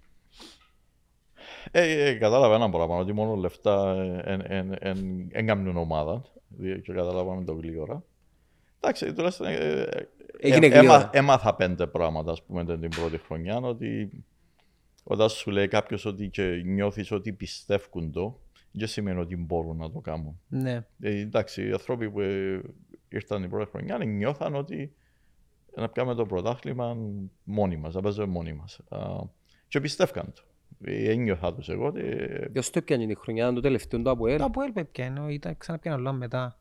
Ε, 1.71 2.09
ε, 2.09 2.15
κατάλαβα 2.15 2.55
ένα 2.55 2.71
πράγμα, 2.71 2.97
ότι 2.97 3.13
μόνο 3.13 3.35
λεφτά 3.35 3.95
δεν 5.33 5.47
κάνουν 5.47 5.77
ομάδα. 5.77 6.23
Διότι 6.49 6.81
Και 6.81 6.93
καταλάβαμε 6.93 7.45
το 7.45 7.53
γλύωρα. 7.53 8.03
Εντάξει, 8.81 9.13
τουλάχιστον 9.13 9.47
ε, 9.47 9.55
ε, 9.83 10.09
Έγινε 10.39 10.67
ε, 10.67 10.69
γρήγορα. 10.69 10.95
έμα- 10.99 11.11
έμαθα 11.13 11.55
πέντε 11.55 11.87
πράγματα, 11.87 12.33
ας 12.33 12.43
πούμε, 12.43 12.65
την 12.65 12.89
πρώτη 12.91 13.19
χρονιά, 13.19 13.57
ότι 13.57 14.11
όταν 15.05 15.29
σου 15.29 15.51
λέει 15.51 15.69
κάποιος 15.69 16.05
ότι 16.05 16.29
και 16.29 16.63
νιώθεις 16.65 17.11
ότι 17.11 17.33
πιστεύουν 17.33 18.13
το, 18.13 18.41
δεν 18.71 18.89
σημαίνει 18.89 19.21
ότι 19.21 19.37
μπορούν 19.37 19.77
να 19.77 19.91
το 19.91 19.99
κάνουν. 19.99 20.41
Ναι. 20.49 20.87
Ε, 21.01 21.21
εντάξει, 21.21 21.69
οι 21.69 21.73
άνθρωποι 21.73 22.11
που 22.11 22.21
ε, 22.21 22.61
ήρθαν 23.09 23.41
την 23.41 23.51
πρώτη 23.51 23.71
χρονιά 23.71 23.99
νιώθαν 23.99 24.55
ότι 24.55 24.95
να 25.77 25.89
πιάμε 25.89 26.15
το 26.15 26.27
πρωτάθλημα 26.27 26.97
μόνοι 27.45 27.77
μας, 27.77 27.95
να 27.95 28.01
παίζουμε 28.01 28.27
μόνοι 28.27 28.53
μας. 28.53 28.81
Α, 28.89 28.99
και 29.69 29.81
πιστεύκαν 29.81 30.33
το. 30.35 30.43
Ε, 30.85 31.11
Ένιωθα 31.11 31.55
τους 31.55 31.69
εγώ 31.69 31.87
ότι 31.87 32.01
ε, 32.01 32.49
Ποιος 32.53 32.71
το 32.71 32.79
έπιανε 32.79 33.07
τη 33.07 33.15
χρονιά, 33.15 33.43
ήταν 33.43 33.55
το 33.55 33.61
τελευταίο 33.61 34.03
του 34.03 34.11
ΑΠΟΕΛ. 34.11 34.39
Το 34.39 34.45
Αποέλ 34.45 34.73
πιάνει, 34.93 35.35
ήταν 35.35 35.57
ξανά 35.57 35.79
πιάνει 35.79 35.97
άλλο 35.97 36.13
μετά. 36.13 36.59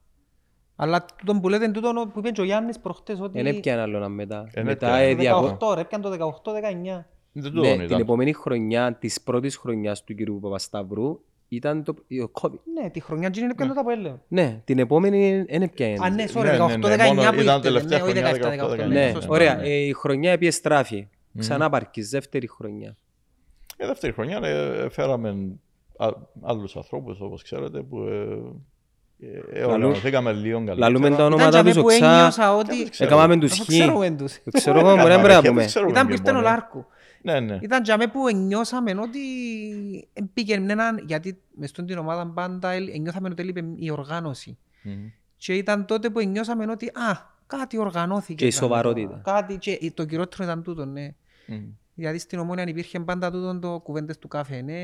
Αλλά 0.82 1.06
τούτο 1.18 1.40
που 1.40 1.50
λέτε 1.50 1.64
είναι 1.64 1.74
τούτο 1.74 2.10
που 2.14 2.20
είπε 2.20 2.30
και 2.32 2.42
ο 2.42 2.44
Γιάννης 2.44 2.80
προχτές 2.80 3.20
ότι... 3.20 3.42
Δεν 3.42 3.56
έπιανε 3.56 3.82
άλλο 3.82 3.98
ένα 3.98 4.10
μετά. 4.10 4.50
Ε, 4.54 4.64
Μετά 4.64 4.88
έπιανε. 4.98 5.12
ε, 5.12 5.16
διακο- 5.16 5.58
18 5.72 5.76
ρε, 5.76 5.82
έπιανε 5.82 6.04
το 6.04 6.12
18-19. 6.12 6.52
δεν 6.52 6.74
Ναι, 7.32 7.42
τούτον 7.50 7.64
την 7.64 7.82
ήταν. 7.82 8.00
επόμενη 8.00 8.34
χρονιά 8.34 8.94
της 8.94 9.22
πρώτης 9.22 9.58
χρονιάς 9.58 10.04
του 10.04 10.16
κυρίου 10.16 10.40
Παπασταύρου 10.42 11.20
ήταν 11.48 11.84
το, 11.84 11.94
ο 12.26 12.32
COVID. 12.42 12.60
Ναι, 12.82 12.90
τη 12.90 13.00
χρονιά 13.00 13.28
εκείνη 13.28 13.48
έπιανε 13.52 13.74
το 13.74 13.80
Αποέλ. 13.80 14.12
Ναι, 14.28 14.62
την 14.66 14.80
επόμενη 14.80 15.44
δεν 15.50 15.62
έπιανε. 15.62 15.96
Α, 16.02 16.10
ναι, 16.10 16.24
sorry, 16.34 16.44
Ναι, 16.44 16.52
ναι, 16.78 16.96
18-19 16.96 16.98
ναι, 16.98 17.14
μόνο 17.14 17.30
που 17.32 17.40
ήταν 17.42 17.56
ήρθε. 17.58 17.60
τελευταία 17.62 17.98
Ναι, 17.98 18.04
όχι 18.04 18.14
χρονιά, 18.40 18.68
17-18. 18.68 18.86
18-19. 18.86 18.88
Ναι, 18.88 19.12
σωστά. 19.14 19.28
ωραία. 19.30 19.56
ναι. 19.56 19.68
Ε, 19.68 19.76
η 19.88 19.94
χρονιά 19.94 20.32
επιστράφει. 20.32 21.08
Ξανά 21.38 21.70
παρκής, 21.70 22.10
δεύτερη 22.10 22.48
χρονιά. 22.48 22.96
Η 23.78 23.86
δεύτερη 23.86 24.14
χρονιά 24.14 24.38
ε, 24.44 24.90
φέραμε 24.90 25.36
α- 25.98 26.08
άλλους 26.42 26.76
ανθρώπους, 26.76 27.22
όπως 27.22 27.44
ξέρετε, 27.44 27.82
που 27.82 27.98
ε, 29.22 29.26
ε, 29.28 29.60
ε, 29.60 29.60
Λαλού- 29.60 29.74
οργανωθήκαμε 29.74 30.32
λίγο 30.34 30.58
καλύτερα. 30.58 30.80
Λαλούμε 30.80 31.08
τα 31.10 31.14
Ήταν 31.14 31.26
ονόματα 31.26 31.50
τζαμέ 31.50 31.70
τους 31.72 31.80
που 31.80 31.86
οξά. 31.86 32.12
ένιωσα 32.18 32.56
ότι... 32.56 32.90
ξέρω. 32.90 33.10
Έκαναμε 33.10 33.38
τους 33.38 33.52
Αφού 33.52 33.64
χ. 33.64 33.68
ξέρουμε 33.68 34.10
τους. 34.12 34.38
Ξέρω 34.52 34.80
εγώ, 34.80 34.96
μπορεί 34.96 35.10
να 35.10 35.22
πρέπει 35.22 35.44
να 35.44 35.50
πούμε. 35.50 35.64
Ήταν 35.90 36.06
που 36.08 36.12
ήρθε 36.14 36.32
ο 36.32 36.42
Λάρκου. 36.42 36.86
Ναι, 37.22 37.40
ναι. 37.40 37.58
Ήταν 37.62 37.84
τζαμέ 37.84 38.08
που 38.08 38.36
νιώσαμε 38.36 38.92
ότι 39.02 39.20
πήγαινε 40.34 40.66
με 40.66 40.72
έναν, 40.72 41.04
γιατί 41.08 41.38
μες 41.56 41.70
στην 41.70 41.98
ομάδα 41.98 42.28
πάντα 42.28 42.72
ε, 42.72 42.80
νιώθαμε 42.80 43.30
ότι 43.32 43.42
έλειπε 43.42 43.64
η 43.76 43.90
οργάνωση. 43.92 44.58
Μμμ. 44.82 44.94
Και 45.38 45.54
ήταν 45.54 45.86
τότε 45.86 46.10
που 46.10 46.22
νιώσαμε 46.28 46.66
ότι 46.72 46.86
α, 46.86 47.38
κάτι 47.48 47.78
οργανώθηκε. 47.78 48.34
Και 48.34 48.46
η 48.46 48.50
ξανά. 48.50 48.68
σοβαρότητα. 48.68 49.22
Κάτι, 49.24 49.58
και 49.58 49.92
το 49.94 50.06
κυριότερο 50.06 50.44
ήταν 50.44 50.64
τούτο, 50.64 50.86
ναι. 50.86 51.08
Μμμ. 52.00 52.06
Γιατί 52.06 52.20
στην 52.20 52.40
Ομόνια 52.40 52.64
υπήρχε 52.68 53.00
πάντα 53.00 53.32
τούτο 53.32 53.60
το 53.60 53.80
κουβέντες 53.84 54.18
του 54.18 54.28
καφενέ, 54.28 54.82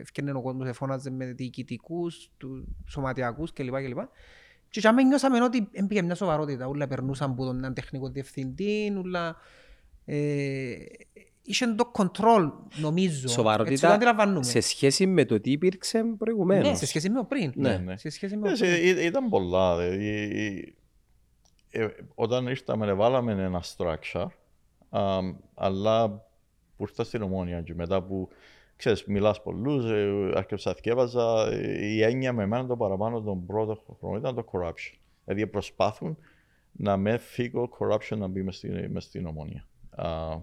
ευκαιρνέν 0.00 0.36
ο 0.36 0.42
κόσμος 0.42 0.68
εφώναζε 0.68 1.10
με 1.10 1.24
διοικητικούς, 1.26 2.30
του 2.36 2.76
σωματιακούς 2.88 3.52
κλπ. 3.52 3.74
κλπ. 3.74 3.98
Και 4.68 4.80
για 4.80 4.92
μένα 4.92 5.08
νιώσαμε 5.08 5.42
ότι 5.42 5.68
έμπηκε 5.72 6.02
μια 6.02 6.14
σοβαρότητα, 6.14 6.66
ούλα 6.66 6.86
περνούσαν 6.86 7.30
από 7.30 7.44
τον 7.44 7.56
έναν 7.56 7.74
τεχνικό 7.74 8.08
διευθυντή, 8.08 8.92
ούλα... 8.98 9.36
Ε, 10.04 10.74
είχε 11.42 11.66
το 11.66 11.90
control, 11.94 12.50
νομίζω. 12.80 13.10
Έτσι 13.10 13.22
το 13.22 13.28
Σοβαρότητα 13.28 13.92
αντιλαμβάνουμε. 13.94 14.42
σε 14.44 14.60
σχέση 14.60 15.06
με 15.06 15.24
το 15.24 15.40
τι 15.40 15.50
υπήρξε 15.50 16.04
προηγουμένως. 16.18 16.68
Ναι, 16.68 16.74
σε 16.76 16.86
σχέση 16.86 17.10
με 17.10 17.16
το 17.18 17.24
πριν. 17.24 17.52
Ναι, 17.54 17.76
ναι. 17.76 17.96
Σε 17.96 18.08
σχέση 18.10 18.36
με 18.36 18.42
το 18.48 18.52
Ε, 18.52 18.56
πριν. 18.58 18.70
σε- 18.70 19.02
ή- 19.02 19.06
Ήταν 19.06 19.28
πολλά. 19.28 19.76
δε. 19.76 19.94
Η- 19.94 20.44
η- 20.46 20.74
ε, 21.70 21.86
Όταν 22.14 22.46
ήρθαμε, 22.46 22.92
βάλαμε 22.92 23.32
ένα 23.32 23.62
structure, 23.76 24.20
α, 24.20 24.26
αλλά 25.54 26.08
που 26.76 26.82
ήρθα 26.82 27.04
στην 27.04 27.22
Ομόνια 27.22 27.62
και 27.62 27.74
μετά 27.74 28.02
που 28.02 28.28
ξέρεις, 28.76 29.04
μιλάς 29.04 29.42
πολλούς, 29.42 29.90
ε, 29.90 30.32
άρχισα 30.34 30.74
θυκεύαζα, 30.74 31.48
ε, 31.52 31.86
η 31.86 32.02
έννοια 32.02 32.32
με 32.32 32.42
εμένα 32.42 32.66
το 32.66 32.76
παραπάνω 32.76 33.20
τον 33.20 33.46
πρώτο 33.46 33.96
χρόνο 33.98 34.16
ήταν 34.16 34.34
το 34.34 34.44
corruption. 34.52 34.98
Δηλαδή 35.24 35.46
προσπάθουν 35.46 36.16
να 36.72 36.96
με 36.96 37.18
φύγω 37.18 37.68
corruption 37.78 38.16
να 38.16 38.26
μπει 38.26 38.42
μες 38.42 38.56
στην, 38.56 38.90
μες 38.90 39.04
στην 39.04 39.26
Ομόνια. 39.26 39.66
Α, 39.90 40.38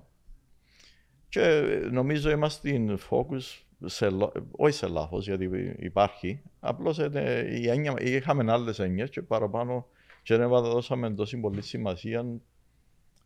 και 1.29 1.61
νομίζω 1.91 2.29
είμαστε 2.29 2.71
in 2.73 2.97
focus 3.09 3.63
σε, 3.85 4.09
λο- 4.09 4.31
όχι 4.51 4.75
σε 4.75 4.87
λάθος, 4.87 5.25
γιατί 5.25 5.75
υπάρχει. 5.79 6.41
Απλώς 6.59 6.97
είναι 6.97 7.47
η 7.49 7.69
έννοια, 7.69 7.93
είχαμε 7.99 8.51
άλλες 8.51 8.79
έννοιες 8.79 9.09
και 9.09 9.21
παραπάνω 9.21 9.87
και 10.23 10.35
δεν 10.35 10.49
δώσαμε 10.49 11.13
τόση 11.13 11.37
πολύ 11.37 11.61
σημασία 11.61 12.25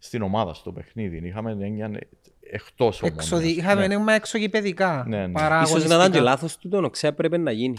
στην 0.03 0.21
ομάδα, 0.21 0.53
στο 0.53 0.71
παιχνίδι. 0.71 1.27
Είχαμε 1.27 1.51
έννοια 1.51 1.91
εκτός 2.39 3.01
ομόνιας. 3.01 3.23
Εξοδι... 3.25 3.49
Είχαμε 3.49 3.81
Ναι. 3.87 3.87
νέμα 3.95 4.13
εξωγηπαιδικά. 4.13 5.05
Ναι, 5.07 5.27
ναι. 5.27 5.33
παρά 5.33 5.61
Ίσως 5.61 5.71
να 5.71 5.77
ήταν 5.79 5.91
αγωνιστικά. 5.91 6.17
και 6.17 6.29
λάθος 6.29 6.57
του 6.57 6.69
τον 6.69 6.83
οξέα 6.85 7.13
πρέπει 7.13 7.37
να 7.37 7.51
γίνει. 7.51 7.75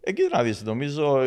Εκεί 0.00 0.22
να 0.32 0.42
δεις, 0.42 0.62
νομίζω 0.62 1.18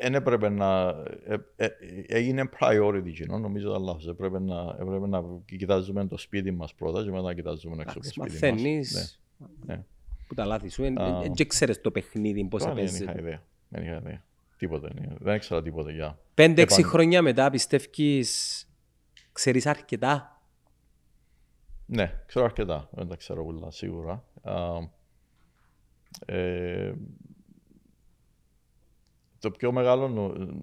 δεν 0.00 0.14
έπρεπε 0.14 0.48
να... 0.48 0.88
ε, 1.26 1.36
ε, 1.56 1.68
έγινε 2.06 2.48
priority 2.60 3.10
κοινό, 3.14 3.38
νομίζω 3.38 3.70
ήταν 3.70 3.82
λάθος. 3.82 4.08
Έπρεπε 4.08 4.40
να, 4.40 4.76
έπρεπε 4.80 5.06
να 5.06 5.22
κοιτάζουμε 5.46 6.06
το 6.06 6.16
σπίτι 6.18 6.50
μας 6.50 6.74
πρώτα 6.74 7.02
και 7.02 7.10
μετά 7.10 7.22
να 7.22 7.34
κοιτάζουμε 7.34 7.82
έξω 7.82 7.98
από 7.98 8.08
το 8.08 8.12
Εντάξει, 8.16 8.36
σπίτι 8.36 8.52
μας. 8.52 8.62
Μαθαίνεις 8.62 9.20
Ναι, 9.66 9.74
ναι. 9.74 9.84
που 10.28 10.34
τα 10.34 10.44
λάθη 10.44 10.68
σου. 10.68 10.84
εν- 10.84 10.98
Α. 11.00 11.20
εν- 11.24 11.32
Δεν 11.34 11.46
ξέρεις 11.48 11.80
το 11.80 11.90
παιχνίδι 11.90 12.44
πώς 12.44 12.62
Τώρα 12.62 12.74
Δεν 12.74 12.84
είχα 12.84 12.92
παίζεται. 12.98 13.20
ιδέα. 13.20 13.42
Δεν 13.68 13.82
είχα 13.82 13.96
ιδέα. 13.96 14.22
Τίποτε. 14.56 14.88
ναι. 14.94 15.06
Δεν 15.18 15.34
ήξερα 15.34 15.62
τίποτε 15.62 15.92
για. 15.92 16.18
Πέντε-έξι 16.34 16.80
Επαν- 16.80 16.92
χρόνια 16.92 17.22
μετά 17.22 17.50
πιστεύεις 17.50 18.63
ξέρεις 19.34 19.66
αρκετά. 19.66 20.42
Ναι, 21.86 22.22
ξέρω 22.26 22.44
αρκετά. 22.44 22.88
Δεν 22.92 23.08
τα 23.08 23.16
ξέρω 23.16 23.44
πολλά, 23.44 23.70
σίγουρα. 23.70 24.24
Α, 24.42 24.78
ε, 26.26 26.94
το 29.38 29.50
πιο 29.50 29.72
μεγάλο 29.72 30.08
νο- 30.08 30.62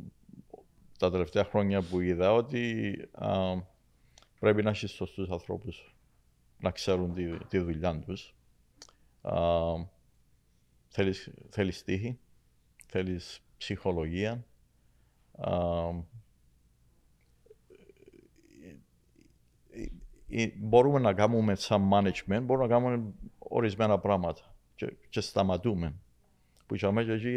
τα 0.99 1.11
τελευταία 1.11 1.43
χρόνια 1.43 1.81
που 1.81 1.99
είδα 1.99 2.33
ότι 2.33 2.95
α, 3.11 3.37
πρέπει 4.39 4.63
να 4.63 4.69
έχεις 4.69 4.91
σωστούς 4.91 5.29
ανθρώπους 5.29 5.95
να 6.57 6.71
ξέρουν 6.71 7.13
τη, 7.13 7.37
τη 7.37 7.57
δουλειά 7.57 7.99
τους. 7.99 8.35
Α, 9.21 9.39
θέλεις, 10.87 11.31
θέλεις 11.49 11.83
τύχη, 11.83 12.19
θέλεις 12.85 13.41
ψυχολογία. 13.57 14.45
Α, 15.37 15.55
μπορούμε 20.59 20.99
να 20.99 21.13
κάνουμε 21.13 21.55
σαν 21.55 21.89
management, 21.93 22.41
μπορούμε 22.43 22.67
να 22.67 22.73
κάνουμε 22.73 23.03
ορισμένα 23.37 23.99
πράγματα 23.99 24.55
και, 24.75 24.93
και 25.09 25.21
σταματούμε. 25.21 25.93
Που 26.65 26.75
για 26.75 26.91
μένα 26.91 27.13
εκεί 27.13 27.33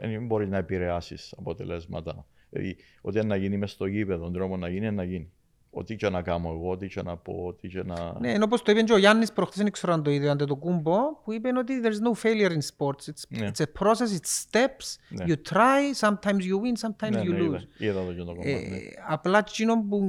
δεν 0.00 0.26
μπορείς 0.26 0.48
να 0.48 0.56
επηρεάσεις 0.56 1.34
αποτελέσματα. 1.38 2.26
Δηλαδή, 2.50 2.76
ό,τι 3.00 3.24
να 3.24 3.36
γίνει 3.36 3.56
μες 3.56 3.70
στο 3.70 3.86
γήπεδο, 3.86 4.22
τον 4.24 4.32
τρόπο 4.32 4.56
να 4.56 4.68
γίνει, 4.68 4.90
να 4.90 5.02
γίνει. 5.04 5.32
Ό,τι 5.70 5.96
και 5.96 6.08
να 6.08 6.22
κάνω 6.22 6.48
εγώ, 6.48 6.70
ό,τι 6.70 6.86
και 6.86 7.02
να 7.02 7.16
πω, 7.16 7.44
ό,τι 7.46 7.68
και 7.68 7.82
να... 7.82 8.18
Ναι, 8.20 8.32
ενώ 8.32 8.44
όπως 8.44 8.62
το 8.62 8.70
είπε 8.72 8.82
και 8.82 8.92
ο 8.92 8.96
Γιάννης 8.96 9.32
προχτές, 9.32 9.62
δεν 9.62 9.70
ξέρω 9.72 9.92
αν 9.92 10.02
το 10.02 10.10
είδε, 10.10 10.28
αν 10.30 10.36
το 10.36 10.56
κούμπο, 10.56 10.96
που 11.24 11.32
είπε 11.32 11.48
ότι 11.58 11.80
there's 11.84 12.08
no 12.08 12.22
failure 12.22 12.50
in 12.50 12.58
sports. 12.76 13.10
It's, 13.10 13.22
Ναι. 13.28 13.50
it's 13.54 13.60
a 13.62 13.82
process, 13.82 14.18
it's 14.18 14.46
steps. 14.48 14.96
Ναι. 15.08 15.24
You 15.28 15.36
try, 15.52 16.08
sometimes 16.08 16.40
you 16.40 16.56
win, 16.62 16.88
sometimes 16.88 17.10
ναι, 17.12 17.20
you 17.20 17.30
ναι, 17.32 17.38
lose. 17.38 17.42
είδα, 17.42 17.62
είδα 17.78 18.04
το 18.04 18.12
και 18.12 18.18
το 18.18 18.24
κομμάτι. 18.24 18.50
Ε, 18.50 18.68
ναι. 18.68 18.78
απλά 19.08 19.38
εκείνο 19.38 19.84
που, 19.88 20.02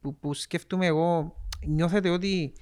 που, 0.00 0.16
που 0.16 0.34
σκέφτομαι 0.34 0.86
εγώ, 0.86 1.34
νιώθετε 1.66 2.08
ότι 2.08 2.52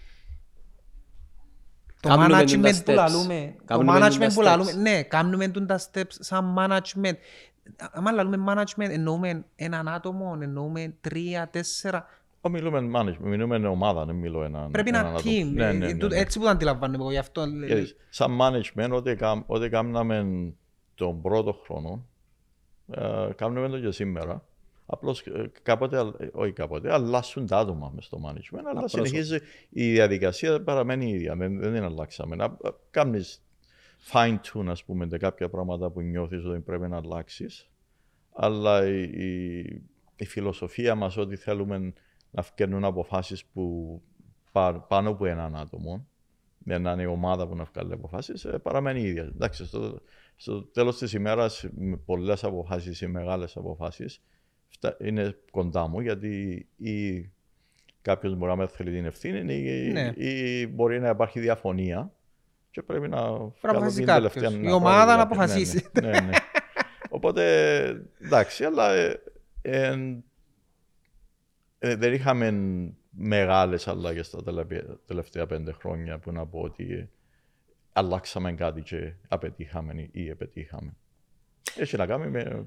το 2.00 2.08
Κάνουμε 2.08 2.44
τούν 2.44 2.62
τα 2.62 2.68
management 2.70 2.84
που 2.84 2.90
steps. 2.90 2.94
λαλούμε, 2.94 3.54
το 3.58 3.64
Κάνουμε 3.64 3.92
τούν 3.92 4.00
τα 4.00 4.08
management 4.08 4.32
που 4.34 4.40
steps. 4.40 4.44
λαλούμε, 4.44 4.72
ναι, 4.72 5.02
κάνουμε 5.02 5.48
τούν 5.48 5.66
τα 5.66 5.78
steps 5.80 6.04
σαν 6.08 6.54
management. 6.58 7.12
Άμα 7.92 8.12
λαλούμε 8.12 8.44
management, 8.48 8.88
εννοούμε 8.90 9.44
έναν 9.56 9.88
άτομο, 9.88 10.38
εννοούμε 10.42 10.94
τρία, 11.00 11.48
τέσσερα. 11.48 12.06
Ω, 12.40 12.48
μιλούμε 12.48 12.90
management, 13.00 13.16
μιλούμε 13.20 13.68
ομάδα, 13.68 14.04
δεν 14.04 14.14
μιλώ 14.14 14.42
έναν 14.44 14.70
Πρέπει 14.70 14.88
έναν 14.88 15.06
ένα 15.06 15.14
άτομο. 15.14 15.34
team. 15.36 15.44
Ναι, 15.52 15.64
Ε, 15.64 15.72
ναι, 15.72 15.86
ναι, 15.86 15.92
τούτο- 15.92 16.08
ναι. 16.08 16.16
Έτσι 16.20 16.38
που 16.38 16.44
το 16.44 16.50
αντιλαμβάνομαι 16.50 17.02
εγώ 17.02 17.10
γι' 17.10 17.18
αυτό. 17.18 17.44
Γιατί 17.46 17.94
σαν 18.08 18.38
management, 18.40 18.90
ό,τι, 18.92 19.16
κάμ- 19.16 19.42
ό,τι 19.50 19.68
κάναμε 19.68 20.26
τον 20.94 21.22
πρώτο 21.22 21.52
χρόνο, 21.64 22.06
ε, 22.90 23.28
κάνουμε 23.36 23.68
το 23.68 23.80
και 23.80 23.90
σήμερα. 23.90 24.44
Απλώς 24.90 25.24
κάποτε, 25.62 25.98
αλ- 25.98 26.20
ε, 26.20 26.28
όχι 26.32 26.52
κάποτε, 26.52 26.92
αλλάσουν 26.92 27.46
τα 27.46 27.58
άτομα 27.58 27.90
μες 27.94 28.04
στο 28.04 28.18
management, 28.26 28.60
αλλά 28.70 28.78
πρόσωπα. 28.78 28.88
συνεχίζει 29.06 29.38
η 29.68 29.90
διαδικασία 29.92 30.62
παραμένει 30.62 31.06
η 31.10 31.14
ίδια. 31.14 31.36
Δεν, 31.36 31.58
δεν 31.58 31.72
την 31.72 31.82
αλλάξαμε. 31.82 32.36
Να 32.36 32.56
κάνεις 32.90 33.42
fine 34.12 34.36
tune, 34.52 34.66
ας 34.66 34.84
πούμε, 34.84 35.06
de 35.10 35.18
κάποια 35.18 35.48
πράγματα 35.48 35.90
που 35.90 36.00
νιώθεις 36.00 36.44
ότι 36.44 36.60
πρέπει 36.60 36.88
να 36.88 36.96
αλλάξεις. 36.96 37.68
Αλλά 38.32 38.86
η, 38.86 39.02
η, 39.02 39.58
η 40.16 40.24
φιλοσοφία 40.24 40.94
μας 40.94 41.16
ότι 41.16 41.36
θέλουμε 41.36 41.92
να 42.30 42.42
φτιάχνουν 42.42 42.84
αποφάσεις 42.84 43.44
που 43.44 44.00
πά- 44.52 44.86
πάνω 44.88 45.10
από 45.10 45.26
έναν 45.26 45.56
άτομο, 45.56 46.06
για 46.64 46.78
να 46.78 46.92
είναι 46.92 47.02
η 47.02 47.06
ομάδα 47.06 47.48
που 47.48 47.54
να 47.56 47.64
βγάλει 47.64 47.92
αποφάσεις, 47.92 48.46
παραμένει 48.62 49.00
η 49.00 49.06
ίδια. 49.06 49.22
Εντάξει, 49.22 49.66
στο, 49.66 50.00
στο 50.36 50.62
τέλος 50.62 50.98
της 50.98 51.12
ημέρας, 51.12 51.68
πολλές 52.04 52.44
αποφάσεις 52.44 53.00
ή 53.00 53.06
μεγάλες 53.06 53.56
αποφάσεις 53.56 54.22
είναι 55.00 55.36
κοντά 55.50 55.86
μου, 55.88 56.00
γιατί 56.00 56.66
ή 56.76 57.28
κάποιος 58.02 58.34
μπορεί 58.36 58.50
να 58.50 58.56
με 58.56 58.66
θέλει 58.66 58.90
την 58.92 59.04
ευθύνη 59.04 59.54
ή, 59.54 59.90
Ναι. 59.92 60.12
ή 60.16 60.66
μπορεί 60.66 61.00
να 61.00 61.08
υπάρχει 61.08 61.40
διαφωνία 61.40 62.12
και 62.70 62.82
πρέπει 62.82 63.08
να 63.08 63.20
βγάλω 63.22 63.52
αποφασίσει 63.62 63.96
την 63.96 64.06
κάποιος. 64.06 64.32
τελευταία- 64.32 64.60
Η 64.60 64.62
να 64.64 64.74
ομάδα 64.74 65.04
βγάλω 65.04 65.18
να 65.18 65.26
κάποια- 65.26 65.36
ναι, 65.36 65.42
αποφασίσει. 65.52 65.86
Ναι, 66.02 66.08
ναι, 66.10 66.20
ναι. 66.20 66.36
Οπότε, 67.10 67.44
εντάξει, 68.24 68.64
αλλά 68.64 68.92
ε, 68.94 69.22
εν- 69.62 70.24
ε, 71.78 71.94
δεν 71.96 72.12
είχαμε 72.12 72.50
μεγάλες 73.10 73.88
αλλαγές 73.88 74.30
τα 74.30 74.42
τελευταία- 74.42 74.98
τελευταία 75.06 75.46
πέντε 75.46 75.72
χρόνια 75.72 76.18
που 76.18 76.32
να 76.32 76.46
πω 76.46 76.60
ότι 76.60 77.08
αλλάξαμε 77.92 78.52
κάτι 78.52 78.82
και 78.82 79.12
απετύχαμε 79.28 80.08
ή 80.12 80.28
επετύχαμε. 80.28 80.96
Έχει 81.76 81.96
να 81.96 82.06
κάνει 82.06 82.28
με... 82.28 82.66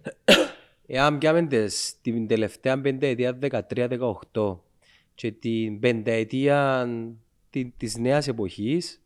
Εάν 0.93 1.17
πιάμε 1.17 1.47
τις, 1.47 1.95
την 2.01 2.27
τελευταία 2.27 2.81
πενταετία 2.81 3.37
13-18 3.41 4.57
και 5.15 5.31
την 5.31 5.79
πενταετία 5.79 6.87
τη- 7.49 7.71
της 7.77 7.97
νέας 7.97 8.27
εποχής, 8.27 9.01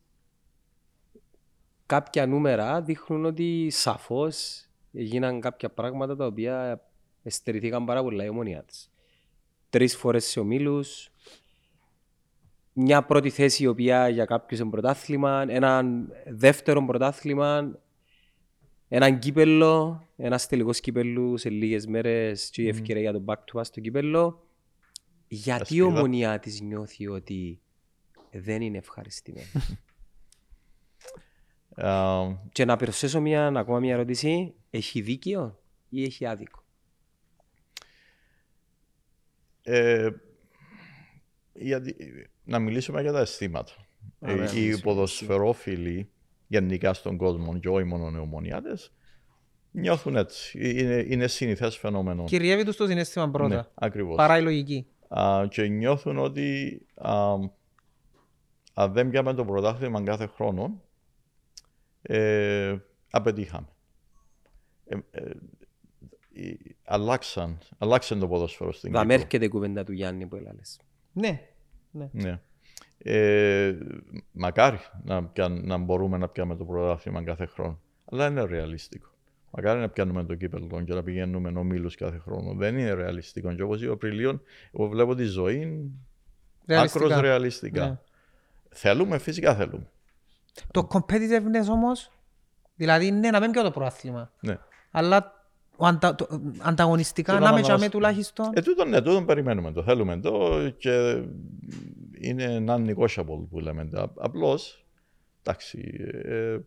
κάποια 1.86 2.26
νούμερα 2.26 2.82
δείχνουν 2.82 3.26
ότι 3.26 3.70
σαφώς 3.70 4.66
έγιναν 4.94 5.40
κάποια 5.40 5.70
πράγματα 5.70 6.16
τα 6.16 6.26
οποία 6.26 6.82
εστερηθήκαν 7.24 7.86
πάρα 7.86 8.04
πολλά 8.04 8.24
η 8.24 8.30
ομονία 8.30 8.64
της. 8.64 8.92
Τρεις 9.70 9.96
φορές 9.96 10.26
σε 10.26 10.40
ομίλους, 10.40 11.12
μια 12.74 13.04
πρώτη 13.04 13.30
θέση 13.30 13.64
η 13.64 13.68
οποία 13.68 14.10
για 14.10 14.26
κάποιους 14.26 14.60
είναι 14.60 14.70
πρωτάθλημα, 14.70 15.46
ένα 15.48 15.84
δεύτερο 16.26 16.86
πρωτάθλημα, 16.86 17.80
έναν 18.88 19.20
κύπελο, 19.20 20.04
ένας 20.18 20.48
τελικός 20.48 20.80
κύπελου 20.80 21.38
σε 21.38 21.50
λίγες 21.50 21.88
μέρες 21.88 22.50
και 22.50 22.62
η 22.62 22.68
ευκαιρία 22.68 23.02
για 23.02 23.12
τον 23.12 23.26
back 23.28 23.36
to 23.54 23.60
us 23.60 23.66
στο 23.66 23.82
κύπελο. 23.82 24.48
Γιατί 25.28 25.76
η 25.76 25.82
Ασπίδα. 25.82 25.86
ομονία 25.86 26.40
της 26.40 26.62
νιώθει 26.62 27.08
ότι 27.08 27.60
δεν 28.32 28.62
είναι 28.62 28.78
ευχαριστημένη; 28.78 29.48
α, 31.88 32.22
και 32.52 32.66
να 32.66 32.76
προσθέσω 32.76 33.22
μια, 33.22 33.48
ακόμα 33.48 33.80
μια 33.80 33.94
ερώτηση. 33.94 34.54
Έχει 34.70 35.02
δίκιο 35.02 35.60
ή 35.90 36.04
έχει 36.04 36.26
άδικο; 36.26 36.64
ε, 39.64 40.10
γιατί- 41.54 41.96
να 42.44 42.60
μιλήσουμε 42.60 43.02
για 43.02 43.12
τα 43.12 43.20
αισθήματα. 43.20 43.74
Ωραία, 44.20 44.36
Ε, 44.36 44.40
οι 44.58 44.60
μιλήσουμε. 44.60 44.82
ποδοσφαιρόφιλοι 44.82 46.10
γενικά 46.56 46.94
στον 46.94 47.18
κόσμο 47.18 47.60
και 47.60 47.70
όχι 47.70 47.84
μόνο 47.84 48.18
οι 48.18 48.20
ομονιάτες 48.20 48.92
νιώθουν 49.76 50.16
έτσι. 50.16 50.60
Είναι, 50.80 51.06
είναι 51.08 51.28
συνηθές 51.28 51.78
φαινόμενο. 51.78 52.24
Κυριεύει 52.24 52.64
τους 52.64 52.76
το 52.76 52.88
συνέστημα 52.88 53.30
πρώτα. 53.30 53.56
Ναι, 53.56 53.62
ακριβώς. 53.74 54.16
Παρά 54.16 54.38
η 54.38 54.42
λογική. 54.42 54.88
Α, 55.08 55.48
και 55.50 55.68
νιώθουν 55.68 56.18
ότι 56.18 56.82
α, 56.96 57.34
αν 58.74 58.94
δεν 58.94 59.10
πιάμε 59.10 59.34
το 59.34 59.46
πρωτάθλημα 59.46 60.04
κάθε 60.04 60.26
χρόνο, 60.26 60.82
ε, 62.02 62.76
απετύχαμε. 63.10 63.68
Ε, 64.86 64.98
ε, 65.12 65.22
ε, 66.34 66.54
αλλάξαν, 66.84 67.58
αλλάξαν 67.78 68.20
το 68.20 68.28
ποδόσφαιρο 68.28 68.72
στην 68.72 68.92
Θα 68.92 68.98
με 68.98 69.04
Κύπρο. 69.06 69.22
έρχεται 69.22 69.46
η 69.46 69.50
κουβέντα 69.50 69.84
του 69.84 69.92
Γιάννη 69.92 70.26
που 70.26 70.36
έλαλες. 70.36 70.80
Ναι. 71.14 71.42
ναι. 71.92 72.10
Ναι. 72.12 72.42
Ε, 73.08 73.78
μακάρι 74.32 74.80
να, 75.04 75.24
πιάν- 75.24 75.66
να 75.66 75.78
μπορούμε 75.78 76.18
να 76.18 76.28
πιάμε 76.28 76.56
το 76.56 76.64
πρωτάθλημα 76.66 77.24
κάθε 77.24 77.46
χρόνο. 77.46 77.80
Αλλά 78.12 78.28
είναι 78.28 78.44
ρεαλιστικό. 78.46 79.08
Μακάρι 79.52 79.80
να 79.80 79.90
πιάνουμε 79.90 80.24
το 80.24 80.36
κύπελο 80.36 80.82
και 80.86 80.94
να 80.94 81.04
πηγαίνουμε 81.04 81.52
ομίλους 81.56 81.96
κάθε 81.96 82.18
χρόνο. 82.18 82.54
Δεν 82.54 82.78
είναι 82.78 82.94
ρεαλιστικό. 82.94 83.54
Και 83.54 83.62
όπως 83.64 83.82
είπε 83.82 83.92
ο 83.92 83.98
Πριλίων, 83.98 84.42
εγώ 84.74 84.88
βλέπω 84.88 85.16
τη 85.16 85.24
ζωή 85.24 85.92
Ρεαλιστικά. 86.68 87.06
άκρος 87.06 87.22
ρεαλιστικά. 87.22 87.86
Ναι. 87.86 87.98
Θέλουμε, 88.70 89.18
φυσικά 89.18 89.56
θέλουμε. 89.56 89.88
Το 90.72 90.88
competitiveness 90.92 91.70
όμως, 91.72 92.12
δηλαδή 92.76 93.12
ναι 93.12 93.30
να 93.30 93.40
μην 93.40 93.52
πιω 93.52 93.64
το 93.64 93.72
προάθλημα, 93.72 94.32
Ναι. 94.40 94.58
αλλά 94.92 95.34
ο 95.78 95.86
αντα, 95.86 96.16
το, 96.16 96.28
ανταγωνιστικά 96.62 97.34
Το 97.34 97.40
να 97.40 97.46
με 97.46 97.50
να 97.50 97.52
μας- 97.58 97.62
τσάμε 97.68 97.90
τουλάχιστον. 97.90 98.52
Ε, 98.54 98.62
τούτο, 98.62 98.86
ναι, 98.86 99.02
τούτο 99.02 99.24
περιμένουμε. 99.24 99.72
Το 99.72 99.84
θέλουμε 99.84 100.18
το 100.20 100.60
και 100.78 101.24
είναι 102.30 102.64
non-negotiable 102.68 103.48
που 103.50 103.60
λέμε. 103.60 103.90
Απλώς, 104.16 104.86
εντάξει, 105.44 105.94
ε, 106.24 106.58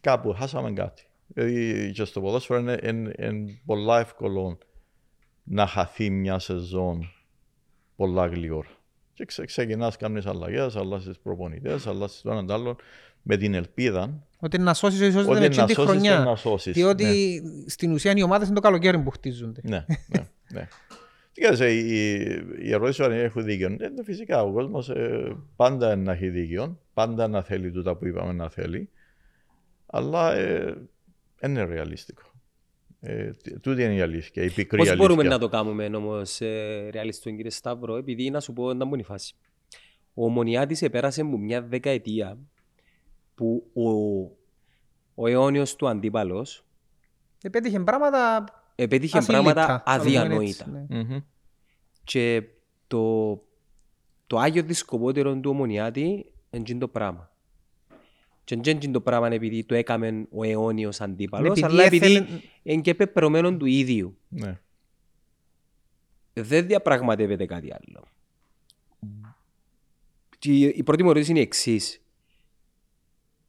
κάπου 0.00 0.32
χάσαμε 0.32 0.72
κάτι. 0.72 1.04
Δηλαδή 1.26 1.92
και 1.92 2.04
στο 2.04 2.20
ποδόσφαιρο 2.20 2.60
είναι, 2.60 2.78
είναι, 2.82 3.12
είναι 3.18 3.60
πολλά 3.66 4.00
εύκολο 4.00 4.58
να 5.42 5.66
χαθεί 5.66 6.10
μια 6.10 6.38
σεζόν 6.38 7.12
πολλά 7.96 8.26
γλυόρα. 8.26 8.68
Και 9.12 9.24
ξε, 9.24 9.44
ξεκινάς 9.44 9.96
κάνεις 9.96 10.26
αλλαγές, 10.26 10.76
αλλάσεις 10.76 11.18
προπονητές, 11.18 11.86
αλλάσεις 11.86 12.20
το 12.20 12.30
έναν 12.30 12.46
το 12.46 12.54
άλλο 12.54 12.76
με 13.22 13.36
την 13.36 13.54
ελπίδα 13.54 14.26
Ότι 14.38 14.58
να 14.58 14.74
σώσεις 14.74 15.00
ίσως 15.00 15.26
ότι 15.26 15.38
δεν 15.38 15.38
να 15.38 15.44
είναι 15.44 15.48
τη 15.48 15.72
σώσεις 15.72 15.76
και 15.76 15.82
χρονιά. 15.82 16.18
να 16.18 16.36
σώσεις. 16.36 16.72
Διότι 16.72 17.04
Ναι. 17.04 17.70
στην 17.70 17.92
ουσία 17.92 18.12
οι 18.16 18.22
ομάδες 18.22 18.46
είναι 18.46 18.56
το 18.56 18.60
καλοκαίρι 18.62 18.98
που 18.98 19.10
χτίζονται. 19.10 19.60
Ναι, 19.64 19.84
ναι, 20.06 20.28
ναι. 20.52 20.68
Τι 21.32 21.40
κάνεις, 21.40 21.60
ε, 21.60 21.70
η, 21.70 22.14
η 22.58 22.72
ερώτηση 22.72 23.02
αν 23.02 23.12
έχω 23.12 23.40
δίκιο. 23.42 23.66
Ε, 23.80 23.88
ναι, 23.88 24.04
φυσικά 24.04 24.42
ο 24.42 24.52
κόσμος 24.52 24.90
πάντα 25.56 25.96
να 25.96 26.12
έχει 26.12 26.28
δίκιο, 26.28 26.80
πάντα 26.94 27.28
να 27.28 27.42
θέλει 27.42 27.70
τούτα 27.70 27.96
που 27.96 28.06
είπαμε 28.06 28.32
να 28.32 28.48
θέλει, 28.50 28.90
αλλά 29.86 30.34
ε, 30.34 30.74
δεν 31.38 31.50
είναι 31.50 31.64
ρεαλιστικό. 31.64 32.22
Ε, 33.00 33.32
τ- 33.32 33.60
τούτη 33.60 33.82
είναι 33.82 33.94
η 33.94 34.00
αλήθεια, 34.00 34.42
η 34.42 34.50
πικρή 34.50 34.78
Πώς 34.78 34.88
αλήθεια. 34.88 35.06
μπορούμε 35.06 35.28
να 35.28 35.38
το 35.38 35.48
κάνουμε 35.48 35.84
όμως 35.86 36.40
ε, 36.40 36.88
ρεαλιστικό 36.90 37.36
κύριε 37.36 37.50
Σταύρο, 37.50 37.96
επειδή 37.96 38.30
να 38.30 38.40
σου 38.40 38.52
πω 38.52 38.74
να 38.74 38.84
μπουν 38.84 38.98
η 38.98 39.02
φάση. 39.02 39.34
Ο 40.14 40.24
Ομονιάτης 40.24 40.82
επέρασε 40.82 41.22
μου 41.22 41.38
μια 41.38 41.62
δεκαετία 41.62 42.38
που 43.34 43.70
ο, 43.74 43.90
ο 45.14 45.26
αιώνιος 45.28 45.76
του 45.76 45.88
αντίπαλος 45.88 46.64
Επέτυχε 47.42 47.80
πράγματα 47.80 48.44
επέτυχε 48.82 49.18
ασύλληπτα, 49.18 49.42
πράγματα 49.52 49.72
να 49.72 49.78
το 49.78 49.82
πούμε 49.84 49.96
αδιανόητα. 50.18 50.64
έτσι, 50.64 50.70
ναι. 50.88 51.02
Μμμ. 51.02 51.18
Και 52.04 52.42
το, 52.86 53.32
το 54.26 54.38
άγιο 54.38 54.62
δισκοπότερο 54.62 55.36
του 55.40 55.50
Ομονιάτη 55.50 56.32
είναι 56.50 56.78
το 56.78 56.88
πράγμα. 56.88 57.30
Και 58.44 58.56
δεν 58.56 58.78
είναι 58.82 58.92
το 58.92 59.00
πράγμα 59.00 59.28
επειδή 59.32 59.64
το 59.64 59.74
έκαμε 59.74 60.26
ο 60.30 60.44
αιώνιος 60.44 61.00
αντίπαλος, 61.00 61.48
Επειδή 61.48 61.66
αλλά 61.66 61.82
επειδή 61.84 62.04
έθελε- 62.14 62.28
είναι 62.62 62.80
και 62.82 62.94
πεπρωμένο 62.94 63.56
του 63.56 63.66
ίδιου. 63.66 64.16
Ναι. 64.28 64.60
δεν 66.32 66.66
διαπραγματεύεται 66.66 67.46
κάτι 67.46 67.68
άλλο. 67.72 68.04
Και 70.38 70.52
η- 70.52 70.72
η 70.76 70.82
πρώτη 70.82 71.02
μου 71.02 71.10
ερώτηση 71.10 71.30
είναι 71.30 71.40
η 71.40 71.42
εξής. 71.42 72.02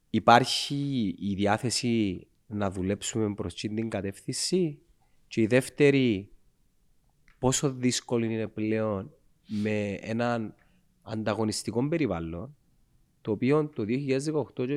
Υπάρχει 0.09 1.15
η 1.19 1.33
διάθεση 1.33 2.27
να 2.47 2.71
δουλέψουμε 2.71 3.33
προς 3.33 3.53
αυτή 3.53 3.69
την 3.69 3.89
κατεύθυνση; 3.89 4.79
Και 5.31 5.41
η 5.41 5.45
δεύτερη 5.47 6.29
πόσο 7.39 7.71
δύσκολη 7.71 8.33
είναι 8.33 8.47
πλέον 8.47 9.11
με 9.47 9.97
έναν 10.01 10.55
ανταγωνιστικό 11.01 11.87
περιβάλλον 11.87 12.55
το 13.21 13.31
οποίο 13.31 13.67
το 13.67 13.83
2018 13.83 13.87
και 14.53 14.65
το 14.65 14.73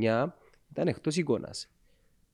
2019 0.00 0.26
ήταν 0.70 0.88
εκτός 0.88 1.16
εικόνας. 1.16 1.68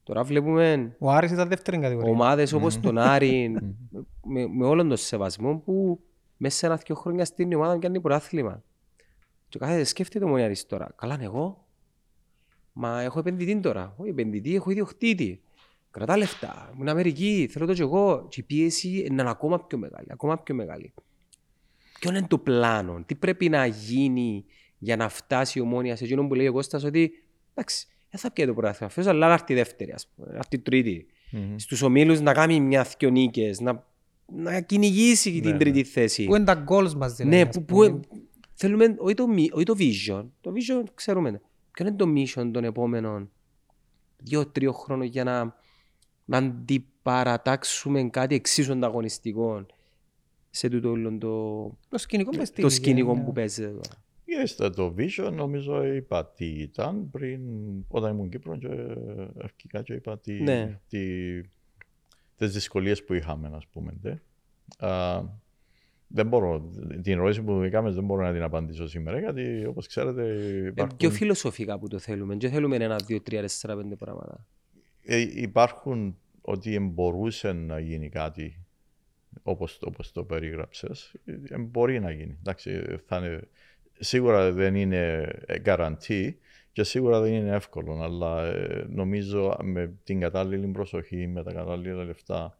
Τώρα 0.03 0.23
βλέπουμε 0.23 0.97
Ο 0.99 1.11
Άρης 1.11 1.31
ήταν 1.31 1.49
δεύτερη 1.49 1.79
κατηγορία. 1.79 2.11
ομάδες 2.11 2.53
όπως 2.53 2.81
τον 2.81 2.99
Άρη, 2.99 3.55
με, 4.33 4.47
με 4.47 4.67
όλον 4.67 4.89
τον 4.89 4.97
σεβασμό 4.97 5.59
που 5.59 6.01
μέσα 6.37 6.57
σε 6.57 6.67
ένα-δυο 6.67 6.95
χρόνια 6.95 7.25
στην 7.25 7.55
ομάδα 7.55 7.79
κάνει 7.79 8.01
πρωτάθλημα. 8.01 8.63
Και 9.49 9.59
κάθεται 9.59 9.85
σκέφτεται 9.85 10.25
ο 10.25 10.29
Μονιάρης 10.29 10.67
τώρα. 10.67 10.93
Καλά 10.97 11.15
είναι 11.15 11.25
εγώ. 11.25 11.67
Μα 12.73 13.03
έχω 13.03 13.19
επενδυτή 13.19 13.61
τώρα. 13.61 13.95
Όχι 13.97 14.11
επενδυτή, 14.11 14.55
έχω 14.55 14.71
ιδιοκτήτη. 14.71 15.43
Κρατά 15.93 16.17
λεφτά. 16.17 16.71
Ήμουν 16.75 16.89
Αμερική, 16.89 17.49
θέλω 17.51 17.67
το 17.67 17.73
και 17.73 17.83
εγώ. 17.83 18.27
Και 18.29 18.41
η 18.41 18.43
πίεση 18.43 19.07
είναι 19.11 19.31
ακόμα 19.31 19.65
πιο 19.67 19.79
μεγάλη. 19.79 20.07
Ακόμα 20.11 20.39
πιο 20.39 20.55
μεγάλη. 20.55 20.93
Ποιο 22.01 22.11
είναι 22.11 22.27
το 22.29 22.39
πλάνο, 22.39 23.03
τι 23.07 23.15
πρέπει 23.15 23.49
να 23.49 23.67
γίνει 23.67 24.45
για 24.79 24.97
να 24.97 25.09
φτάσει 25.09 25.59
η 25.59 25.63
ομόνια 25.63 25.97
σε 25.97 26.05
εκείνον 26.05 26.29
που 26.29 26.35
λέει 26.35 26.47
ο 26.47 26.53
Κώστας 26.53 26.85
ότι 26.85 27.13
εντάξει, 27.55 27.87
δεν 28.11 28.21
θα 28.21 28.33
πιέει 28.33 28.47
το 28.47 28.53
πρωτάθλημα 28.53 28.91
φέτος, 28.93 29.11
αλλά 29.11 29.27
να 29.27 29.33
έρθει 29.33 29.53
η 29.53 29.57
δεύτερη, 29.57 29.93
ας 29.93 30.09
πούμε, 30.15 30.29
να 30.31 30.37
έρθει 30.37 30.57
η 30.57 30.59
τρίτη. 30.59 31.07
Μμμ. 31.31 31.57
Στους 31.57 31.83
ομίλους 31.83 32.21
να 32.21 32.33
κάνει 32.33 32.61
μια-δυο 32.61 33.11
νίκες, 33.11 33.61
να, 33.61 33.87
να 34.27 34.61
κυνηγήσει 34.61 35.41
την 35.41 35.51
ναι. 35.51 35.59
τρίτη 35.59 35.85
θέση. 35.85 36.25
Πού 36.25 36.35
είναι 36.35 36.45
τα 36.45 36.65
goals 36.69 36.93
μας 36.93 37.15
δηλαδή. 37.15 37.37
Ναι, 37.37 37.43
ας 37.43 37.57
που, 37.57 37.65
πούμε. 37.65 37.91
που 37.91 38.01
θέλουμε, 38.55 38.95
όχι 38.99 39.15
το, 39.15 39.27
μι- 39.27 39.55
όχι 39.55 39.65
το 39.65 39.75
vision, 39.79 40.25
το 40.41 40.53
vision 40.55 40.85
ξέρουμε. 40.95 41.41
Ποιο 41.71 41.87
είναι 41.87 41.97
το 41.97 42.07
mission 42.17 42.51
των 42.53 42.65
επόμενων 42.65 43.31
δύο-τρία 44.17 44.73
χρόνων 44.73 45.07
για 45.07 45.25
να, 45.25 45.55
να 46.25 46.37
αντιπαρατάξουμε 46.37 48.03
κάτι 48.03 48.35
εξίσου 48.35 48.73
ανταγωνιστικό 48.73 49.67
σε 50.51 50.69
τούτο 50.69 50.91
όλο 50.91 51.19
το, 51.19 51.63
Το 51.89 51.99
σκηνικό 51.99 52.31
που 52.31 52.37
το 52.37 52.45
στείλει, 52.45 52.71
σκηνικό 52.71 53.15
ναι. 53.15 53.25
που 53.25 53.33
παίζεται 53.33 53.69
εδώ. 53.69 53.81
Και 54.25 54.71
το 54.71 54.95
Vision 54.99 55.33
νομίζω 55.33 55.85
είπα 55.85 56.27
τι 56.27 56.47
ήταν 56.47 57.11
πριν 57.11 57.41
όταν 57.89 58.15
ήμουν 58.15 58.29
Κύπρο 58.29 58.57
και 58.57 58.69
αρχικά 59.43 59.83
και 59.83 59.93
είπα 59.93 60.19
τι, 60.19 60.33
Ναι. 60.33 60.81
τι, 60.89 60.99
τις 62.37 62.53
δυσκολίες 62.53 63.05
που 63.05 63.15
είχαμε 63.15 63.51
ας 63.55 63.67
πούμε. 63.67 63.93
Δε. 64.01 64.15
Α, 64.87 65.23
δεν 66.07 66.27
μπορώ, 66.27 66.71
την 67.03 67.13
ερώτηση 67.13 67.43
που 67.43 67.53
μου 67.53 67.63
έκαμε 67.63 67.91
δεν 67.91 68.05
μπορώ 68.05 68.23
να 68.23 68.33
την 68.33 68.43
απαντήσω 68.43 68.87
σήμερα 68.87 69.19
γιατί 69.19 69.65
όπως 69.67 69.87
ξέρετε 69.87 70.23
Ε, 70.23 70.67
υπάρχουν, 70.67 70.97
πιο 70.97 71.11
φιλοσοφικά 71.11 71.79
που 71.79 71.89
το 71.89 71.99
θέλουμε. 71.99 72.37
Δεν 72.37 72.51
θέλουμε 72.51 72.77
ένα, 72.77 72.97
δύο, 73.07 73.21
τρία, 73.21 73.41
τέσσερα, 73.41 73.77
πέντε 73.77 73.97
πράγματα. 73.97 74.47
Ε, 75.05 75.19
υπάρχουν 75.35 76.17
ότι 76.41 76.79
μπορούσε 76.79 77.53
να 77.53 77.79
γίνει 77.79 78.09
κάτι 78.09 78.57
όπως, 79.43 79.79
όπως 79.83 80.13
το 80.13 80.25
περιγράψες, 80.25 81.15
ε, 81.25 81.59
μπορεί 81.59 82.01
να 82.01 82.11
γίνει. 82.11 82.37
Εντάξει, 82.39 82.83
θα 83.07 83.17
είναι, 83.17 83.41
σίγουρα 83.99 84.53
δεν 84.53 84.75
είναι 84.75 85.31
guarantee 85.65 86.31
και 86.73 86.83
σίγουρα 86.83 87.21
δεν 87.21 87.33
είναι 87.33 87.55
εύκολο, 87.55 88.03
αλλά 88.03 88.45
ε, 88.47 88.87
νομίζω 88.89 89.57
με 89.63 89.93
την 90.05 90.21
κατάλληλη 90.21 90.67
προσοχή, 90.67 91.27
με 91.27 91.43
τα 91.43 91.53
κατάλληλα 91.53 92.05
λεφτά, 92.05 92.59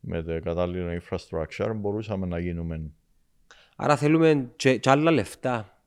με 0.00 0.22
το 0.22 0.40
κατάλληλο 0.40 1.00
infrastructure 1.02 1.72
μπορούσαμε 1.76 2.26
να 2.26 2.38
γίνουμε 2.38 2.90
Άρα 3.76 3.96
θέλουμε 3.96 4.52
και, 4.56 4.76
και 4.76 4.90
άλλα 4.90 5.10
λεφτά. 5.10 5.82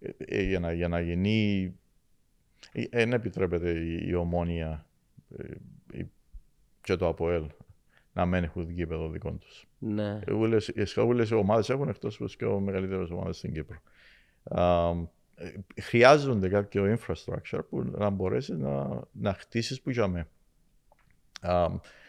ε, 0.00 0.10
ε, 0.18 0.42
για, 0.42 0.60
να, 0.60 0.72
για 0.72 0.88
να 0.88 1.00
γίνει. 1.00 1.74
Δεν 2.90 3.12
επιτρέπεται 3.12 3.70
η, 3.70 4.06
η 4.08 4.14
ομόνια 4.14 4.68
ε, 4.68 4.80
η- 4.80 4.95
και 6.80 6.96
το 6.96 7.08
ΑΠΟΕΛ 7.08 7.46
να 8.12 8.26
μην 8.26 8.44
έχουν 8.44 8.70
γήπεδο 8.70 9.08
δικό 9.08 9.30
τους. 9.30 9.66
Ναι. 9.78 10.18
Όλες 10.96 11.30
οι 11.30 11.34
ομάδες 11.34 11.70
έχουν 11.70 11.88
εκτός 11.88 12.14
από 12.14 12.24
τις 12.24 12.36
πιο 12.36 12.60
μεγαλύτερες 12.60 13.10
ομάδες 13.10 13.36
στην 13.36 13.52
Κύπρο. 13.52 13.78
Α, 14.44 14.90
ε, 15.34 15.80
χρειάζονται 15.80 16.48
κάποιο 16.48 16.98
infrastructure 16.98 17.60
που 17.68 17.82
να 17.82 18.10
μπορέσεις 18.10 18.56
να, 18.58 19.00
να 19.12 19.34
χτίσεις 19.34 19.80
που 19.80 19.90
για 19.90 20.08
με. 20.08 20.28
Α, 21.40 21.66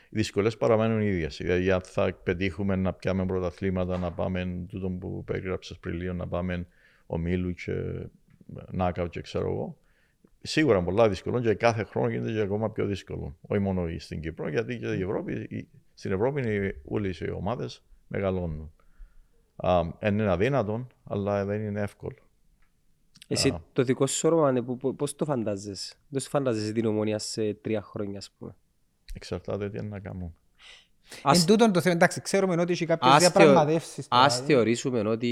οι 0.10 0.16
δυσκολίες 0.16 0.58
παραμένουν 0.58 1.02
οι 1.02 1.08
ίδιες. 1.08 1.38
Δηλαδή, 1.38 1.72
αν 1.72 1.82
θα 1.82 2.14
πετύχουμε 2.24 2.76
να 2.76 2.94
πιάμε 2.94 3.26
πρωταθλήματα, 3.26 3.98
να 3.98 4.12
πάμε 4.12 4.66
τούτο 4.68 4.90
που 4.90 5.24
περιγράψε 5.24 5.76
πριν 5.80 5.96
λίγο, 5.96 6.14
να 6.14 6.28
πάμε 6.28 6.68
ομίλου 7.06 7.54
και 7.54 7.74
νάκαου 8.72 9.10
και 9.10 9.22
ξέρω 9.22 9.52
εγώ. 9.52 9.78
Σίγουρα 10.42 10.84
πολλά 10.84 11.10
δύσκολο 11.10 11.40
και 11.42 11.54
κάθε 11.54 11.84
χρόνο 11.84 12.10
γίνεται 12.10 12.32
και 12.32 12.40
ακόμα 12.40 12.72
πιο 12.72 12.86
δύσκολο. 12.86 13.38
Όχι 13.42 13.60
μόνο 13.62 13.88
στην 14.00 14.22
Κύπρο, 14.22 14.50
γιατί 14.50 14.78
και 14.80 14.86
η 14.94 15.02
Ευρώπη, 15.02 15.34
η- 15.34 15.68
στην 15.94 16.12
Ευρώπη 16.12 16.76
όλε 16.86 17.08
οι 17.08 17.30
ομάδες 17.36 17.84
μεγαλώνουν. 18.08 18.72
Α, 19.56 19.82
είναι 20.04 20.32
αδύνατο, 20.32 20.88
αλλά 21.04 21.46
δεν 21.46 21.62
είναι 21.62 21.82
εύκολο. 21.82 22.16
Εσύ 23.28 23.50
Α. 23.50 23.62
το 23.74 23.84
δικό 23.84 24.08
σου 24.08 24.28
όρομα, 24.28 24.52
ναι, 24.52 24.62
που- 24.62 24.78
που- 24.78 24.96
πώς 24.96 25.16
το 25.16 25.26
φαντάζεσαι; 25.26 25.96
Δεν 26.08 26.22
σου 26.22 26.30
φαντάζεσαι 26.30 26.72
την 26.72 26.86
ομόνια 26.86 27.20
σε 27.20 27.54
τρία 27.54 27.82
χρόνια, 27.82 28.18
ας 28.18 28.32
πούμε; 28.38 28.56
Εξαρτάται 29.14 29.70
τι 29.70 29.78
είναι 29.78 29.88
να 29.88 30.00
κάνουμε. 30.00 30.32
Ας, 31.24 31.40
Εν 31.40 31.46
τούτον 31.46 31.72
το 31.72 31.82
θέμα, 31.82 31.96
εντάξει, 31.96 32.22
ξέρουμε 32.22 32.62
ότι 32.62 32.72
έχει 32.72 32.86
κάποιες 32.86 33.12
ας, 33.14 33.20
θεω- 33.22 33.30
διαπραγματεύσεις. 33.32 34.08
τώρα. 34.08 34.24
ας 34.24 34.40
θεωρήσουμε 34.42 35.00
ότι... 35.00 35.28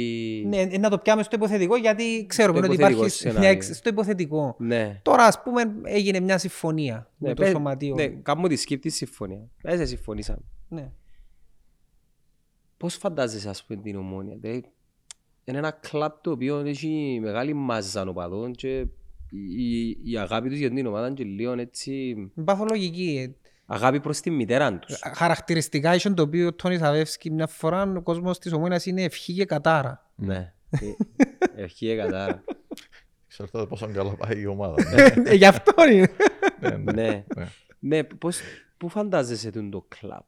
Ναι, 0.48 0.58
ε, 0.62 0.78
να 0.78 0.90
το 0.90 0.98
πιάμε 0.98 1.24
στο 1.24 1.36
υποθετικό 1.36 1.76
γιατί 1.76 2.26
ξέρουμε 2.28 2.58
Στο 2.58 2.66
ότι 2.68 2.76
υποθετικό 2.76 3.00
υπάρχει 3.02 3.18
σενάριο. 3.20 3.40
μια 3.42 3.50
εξ- 3.50 3.76
στο 3.76 3.90
υποθετικό. 3.90 4.56
Ναι. 4.60 5.00
Τώρα, 5.04 5.24
ας 5.24 5.42
πούμε, 5.42 5.76
έγινε 5.84 6.20
μια 6.20 6.38
συμφωνία 6.38 7.10
Ναι, 7.18 7.28
με 7.30 7.36
το 7.36 7.42
πες- 7.42 7.52
σωματείο. 7.52 7.96
Ναι, 7.96 8.08
κάνουμε 8.08 8.48
τη 8.48 8.56
σκύπτη 8.56 8.90
συμφωνία. 8.90 9.48
Έτσι 9.62 9.86
συμφωνήσαμε. 9.86 10.42
Ναι. 10.70 10.92
Πώς 12.78 12.96
φαντάζεσαι, 12.96 13.50
ας 13.50 13.64
πούμε, 13.66 13.82
την 13.82 13.96
ομόνια. 13.96 14.36
Δηλαδή, 14.40 14.64
είναι 15.44 15.58
ένα 15.58 15.72
κλαμπ 15.72 16.12
το 16.22 16.32
οποίο 16.32 16.58
έχει 16.60 17.20
μεγάλη 17.22 17.54
μάζα 17.54 18.02
οπαδών 18.02 18.52
και 18.52 18.86
η, 19.58 19.90
η 19.90 20.18
αγάπη 20.18 20.50
τους 20.50 20.58
για 20.58 20.70
την 20.70 20.86
ομάδα 20.86 21.06
είναι 21.06 21.16
και 21.16 21.24
λίγο 21.24 21.52
έτσι... 21.52 22.16
Με 22.34 22.44
παθολογική. 22.44 23.36
Ε. 23.68 23.74
Αγάπη 23.74 24.00
προς 24.00 24.20
τη 24.20 24.30
μητέρα 24.30 24.80
τους. 24.80 25.00
Χαρακτηριστικά 25.16 25.96
είχε 25.96 26.10
το 26.10 26.22
οποίο 26.24 26.48
ο 26.48 26.54
Τόνι 26.54 26.78
Σαβεύσκη 26.78 27.32
μια 27.32 27.48
φορά 27.48 27.94
ο 27.98 28.02
κόσμος 28.02 28.40
της 28.40 28.54
ομόνιας 28.54 28.86
είναι 28.86 29.04
ευχή 29.04 29.34
και 29.34 29.46
κατάρα. 29.46 30.12
ναι. 30.16 30.54
Ε, 30.70 31.64
Ευχή 31.64 31.96
κατάρα. 31.96 32.44
Εξαρτάται 33.26 33.66
πόσο 33.66 33.88
καλά 33.94 34.16
πάει 34.16 34.40
η 34.40 34.46
ομάδα. 34.46 34.76
ναι, 34.96 35.32
Ε, 35.32 35.34
Γι' 35.34 35.46
αυτό 35.46 35.74
είναι. 35.92 36.10
ναι, 36.60 36.70
ναι. 36.70 36.92
ναι. 36.92 37.24
ναι. 37.36 37.48
ναι, 37.80 38.04
πώς, 38.04 38.40
πού 38.78 38.90
φαντάζεσαι 38.90 39.52
τον 39.52 39.70
το 39.72 39.86
κλαμπ. 39.88 40.24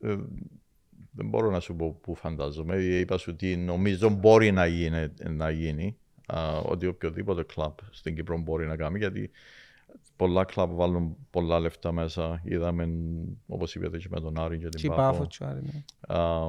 Ε, 0.00 0.16
δεν 1.12 1.26
μπορώ 1.28 1.50
να 1.50 1.60
σου 1.60 1.76
πω 1.76 1.92
πού 2.02 2.14
φαντάζομαι. 2.14 2.76
Είπα 2.76 3.18
σου 3.18 3.30
ότι 3.34 3.56
νομίζω 3.56 4.08
μπορεί 4.08 4.52
να 4.52 4.66
γίνει, 4.66 5.12
να 5.28 5.50
γίνει 5.50 5.96
α, 6.26 6.58
ότι 6.58 6.86
οποιοδήποτε 6.86 7.42
κλαμπ 7.42 7.74
στην 7.90 8.14
Κύπρο 8.14 8.38
μπορεί 8.38 8.66
να 8.66 8.76
κάνει 8.76 8.98
γιατί 8.98 9.30
πολλά 10.20 10.44
κλαμπ 10.44 10.70
βάλουν 10.72 11.16
πολλά 11.30 11.60
λεφτά 11.60 11.92
μέσα. 11.92 12.40
Είδαμε, 12.44 12.88
όπως 13.46 13.74
είπατε, 13.74 13.98
και 13.98 14.06
με 14.10 14.20
τον 14.20 14.40
Άρη 14.40 14.58
και 14.58 14.68
την 14.68 14.80
Τι 14.80 14.88
Πάφο. 14.88 15.00
πάφο 15.00 15.26
τσουάρι, 15.26 15.60
ναι. 15.62 15.84
Α, 16.16 16.48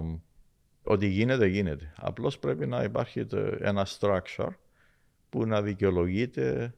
ότι 0.84 1.08
γίνεται, 1.08 1.48
γίνεται. 1.48 1.94
Απλώς 1.98 2.40
πρέπει 2.40 2.68
να 2.68 2.84
υπάρχει 2.84 3.26
το- 3.26 3.58
ένα 3.60 3.88
structure 4.00 4.50
που 5.30 5.46
να 5.46 5.62
δικαιολογείται 5.62 6.74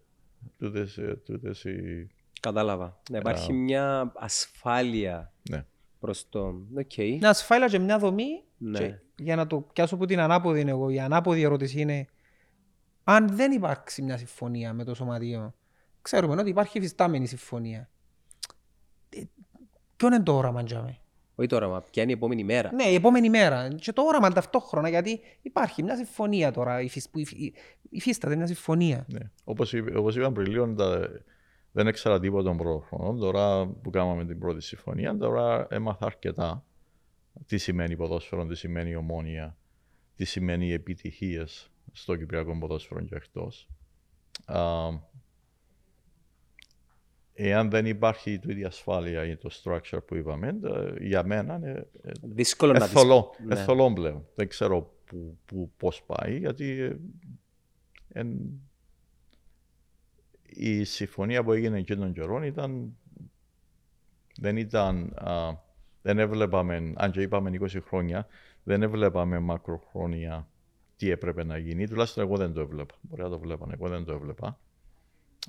τούτες, 0.58 0.98
ε, 0.98 1.22
τούτες 1.26 1.64
οι... 1.64 2.08
Κατάλαβα. 2.40 3.02
Να 3.10 3.18
υπάρχει 3.18 3.54
μια 3.54 4.12
ασφάλεια 4.16 5.34
Ναι. 5.50 5.66
προς 6.00 6.30
το... 6.30 6.48
Οκ. 6.78 6.98
Μια 6.98 7.30
ασφάλεια 7.30 7.68
και 7.68 7.80
μια 7.80 7.98
δομή. 8.00 8.44
Ναι. 8.58 8.80
και 8.80 8.96
για 9.18 9.36
να 9.36 9.48
το 9.48 9.62
πιάσω 9.74 9.96
από 9.96 10.06
την 10.06 10.20
ανάποδη 10.20 10.60
είναι 10.60 10.72
εγώ, 10.72 10.90
η 10.90 11.00
ανάποδη 11.00 11.42
ερώτηση 11.42 11.80
είναι 11.82 12.08
αν 13.04 13.28
δεν 13.36 13.52
υπάρξει 13.52 14.02
μια 14.02 14.18
συμφωνία 14.18 14.74
με 14.74 14.84
το 14.84 14.94
σωματείο, 14.96 15.54
ξέρουμε 16.04 16.42
ότι 16.42 16.50
υπάρχει 16.50 16.80
υφιστάμενη 16.80 17.28
συμφωνία. 17.28 17.90
Ε, 19.10 19.22
Ποιο 19.96 20.08
είναι 20.08 20.24
το 20.24 20.38
όραμα, 20.38 20.64
τζιαμέ; 20.64 20.98
Όχι 21.36 21.48
τώρα, 21.48 21.68
μα 21.68 21.82
ποια 21.82 22.04
είναι 22.04 22.12
η 22.12 22.16
επόμενη 22.16 22.44
μέρα. 22.44 22.74
Ναι, 22.74 22.84
η 22.84 22.94
επόμενη 22.96 23.30
μέρα. 23.30 23.68
Και 23.68 23.94
το 23.94 24.02
όραμα 24.02 24.30
ταυτόχρονα, 24.32 24.90
γιατί 24.90 25.20
υπάρχει 25.42 25.84
μια 25.84 25.96
συμφωνία 25.96 26.52
τώρα. 26.52 26.82
υφισ- 26.82 27.10
που 27.12 27.20
υφ- 27.20 27.56
Υφίσταται 27.90 28.36
μια 28.36 28.48
συμφωνία. 28.48 29.06
Ναι. 29.10 29.20
Όπως, 29.44 29.74
είπε, 29.74 29.98
όπως 29.98 30.16
είπαμε 30.16 30.34
πριν 30.34 30.52
λίγο, 30.52 30.74
τα- 30.74 31.10
δεν 31.72 31.88
έξερα 31.88 32.20
τίποτα 32.20 32.44
τον 32.44 32.58
πρώτο 32.58 32.80
χρόνο. 32.80 33.20
Τώρα 33.20 33.68
που 33.68 33.90
κάναμε 33.90 34.26
την 34.26 34.40
πρώτη 34.40 34.62
συμφωνία, 34.62 35.18
τώρα 35.18 35.68
έμαθα 35.70 36.06
αρκετά 36.06 36.66
τι 37.46 37.58
σημαίνει 37.58 37.96
ποδόσφαιρο, 37.96 38.46
τι 38.46 38.56
σημαίνει 38.56 38.96
ομόνια, 38.96 39.58
τι 40.16 40.26
σημαίνει 40.26 40.72
επιτυχίες 40.72 41.72
στο 41.92 42.16
Κυπριακό 42.16 42.58
ποδόσφαιρο 42.58 43.02
και 43.02 43.16
εκτός. 43.16 43.70
Εάν 47.36 47.70
δεν 47.70 47.86
υπάρχει 47.86 48.40
το 48.40 48.52
ίδια 48.52 48.68
ασφάλεια 48.68 49.26
ή 49.26 49.36
το 49.38 49.50
structure 49.64 50.00
που 50.06 50.16
είπαμε, 50.16 50.48
ε, 50.64 51.06
για 51.06 51.24
μένα 51.26 51.56
είναι 51.56 51.88
ε, 52.02 52.12
Δύσκολο 52.22 52.72
να 52.74 52.80
δεις. 52.80 52.88
εθολό, 52.96 53.36
Ναι. 53.46 53.54
εθολό 53.60 53.94
πλέον. 53.94 54.28
Δεν 54.36 54.48
ξέρω 54.48 54.94
που, 55.06 55.38
που, 55.46 55.72
πώς 55.78 56.04
πάει, 56.04 56.38
γιατί 56.38 56.80
ε, 56.80 56.96
εν- 58.10 58.62
η 60.46 60.84
συμφωνία 60.84 61.44
που 61.44 61.52
έγινε 61.52 61.78
εκείνων 61.80 62.04
των 62.04 62.14
καιρών 62.14 62.44
ήταν, 62.44 62.98
δεν 64.40 64.58
ήταν, 64.58 65.14
α, 65.18 65.52
δεν 66.02 66.20
έβλεπαμε, 66.20 66.94
αν 66.96 67.12
και 67.12 67.22
είπαμε 67.22 67.50
20 67.62 67.68
χρόνια, 67.88 68.28
δεν 68.64 68.82
έβλεπαμε 68.84 69.40
μακροχρόνια 69.40 70.48
τι 70.96 71.10
έπρεπε 71.10 71.44
να 71.44 71.58
γίνει. 71.58 71.88
Τουλάχιστον 71.88 72.24
εγώ 72.24 72.38
δεν 72.38 72.54
το 72.54 72.62
έβλεπα. 72.62 72.96
Μπορεί 73.02 73.22
να 73.22 73.30
το 73.30 73.40
βλέπαν, 73.40 73.72
εγώ 73.72 73.90
δεν 73.90 74.06
το 74.06 74.14
έβλεπα. 74.14 74.60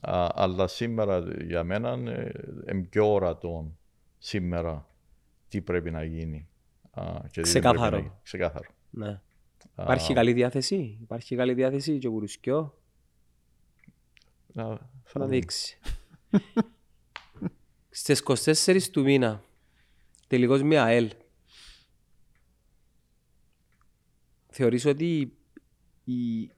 Α, 0.01 0.29
αλλά 0.35 0.67
σήμερα 0.67 1.25
για 1.45 1.65
μένα 1.65 1.91
ε, 2.11 2.33
είναι 2.73 2.83
πιο 2.83 3.13
ορατό 3.13 3.77
σήμερα 4.19 4.89
τι 5.49 5.61
πρέπει 5.61 5.91
να 5.91 6.05
γίνει. 6.05 6.49
Α, 6.91 7.03
και 7.31 7.41
τι 7.41 7.51
δεν 7.51 7.63
πρέπει 7.63 7.77
Ξεκάθαρο. 7.77 7.91
να 7.97 8.03
γίνει. 8.03 8.13
Ξεκάθαρο. 8.23 8.69
Ναι. 8.91 9.09
Α, 9.75 9.83
Υπάρχει 9.83 10.15
καλή 10.15 10.33
διάθεση; 10.33 10.99
Υπάρχει 11.01 11.37
καλή 11.37 11.55
διάθεση 11.55 11.99
και 11.99 12.07
ο 12.07 12.11
Κουρουσκιό 12.11 12.79
να, 14.53 14.65
θα 14.69 14.79
θα 15.05 15.21
δούμε. 15.21 15.27
δείξει. 15.27 15.79
Στις 17.91 18.23
24 18.65 18.83
του 18.93 19.03
μήνα, 19.03 19.43
τελικώς 20.27 20.63
με 20.63 20.79
ΑΕΛ. 20.79 21.11
Θεωρείς 24.49 24.85
ότι 24.87 25.37
η 26.05 26.51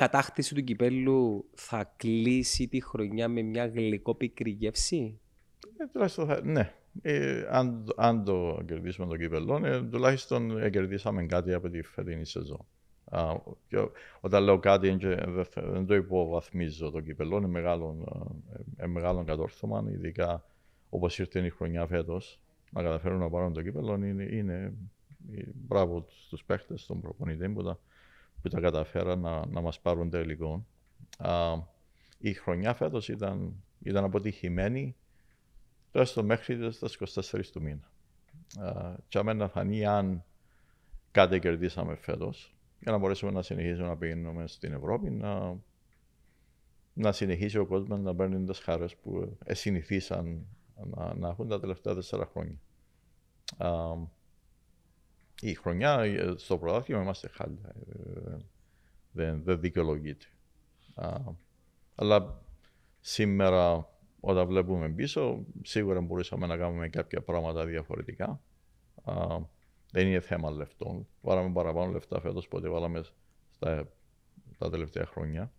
κατάκτηση 0.00 0.54
του 0.54 0.64
κυπέλου 0.64 1.44
θα 1.54 1.92
κλείσει 1.96 2.68
τη 2.68 2.80
χρονιά 2.82 3.28
με 3.28 3.42
μια 3.42 3.66
γλυκόπικρη 3.66 4.50
γεύση; 4.50 5.20
Ε, 5.76 5.86
τουλάχιστον 5.92 6.26
θα- 6.26 6.40
ναι. 6.44 6.72
Ε, 7.02 7.46
αν, 7.50 7.92
αν 7.96 8.24
το 8.24 8.62
κερδίσουμε 8.66 9.06
το 9.06 9.16
κύπελο, 9.16 9.60
ε, 9.66 9.82
τουλάχιστον 9.82 10.58
ε, 10.58 10.70
κερδίσαμε 10.70 11.24
κάτι 11.26 11.52
από 11.52 11.68
τη 11.70 11.82
φετινή 11.82 12.24
σεζόν. 12.24 12.66
Α, 13.04 13.34
και 13.68 13.78
ο- 13.78 13.90
όταν 14.20 14.42
λέω 14.42 14.58
κάτι, 14.58 14.88
είναι 14.88 14.96
και 14.96 15.06
δεν, 15.08 15.44
θε- 15.44 15.64
δεν 15.64 15.86
το 15.86 15.94
υποβαθμίζω 15.94 16.90
το 16.90 17.00
κύπελο, 17.00 17.36
είναι 17.36 17.46
μεγάλο, 17.46 18.04
ε, 18.78 18.84
ε, 18.84 18.86
μεγάλο 18.86 19.24
κατόρθωμα, 19.24 19.84
ειδικά 19.90 20.44
όπως 20.90 21.18
ήρθε 21.18 21.40
η 21.40 21.50
χρονιά 21.50 21.86
φέτος. 21.86 22.40
Να 22.72 22.82
καταφέρουν 22.82 23.18
να 23.18 23.30
πάρουν 23.30 23.52
το 23.52 23.62
κύπελο 23.62 23.94
είναι, 23.94 24.22
είναι 24.22 24.74
ε, 25.36 25.42
μπράβο 25.54 26.06
στου 26.08 26.44
παίχτες, 26.46 26.80
στον 26.82 27.00
προπονητή 27.00 27.48
που 27.48 27.62
τα, 27.62 27.78
που 28.42 28.48
τα 28.48 28.60
καταφέραν 28.60 29.20
να, 29.20 29.46
να 29.46 29.60
μας 29.60 29.80
πάρουν 29.80 30.10
τελικό. 30.10 30.66
Α, 31.18 31.54
η 32.18 32.32
χρονιά 32.32 32.74
φέτος 32.74 33.08
ήταν, 33.08 33.54
ήταν 33.82 34.04
αποτυχημένη 34.04 34.96
τουλάχιστον 35.90 36.24
μέχρι 36.24 36.58
τα 36.58 36.88
24 37.14 37.44
του 37.52 37.62
μήνα. 37.62 37.90
Uh, 38.58 38.94
και 39.08 39.18
άμα 39.18 39.34
να 39.34 39.48
φανεί 39.48 39.86
αν 39.86 40.24
κάτι 41.10 41.38
κερδίσαμε 41.38 41.94
φέτος, 41.94 42.54
για 42.80 42.92
να 42.92 42.98
μπορέσουμε 42.98 43.30
να 43.30 43.42
συνεχίσουμε 43.42 43.86
να 43.86 43.96
πηγαίνουμε 43.96 44.46
στην 44.46 44.72
Ευρώπη, 44.72 45.10
να, 45.10 45.56
να 46.92 47.12
συνεχίσει 47.12 47.58
ο 47.58 47.66
κόσμος 47.66 48.00
να 48.00 48.14
παίρνει 48.14 48.44
τις 48.44 48.58
χαρές 48.58 48.96
που 48.96 49.36
ε, 49.44 49.54
συνηθίσαν 49.54 50.46
να, 50.84 51.14
να 51.14 51.28
έχουν 51.28 51.48
τα 51.48 51.60
τελευταία 51.60 51.94
τέσσερα 51.94 52.26
χρόνια. 52.32 52.58
Α, 53.56 53.94
η 55.40 55.54
χρονιά 55.54 56.00
ε, 56.00 56.34
στο 56.36 56.58
πρωτάθλημα 56.58 57.02
είμαστε 57.02 57.28
χάλια. 57.28 57.74
Ε, 58.26 58.36
δεν, 59.12 59.42
δεν 59.42 59.60
δικαιολογείται. 59.60 60.26
Α, 60.94 61.18
αλλά 61.94 62.42
σήμερα 63.00 63.88
όταν 64.20 64.46
βλέπουμε 64.46 64.88
πίσω, 64.88 65.44
σίγουρα 65.62 66.00
μπορούσαμε 66.00 66.46
να 66.46 66.56
κάνουμε 66.56 66.88
κάποια 66.88 67.22
πράγματα 67.22 67.64
διαφορετικά. 67.64 68.40
Α, 69.04 69.38
δεν 69.92 70.06
είναι 70.06 70.20
θέμα 70.20 70.50
λεφτών. 70.50 71.06
Βάλαμε 71.20 71.52
παραπάνω 71.52 71.92
λεφτά 71.92 72.20
φέτος 72.20 72.48
που 72.48 72.56
ό,τι 72.56 72.68
βάλαμε 72.68 73.02
στα, 73.50 73.88
τα 74.58 74.70
τελευταία 74.70 75.06
χρόνια. 75.06 75.52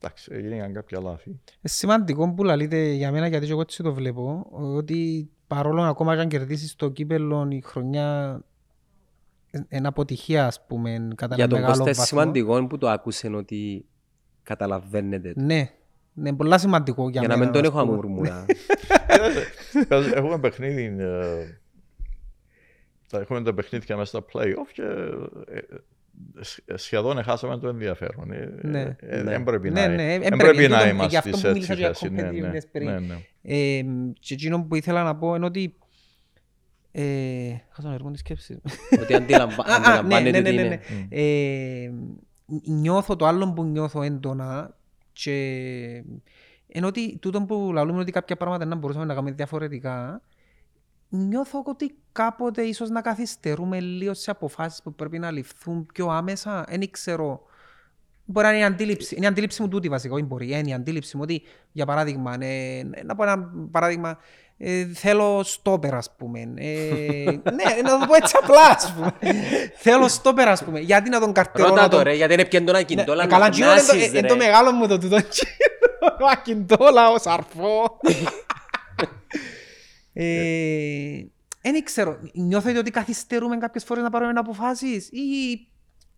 Εντάξει, 0.00 0.30
έγιναν 0.32 0.72
κάποια 0.72 1.00
λάθη. 1.00 1.28
Είναι 1.30 1.40
σημαντικό 1.62 2.34
που 2.34 2.44
λαλείτε 2.44 2.90
για 2.92 3.12
μένα 3.12 3.26
γιατί 3.26 3.46
εγώ 3.48 3.60
έτσι 3.60 3.82
το 3.82 3.94
βλέπω 3.94 4.46
ότι 4.50 5.30
παρόλο 5.48 5.82
ακόμα 5.82 6.14
και 6.14 6.20
αν 6.20 6.28
κερδίσεις 6.28 6.74
το 6.76 6.88
κύπελο 6.90 7.46
η 7.50 7.60
χρονιά 7.60 8.40
είναι 9.68 9.88
αποτυχία 9.88 10.46
ας 10.46 10.64
πούμε 10.66 11.08
κατά 11.14 11.34
Για 11.34 11.44
ένα 11.44 11.52
τον 11.52 11.60
μεγάλο 11.62 11.76
Κώστα 11.84 11.90
είναι 11.90 11.98
βαθμό. 11.98 12.18
σημαντικό 12.20 12.66
που 12.66 12.78
το 12.78 12.88
άκουσαν 12.88 13.34
ότι 13.34 13.86
καταλαβαίνετε 14.42 15.32
το. 15.32 15.40
Ναι, 15.40 15.70
είναι 16.14 16.34
πολλά 16.34 16.58
σημαντικό 16.58 17.08
για, 17.08 17.20
Για 17.20 17.28
να 17.28 17.36
μένα. 17.36 17.50
μην 17.50 17.62
τον 17.62 17.62
ας 17.62 17.68
έχω 17.76 17.80
πούμε. 17.86 17.92
αμουρμουρά. 17.92 18.44
Κοιτάξτε, 19.72 20.16
Έχουμε 20.16 20.38
παιχνίδι. 20.38 20.82
ε, 20.98 21.58
τα- 23.08 23.20
Έχουμε 23.20 23.42
τα 23.42 23.54
παιχνίδια 23.54 23.96
μέσα 23.96 24.08
στα 24.18 24.24
play-off 24.32 24.70
και 24.72 24.82
ε, 24.82 25.56
ε, 25.58 25.60
σχεδόν 26.74 27.22
χάσαμε 27.22 27.58
το 27.58 27.68
ενδιαφέρον. 27.68 28.32
Ε, 28.32 28.50
Ναι. 28.62 28.96
ε, 29.00 29.16
Ναι. 29.16 29.30
Δεν 29.30 29.44
πρέπει 29.44 29.70
Ναι, 29.70 29.86
να, 29.86 29.94
ναι, 29.94 30.12
εν 30.14 30.20
δεν 30.20 30.28
πρέπει. 30.36 30.42
πρέπει 30.56 30.68
να 30.68 30.76
Τούτο- 30.78 30.88
είμαστε 30.90 31.08
γι' 31.08 31.16
αυτό 31.16 31.36
σε 31.36 31.50
που 31.52 31.56
έτσι 31.56 31.72
μίλησα 31.72 31.74
για 31.74 31.86
θέση. 31.88 32.08
Ναι, 32.08 32.22
ναι, 32.22 32.30
competitiveness 32.30 32.62
πριν. 32.72 32.88
ναι, 32.90 32.98
ναι. 32.98 33.14
Ε, 33.42 33.82
και 34.20 34.34
εκείνο 34.34 34.62
που 34.64 34.74
ήθελα 34.74 35.02
να 35.02 35.16
πω 35.16 35.34
είναι 35.34 35.44
ότι 35.44 35.74
ε, 36.92 37.02
χάσα 37.70 37.88
να 37.88 37.94
έρχομαι 37.94 38.10
της 38.12 38.20
σκέψης. 38.20 38.58
Ότι 39.02 39.14
αντιλαμβα- 39.14 39.64
Α, 39.70 39.74
α, 39.74 39.78
ναι, 39.78 39.86
αντιλαμβάνεται 39.86 40.40
ναι, 40.40 40.48
ότι 40.48 40.56
ναι, 40.56 40.62
είναι. 40.62 40.68
ναι. 40.68 41.06
Ε, 41.10 41.92
νιώθω 42.64 43.16
το 43.16 43.26
άλλο 43.26 43.52
που 43.52 43.64
νιώθω 43.64 44.02
έντονα 44.02 44.76
και 45.12 45.34
ενώ 46.68 46.86
ότι 46.86 47.18
τούτο 47.18 47.42
που 47.42 47.70
λαλούμε 47.72 48.00
ότι 48.00 48.12
κάποια 48.12 48.36
πράγματα 48.36 48.64
να 48.64 48.74
μπορούσαμε 48.74 49.04
να 49.04 49.14
κάνουμε 49.14 49.32
διαφορετικά 49.32 50.22
νιώθω 51.08 51.62
ότι 51.66 51.94
κάποτε 52.12 52.62
ίσως 52.62 52.88
να 52.90 53.00
καθυστερούμε 53.00 53.80
λίγο 53.80 54.14
σε 54.14 54.30
αποφάσεις 54.30 54.82
που 54.82 54.94
πρέπει 54.94 55.18
να 55.18 55.30
ληφθούν 55.30 55.86
πιο 55.94 56.06
άμεσα. 56.08 56.64
Δεν 56.68 56.90
ξέρω. 56.90 57.42
Μπορεί 58.30 58.46
να 58.46 58.52
είναι 58.52 58.62
η 58.62 58.64
αντίληψη, 58.64 59.14
είναι 59.16 59.24
η 59.24 59.28
αντίληψη 59.28 59.62
μου 59.62 59.68
τούτη 59.68 59.88
βασικά, 59.88 60.14
όχι 60.14 60.22
μπορεί, 60.22 60.50
είναι 60.50 60.70
η 60.70 60.72
αντίληψη 60.72 61.16
μου 61.16 61.22
ότι, 61.24 61.42
για 61.72 61.86
παράδειγμα, 61.86 62.36
ε, 62.44 62.82
να 63.04 63.14
πω 63.14 63.22
ένα 63.22 63.50
παράδειγμα, 63.70 64.18
ε, 64.58 64.84
θέλω 64.94 65.42
στόπερ, 65.42 65.94
ας 65.94 66.14
πούμε. 66.16 66.40
Ε, 66.40 67.24
ναι, 67.30 67.82
να 67.82 67.98
το 67.98 68.06
πω 68.06 68.14
έτσι 68.14 68.34
απλά, 68.42 68.68
ας 68.76 68.92
πούμε. 68.94 69.14
θέλω 69.76 70.08
στόπερ, 70.08 70.48
ας 70.48 70.64
πούμε. 70.64 70.78
Γιατί 70.80 71.10
να 71.10 71.20
τον 71.20 71.32
καρτερώ, 71.32 71.68
Ρώτα 71.68 71.80
να 71.82 71.88
το 71.88 71.96
τον... 71.96 72.04
ρε, 72.04 72.14
γιατί 72.14 72.32
είναι 72.32 72.44
πιέντο 72.44 72.72
να 72.72 72.78
Ναι, 72.78 72.84
κιντόλα 72.84 73.22
ε, 73.22 73.26
να 73.26 73.32
Καλά, 73.32 73.48
τζίνο 73.48 73.70
είναι 73.70 73.78
το- 73.80 73.84
φωνάσεις, 73.86 74.08
είναι 74.10 74.20
ρε. 74.20 74.26
το 74.26 74.36
μεγάλο 74.36 74.72
μου 74.72 74.86
το 74.88 74.98
τούτο. 74.98 75.16
Ο 76.20 76.26
Ακιντόλα, 76.32 77.10
ο 77.10 77.18
Σαρφό. 77.18 77.98
Ε, 80.20 81.24
Δεν 81.62 81.84
ξέρω, 81.84 82.18
νιώθετε 82.34 82.78
ότι 82.78 82.90
καθυστερούμε 82.90 83.56
κάποιες 83.56 83.84
φορές 83.84 84.02
να 84.02 84.10
πάρουμε 84.10 84.32
αποφάσεις 84.36 85.08
ή 85.08 85.20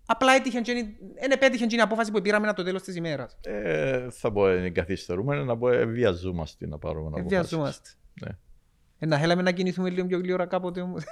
απλά 0.07 0.33
έτυχε 0.33 0.61
και 0.61 0.71
είναι- 0.71 0.95
δεν 1.21 1.31
επέτυχε 1.31 1.67
και 1.67 1.75
είναι 1.75 1.83
η 1.83 1.85
απόφαση 1.85 2.11
που 2.11 2.21
πήραμε 2.21 2.53
το 2.53 2.63
τέλος 2.63 2.83
της 2.83 2.97
ημέρας. 2.97 3.37
Ε, 3.45 4.07
θα 4.11 4.33
πω 4.33 4.49
ε, 4.49 4.71
καθυστερούμε, 4.71 5.43
να 5.43 5.57
πω 5.59 5.69
ε, 5.71 5.85
βιαζόμαστε 5.85 6.67
να 6.67 6.79
πάρουμε 6.79 7.07
αποφάσεις. 7.07 7.29
Βιαζόμαστε. 7.29 7.91
Ναι. 8.21 8.29
Ε, 8.99 9.07
Να 9.07 9.19
θέλαμε 9.19 9.43
να 9.43 9.51
κινηθούμε 9.51 9.91
λίγο 9.91 10.07
πιο 10.07 10.19
γλύωρα 10.19 10.47
κάποτε 10.47 10.81
όμως. 10.81 11.03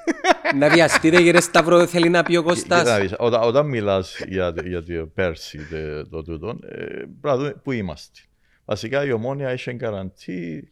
Να 0.54 0.68
βιαστείτε 0.68 1.16
κύριε 1.16 1.40
Σταύρο, 1.40 1.86
θέλει 1.86 2.08
να 2.08 2.22
πει 2.22 2.36
ο 2.36 2.42
Κοίτα 2.42 2.76
να 2.76 2.82
Κώστας. 2.82 3.00
δεις, 3.00 3.14
όταν, 3.18 3.42
όταν 3.42 3.66
μιλάς 3.66 4.18
για, 4.28 4.54
για 4.64 4.82
το 4.82 5.06
πέρσι 5.14 5.58
το, 5.70 6.08
το 6.08 6.22
τούτο, 6.22 6.48
ε, 6.48 6.84
πρέπει 6.84 7.18
να 7.22 7.36
δούμε 7.36 7.54
πού 7.62 7.72
είμαστε. 7.72 8.20
Βασικά 8.64 9.04
η 9.04 9.12
ομόνια 9.12 9.48
έχει 9.48 9.74
καραντί 9.74 10.68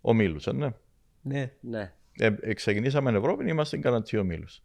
ομίλους, 0.00 0.46
ε, 0.46 0.52
ναι. 0.52 0.68
Ναι. 1.22 1.52
Ναι. 1.60 1.92
Ε, 2.12 2.30
ε, 2.40 2.54
ξεκινήσαμε 2.54 3.10
Ευρώπη, 3.18 3.48
είμαστε 3.48 3.76
καραντί 3.78 4.16
ομίλους. 4.16 4.62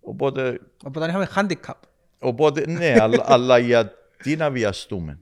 Οπότε, 0.00 0.60
Οπότε 0.84 1.08
είχαμε 1.08 1.28
handicap. 1.34 1.74
οπότε 2.18 2.70
ναι, 2.70 2.94
αλλά, 3.02 3.22
αλλά 3.26 3.58
γιατί 3.58 4.36
να 4.36 4.50
βιαστούμε; 4.50 5.18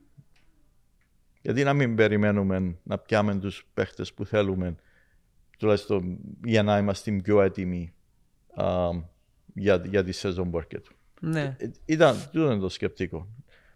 Γιατί 1.42 1.64
να 1.64 1.72
μην 1.74 1.94
περιμένουμε 1.94 2.76
να 2.82 2.98
πιάμε 2.98 3.34
τους 3.34 3.66
παίχτες 3.74 4.12
που 4.12 4.24
θέλουμε, 4.24 4.74
τουλάχιστον 5.58 6.18
για 6.44 6.62
να 6.62 6.78
είμαστε 6.78 7.10
πιο 7.10 7.42
έτοιμοι 7.42 7.94
α, 8.54 8.88
για, 9.54 9.82
για 9.86 10.04
τη 10.04 10.12
σεζόν 10.12 10.50
που 10.50 10.56
έρχεται. 10.58 10.88
Ναι. 11.20 11.56
Ε, 11.58 11.70
Ήταν, 11.84 12.16
τούτο 12.32 12.50
είναι 12.52 12.60
το 12.60 12.68
σκεπτικό. 12.68 13.28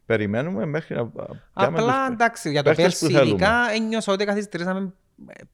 Περιμένουμε 0.06 0.66
μέχρι 0.66 0.94
να 0.96 1.06
πιάμε 1.08 1.40
Απλά 1.52 2.04
τους- 2.04 2.12
εντάξει, 2.14 2.50
για 2.50 2.62
το 2.62 2.68
παίχτες 2.70 2.98
που 2.98 3.06
πέρσι 3.06 3.16
θέλουμε. 3.16 3.30
ειδικά 3.30 3.70
ένιωσα 3.74 4.12
ότι 4.12 4.24
καθυστερήσαμε 4.24 4.92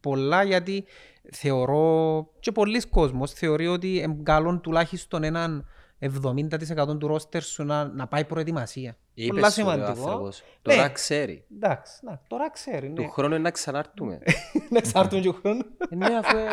πολλά 0.00 0.42
γιατί 0.42 0.84
θεωρώ 1.32 2.26
και 2.40 2.52
πολλοί 2.52 2.80
κόσμος 2.88 3.32
θεωρεί 3.32 3.66
ότι 3.66 4.00
εγκαλών 4.00 4.60
τουλάχιστον 4.60 5.22
έναν 5.22 5.66
70% 6.00 6.98
του 6.98 7.06
ρόστερ 7.06 7.42
σου 7.42 7.64
να, 7.64 7.84
να 7.84 8.06
πάει 8.06 8.24
προετοιμασία. 8.24 8.96
Είπες 9.14 9.28
Πολλά 9.28 9.50
σου, 9.50 9.62
ρε, 9.64 9.66
ο 9.70 9.72
σημαντικό. 9.74 9.90
άνθρωπος. 10.08 10.42
Τώρα 10.62 10.82
Ναι. 10.82 10.88
ξέρει. 10.92 11.44
Εντάξει, 11.54 12.04
να, 12.04 12.20
τώρα 12.28 12.50
ξέρει. 12.50 12.92
Του 12.92 13.02
Ναι. 13.02 13.08
χρόνου 13.08 13.34
είναι 13.34 13.42
να 13.42 13.50
ξανάρθουμε. 13.50 14.18
Να 14.70 14.78
εξάρτουμε 14.78 15.20
και 15.20 15.32
χρόνος. 15.40 15.64
Ε, 15.90 15.94
Ναι, 15.96 16.06
αφού 16.16 16.36
ε, 16.36 16.46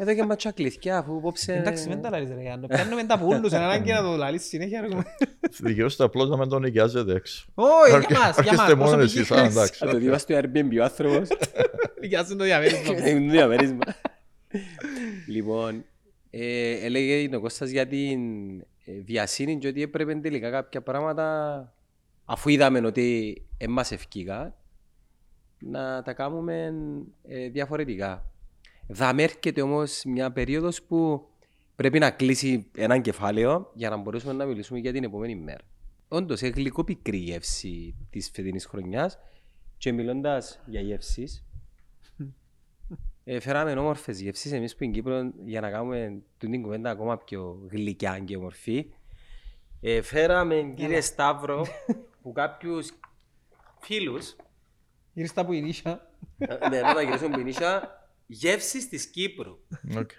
εδώ 0.00 0.14
και 0.14 0.24
ματσά 0.24 0.52
κλειθιά, 0.52 0.98
αφού 0.98 1.16
υπόψε... 1.16 1.52
Εντάξει, 1.54 1.88
μην 1.88 2.02
τα 2.02 2.10
λαλείς 2.10 2.28
ρε 2.28 2.40
Γιάννο. 2.40 2.66
Παίρνουμε 2.66 3.04
τα 3.04 3.18
πουλούς, 3.18 3.52
είναι 3.52 3.60
ανάγκη 3.64 3.92
να 3.92 4.02
το 4.02 4.16
λαλείς 4.16 4.44
συνέχεια. 4.44 4.80
ρε. 4.80 4.88
Δικαιούστε 5.60 6.04
απλώς 6.04 6.28
να 6.28 6.36
μην 6.36 6.48
τον 6.48 6.62
νοικιάζετε 6.62 7.12
έξω. 7.14 7.46
Όχι, 7.54 7.94
Αρκε- 7.94 8.10
για 8.10 8.18
μας, 8.18 8.38
για 8.38 8.52
μας. 8.52 8.60
Αρκεστε 8.60 8.74
μόνο 8.74 8.96
προσωπική 8.96 9.18
εσείς, 9.18 9.30
α, 9.30 9.36
χρήση. 9.36 9.50
εντάξει. 9.50 9.78
Θα 9.84 9.90
το 9.90 9.98
δει 9.98 10.18
στο 10.18 10.38
Airbnb 10.38 10.78
ο 10.80 10.82
άνθρωπος. 10.82 11.28
Νοικιάζουν 12.00 12.38
το 12.38 12.44
διαμέρισμα. 12.44 13.08
Είναι 13.08 13.30
διαμέρισμα. 13.30 13.78
Λοιπόν, 15.28 15.84
ε, 16.30 16.70
έλεγε 16.84 17.36
ο 17.36 17.40
Κώστας 17.40 17.70
για 17.70 17.86
την 17.86 18.20
ε, 18.60 18.92
βιασύνη 19.04 19.58
και 19.58 19.68
ότι 19.68 19.82
έπρεπε 19.82 20.14
τελικά 20.14 20.50
κάποια 20.50 20.82
πράγματα 20.82 21.72
αφού 22.24 22.48
είδαμε 22.48 22.78
ότι 22.86 23.36
δεν 23.58 23.70
μας 23.70 23.92
ευκήγα 23.92 24.54
να 25.58 26.02
τα 26.02 26.12
κάνουμε 26.12 26.72
ε, 27.28 27.48
διαφορετικά. 27.48 28.27
Θα 28.92 29.14
έρχεται 29.16 29.62
όμως 29.62 30.02
μια 30.06 30.32
περίοδος 30.32 30.82
που 30.82 31.28
πρέπει 31.76 31.98
να 31.98 32.10
κλείσει 32.10 32.70
ένα 32.76 32.98
κεφάλαιο 32.98 33.70
για 33.74 33.90
να 33.90 33.96
μπορέσουμε 33.96 34.32
να 34.32 34.44
μιλήσουμε 34.44 34.78
για 34.78 34.92
την 34.92 35.04
επόμενη 35.04 35.36
μέρα. 35.36 35.60
Όντως, 36.08 36.42
έχει 36.42 36.52
γλυκό 36.52 36.84
πικρή 36.84 37.16
γεύση 37.16 37.94
της 38.10 38.30
φετινής 38.34 38.66
χρονιάς 38.66 39.18
και 39.76 39.92
μιλώντας 39.92 40.60
για 40.66 40.80
γεύσεις, 40.80 41.44
ε, 43.24 43.40
φέραμε 43.40 43.72
όμορφες 43.72 44.20
γεύσεις 44.20 44.52
εμείς 44.52 44.76
που 44.76 44.84
είναι 44.84 44.92
Κύπρο 44.92 45.32
για 45.44 45.60
να 45.60 45.70
κάνουμε 45.70 46.22
την 46.38 46.62
κουβέντα 46.62 46.90
ακόμα 46.90 47.18
πιο 47.18 47.66
γλυκιά 47.70 48.18
και 48.18 48.36
ομορφή. 48.36 48.86
Ε, 49.80 50.02
φέραμε, 50.02 50.72
κύριε 50.76 51.00
Σταύρο, 51.00 51.66
που 52.22 52.32
κάποιους 52.32 52.92
φίλους, 53.80 54.36
Γύρισε 55.12 55.34
τα 55.34 55.46
που 55.46 55.52
ηρίσια. 55.52 56.10
ε, 56.38 56.68
ναι, 56.68 56.80
να 56.80 56.94
τα 56.94 57.02
γυρίσουμε 57.02 57.36
πινίσια, 57.36 57.97
γεύσεις 58.30 58.88
της 58.88 59.06
Κύπρου. 59.06 59.58
Οκ. 59.98 60.10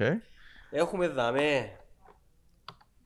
Έχουμε 0.72 1.08
δαμέ 1.08 1.72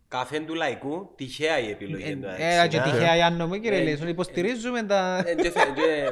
καφέ 0.08 0.40
του 0.40 0.54
λαϊκού, 0.56 1.14
τυχαία 1.16 1.60
η 1.60 1.70
επιλογή. 1.70 2.04
εντωμεταξύ, 2.04 2.44
Ε, 2.44 2.68
και 2.68 2.78
ναι. 2.78 2.84
τυχαία 2.84 3.16
Γιάννο 3.16 3.48
μου 3.48 3.60
κύριε 3.60 3.80
Ε, 3.80 3.84
Λέσον, 3.84 4.08
υποστηρίζουμε 4.08 4.84
τα... 4.84 5.24
Ε, 5.26 5.36
και 5.36 5.50
φε- 5.52 5.74
και 5.74 6.12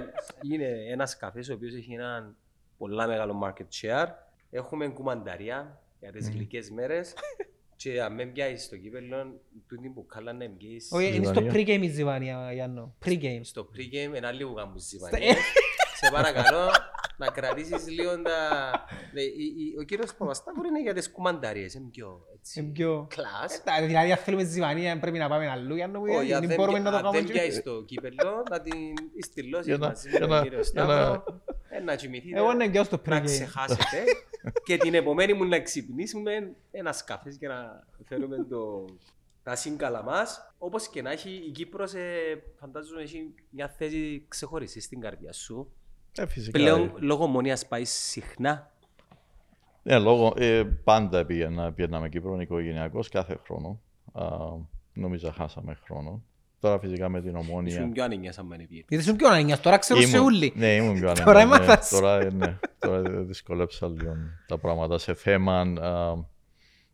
Είναι 0.54 0.68
ένας 0.92 1.18
καφές 1.18 1.50
ο 1.50 1.54
οποίος 1.54 1.74
έχει 1.76 1.94
ένα 1.94 2.36
πολλά 2.78 3.08
μεγάλο 3.08 3.42
market 3.44 3.66
share. 3.82 4.08
Έχουμε 4.52 4.88
κουμανταριά 4.88 5.82
για 6.00 6.12
τις 6.12 6.30
γλυκές 6.30 6.70
μέρες. 6.70 7.14
Και 7.76 8.02
αν 8.02 8.14
με 8.14 8.26
πιάσεις 8.26 8.64
στο 8.64 8.78
κύπελλο, 8.78 9.42
τούτη 9.68 9.90
που 9.90 10.06
καλά 10.06 10.34
να 10.34 10.50
πιάσεις 10.50 10.92
Όχι, 10.92 11.16
είναι 11.16 11.26
στο 11.26 11.34
Ζιβανία. 11.42 11.52
pre-game 11.54 11.82
η 11.84 11.88
Ζιβάνια, 11.88 12.54
Γιάννο. 12.54 12.96
Pre-game. 13.06 13.40
στο 13.42 13.70
pre-game 13.76 14.14
ένα 14.16 14.32
λίγο 14.32 14.54
κάμπου 14.54 14.80
ζυμανίες. 14.80 15.36
Σε 15.96 16.12
παρακαλώ 16.12 16.70
να 17.26 17.32
κρατήσεις 17.32 17.88
λίγο 17.88 18.22
τα... 18.22 18.40
Ναι, 19.14 19.22
η- 19.22 19.56
η- 19.58 19.78
Ο 19.80 19.84
κύριος 19.84 20.14
Παπαστάκουρ 20.16 20.66
είναι 20.66 20.82
για 20.82 20.94
τις 20.94 21.12
κουμανταρίες, 21.12 21.74
είναι 21.74 21.88
πιο 21.92 22.08
Είναι 22.08 22.38
έτσι. 22.40 22.72
πιο... 22.72 23.08
Κλάς. 23.10 23.58
Ε, 23.58 23.62
τα- 23.64 23.86
Δηλαδή, 23.86 24.12
αν 24.12 24.18
θέλουμε 24.18 24.44
Ζιβανία, 24.44 25.00
πρέπει 25.00 25.18
να 25.18 25.30
πάμε 25.30 25.50
αλλού, 25.50 25.76
Γιάννο 25.76 26.00
μου, 26.00 26.06
Όχι, 26.10 26.34
αν 26.34 26.40
δεν 26.40 26.50
δεν 26.50 26.58
μπορούμε 26.58 26.80
πια- 26.80 26.92
να 26.92 27.02
το 27.02 27.08
αν 27.08 27.14
κάνουμε. 27.14 27.32
δεν 27.32 27.32
πιάσεις 27.42 27.64
το 27.64 27.84
κύπελλο, 27.84 28.44
να 28.50 28.62
την 28.62 28.94
στυλώσεις 29.24 29.66
Για 29.66 29.78
να- 29.78 29.88
μαζί 29.88 30.10
για 30.10 30.20
με 30.20 30.26
να- 30.26 30.34
τον 30.36 30.44
κύριο 30.44 30.60
για 30.72 30.84
να- 30.84 30.94
Σταύρο, 30.94 31.24
ε, 31.70 31.80
να 31.80 31.96
κοιμηθείτε. 31.96 32.38
Εγώ 32.40 32.54
να 32.54 32.70
πιάω 32.70 32.84
στο 32.84 33.02
να 33.06 33.18
pre-game. 33.18 33.24
ξεχάσετε 33.26 34.04
και 34.64 34.78
την 34.78 34.94
επομένη 34.94 35.34
μου 35.34 35.46
να 35.46 35.60
ξυπνήσουμε 35.62 36.56
ένας 36.72 37.04
καφές 37.04 37.36
για 37.38 37.50
να 37.50 37.88
φέρουμε 38.08 38.46
το, 38.50 38.86
τα 39.44 39.56
σύγκαλα 39.56 40.04
μας, 40.04 40.54
όπως 40.58 40.88
και 40.88 41.02
να 41.02 41.12
έχει 41.12 41.30
η 41.48 41.52
Κύπρος 41.52 41.94
ε, 41.94 42.44
φαντάζομαι 42.60 43.02
έχει 43.02 43.34
μια 43.50 43.68
θέση 43.78 44.26
ξεχωριστή 44.28 44.82
στην 44.82 45.00
καρδιά 45.00 45.34
σου. 45.34 45.72
Ε, 46.18 46.28
φυσικά. 46.28 46.60
Πλέον 46.60 46.94
λόγω 47.00 47.28
μονίας 47.28 47.68
πάει 47.68 47.86
συχνά; 47.86 48.72
Ναι, 49.84 50.00
λόγω, 50.00 50.34
ε, 50.38 50.64
πάντα 50.84 51.26
πήγαινα, 51.26 51.72
πήγαιναμε 51.74 52.10
Κύπρο 52.10 52.42
οικογενειακός 52.42 53.10
κάθε 53.10 53.38
χρόνο. 53.46 53.80
Α, 54.14 54.26
νομίζω 54.94 55.32
χάσαμε 55.32 55.78
χρόνο. 55.86 56.24
Τώρα 56.60 56.80
φυσικά 56.80 57.10
με 57.10 57.22
την 57.22 57.36
ομόνια. 57.36 57.74
Ήσουν 57.76 57.92
πιο 57.92 58.04
ανεγιάς 58.04 58.38
αν 58.38 58.48
δεν 58.50 58.58
πήγε. 58.68 58.84
Γιατί 58.88 59.04
ήσουν 59.04 59.16
πιο 59.16 59.28
ανέγγιας, 59.28 59.62
τώρα 59.62 59.78
ξέρω 59.78 60.02
σε 60.02 60.08
Ήμουν- 60.18 60.26
ούλοι. 60.26 60.54
Ναι, 60.56 60.76
ήμουν 60.76 60.94
πιο 61.00 61.14
Τώρα 61.14 61.40
ανέγγιας, 61.40 61.60
ναι. 61.60 61.66
έμαθας. 61.66 61.90
Τώρα, 61.90 62.20
ε, 62.20 62.30
ναι, 62.32 62.58
τώρα 62.80 63.02
δυσκολέψα 63.02 63.88
λίγο 63.88 64.16
τα 64.48 64.58
πράγματα 64.58 64.98
σε 64.98 65.14
θέμα 65.14 65.60
α, 65.62 66.14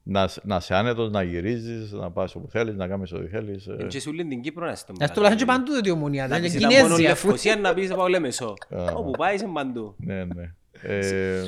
να, 0.07 0.29
να 0.43 0.59
σε 0.59 0.75
άνετος, 0.75 1.11
να 1.11 1.23
γυρίζεις, 1.23 1.91
να 1.91 2.11
πας 2.11 2.35
όπου 2.35 2.47
θέλεις, 2.49 2.75
να 2.75 2.87
κάνεις 2.87 3.13
ό,τι 3.13 3.27
θέλεις. 3.27 3.67
ε. 3.67 3.85
Και 3.89 3.99
σου 3.99 4.13
λένε 4.13 4.29
την 4.29 4.41
Κύπρο 4.41 4.65
να 4.65 4.71
είσαι 4.71 4.85
Ας 4.99 5.11
τουλάχιστον 5.11 5.47
και 5.47 5.53
παντού 5.53 5.73
τότε 5.73 5.89
η 5.89 5.91
ομονία. 5.91 6.27
Να 6.27 6.33
Δεν 6.33 6.41
πεις 6.41 6.53
είναι 6.53 6.67
ήταν 6.73 6.81
μόνο 6.81 6.95
Κινέζοι 6.95 7.11
αφού. 7.11 7.27
Λευκοσία 7.27 7.55
να 7.55 7.73
πεις 7.73 7.93
πάω 7.93 8.07
Λέμεσο. 8.07 8.53
Α. 8.69 8.83
Όπου 8.95 9.11
πάεις 9.11 9.41
είσαι 9.41 9.51
παντού. 9.53 9.95
Ναι, 9.97 10.25
ναι. 10.25 10.53
Ε, 10.81 11.43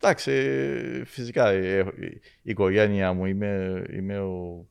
εντάξει, 0.00 0.30
ε, 0.30 1.04
φυσικά 1.04 1.48
ε, 1.48 1.78
η 2.42 2.50
οικογένεια 2.50 3.12
μου 3.12 3.26
είμαι, 3.26 3.82
είμαι 3.92 4.18
ο, 4.18 4.66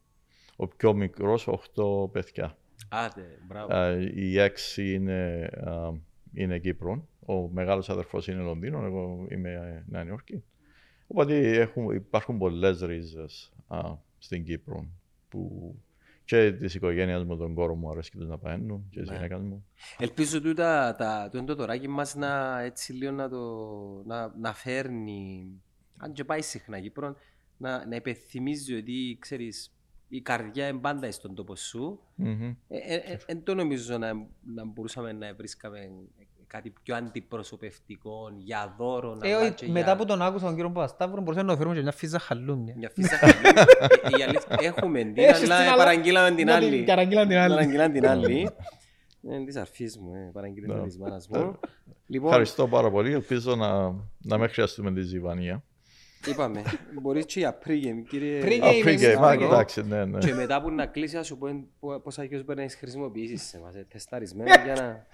ο 0.55 0.67
πιο 0.67 0.93
μικρός, 0.93 1.47
οχτώ 1.47 2.09
παιδιά. 2.13 2.57
Άντε, 2.89 3.39
μπράβο. 3.47 3.73
Α, 3.75 3.91
οι 4.15 4.39
έξι 4.39 4.93
είναι, 4.93 5.49
α, 5.65 5.71
είναι 6.33 6.59
Κύπρο. 6.59 7.07
Ο 7.25 7.33
μεγάλος 7.33 7.89
αδερφός 7.89 8.27
είναι 8.27 8.41
Λονδίνο, 8.41 8.85
εγώ 8.85 9.25
είμαι 9.29 9.49
ε, 9.49 9.83
Νέα 9.91 10.03
Νιόρκη. 10.03 10.43
Οπότε 11.07 11.59
έχουν, 11.59 11.89
υπάρχουν 11.91 12.37
πολλές 12.37 12.81
ρίζες 12.81 13.51
α, 13.67 13.79
στην 14.17 14.43
Κύπρο 14.43 14.87
που 15.29 15.75
και 16.25 16.51
της 16.51 16.75
οικογένειας 16.75 17.23
μου, 17.23 17.37
τον 17.37 17.53
κόρο 17.53 17.75
μου 17.75 17.89
αρέσει 17.89 18.11
τους 18.11 18.27
να 18.27 18.37
παίρνουν 18.37 18.85
και 18.89 18.99
της 18.99 19.09
Ναι. 19.09 19.15
γυναίκας 19.15 19.41
μου. 19.41 19.65
Ελπίζω 19.97 20.41
τούτα, 20.41 20.95
τα, 20.95 21.29
το, 21.31 21.43
το 21.43 21.55
τωράκι 21.55 21.87
μας 21.87 22.15
να, 22.15 22.61
έτσι 22.61 22.93
λίγο 22.93 23.11
να, 23.11 23.29
το, 23.29 23.43
να, 24.05 24.33
να 24.37 24.53
φέρνει, 24.53 25.47
αν 25.97 26.13
και 26.13 26.23
πάει 26.23 26.41
συχνά 26.41 26.79
Κύπρο, 26.79 27.15
να, 27.57 27.85
να 27.87 27.95
υπενθυμίζει 27.95 28.75
ότι 28.75 29.17
ξέρεις, 29.19 29.73
η 30.07 30.21
καρδιά 30.21 30.67
είναι 30.67 30.79
πάντα 30.79 31.11
στον 31.11 31.35
τόπο 31.35 31.55
σου. 31.55 31.99
Μμμ. 32.15 32.43
Ε, 32.67 32.77
ε, 32.77 32.95
ε, 32.95 33.17
εν 33.25 33.43
το 33.43 33.55
νομίζω 33.55 33.97
να, 33.97 34.13
να 34.55 34.65
μπορούσαμε 34.65 35.11
να 35.11 35.33
βρίσκαμε 35.33 35.91
κάτι 36.47 36.73
πιο 36.83 36.95
αντιπροσωπευτικό 36.95 38.31
για 38.37 38.75
δώρο. 38.77 39.15
να 39.15 39.27
Ε, 39.27 39.33
πάει 39.33 39.41
όχι, 39.43 39.53
και 39.53 39.67
Μετά 39.67 39.85
για- 39.85 39.95
που 39.95 40.05
τον 40.05 40.21
άκουσα 40.21 40.45
τον 40.45 40.55
κύριο 40.55 40.71
Παπασταύρο 40.71 41.21
μπορούσαμε 41.21 41.51
να 41.51 41.57
φέρουμε 41.57 41.75
και 41.75 41.81
μια 41.81 41.91
φύζα 41.91 42.19
χαλούμια. 42.19 42.73
Μια 42.77 42.91
φύσα 42.95 43.17
χαλή. 43.17 43.33
Ε, 44.13 44.19
η 44.19 44.23
αλήθεια- 44.23 44.57
Έχουμε 44.59 44.99
την, 45.03 45.13
Έχεις 45.17 45.39
την 45.39 45.51
αλλά 45.51 45.67
άλλη. 45.69 45.77
παραγγείλαμε 45.77 46.35
την 46.35 46.45
Να 46.45 46.55
άλλη. 46.55 46.83
Καραγγείλαν 46.83 47.27
την 47.27 47.37
άλλη. 47.37 47.53
Παραγγείλαμε 47.53 47.93
την 47.93 48.07
άλλη. 48.07 48.49
Είναι 49.21 49.45
της 49.45 49.55
αρφής 49.55 49.97
μου, 49.97 50.13
ε, 50.15 50.29
παραγγείλαμε 50.33 50.79
Ναι. 50.79 50.85
της 50.87 50.97
μάνας 50.97 51.27
μου. 51.27 51.59
Λοιπόν, 52.07 52.27
Ευχαριστώ 52.27 52.67
πάρα 52.67 52.91
πολύ. 52.91 53.11
Ελπίζω 53.13 53.55
να, 53.55 53.83
να 54.17 54.37
μην 54.37 54.49
χρειαστούμε 54.49 54.93
τη 54.93 55.01
ζυβανία. 55.01 55.63
είπαμε, 56.27 56.61
μπορείς 57.01 57.25
και 57.25 57.39
για 57.39 57.57
pre-game, 57.65 58.03
κύριε. 58.09 58.41
Pre-game. 58.43 58.65
Α, 58.65 58.71
είμαι 58.71 58.91
pre-game, 58.91 58.99
στο 59.13 59.23
α, 59.23 59.31
pre-game. 59.33 59.41
εντάξει, 59.41 59.83
ναι, 59.83 60.05
ναι. 60.05 60.17
Και 60.19 60.33
μετά 60.33 60.61
που 60.61 60.71
να 60.71 60.85
κλείσει, 60.85 61.15
να 61.15 61.23
σου 61.23 61.37
πω 61.37 61.47
εν- 61.47 61.65
πο- 61.79 61.99
πόσα 61.99 62.21
αγιώς 62.21 62.43
μπορεί 62.43 62.57
να 62.57 62.63
έχεις 62.63 62.75
χρησιμοποιήσεις 62.75 63.41
σε 63.47 63.59
μας, 63.59 63.75
ε, 63.75 63.85
τεσταρισμένο, 63.89 64.49
για 64.65 64.73
να, 64.73 64.83
ε, 64.83 65.05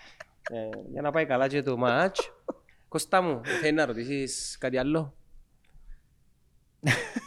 για 0.91 1.01
να 1.01 1.11
πάει 1.11 1.25
καλά 1.25 1.47
και 1.47 1.61
το 1.63 1.77
match. 1.85 2.31
Κωστά 2.87 3.21
μου, 3.21 3.41
θέλεις 3.43 3.75
να 3.75 3.85
ρωτήσεις 3.85 4.57
κάτι 4.57 4.77
άλλο; 4.77 5.13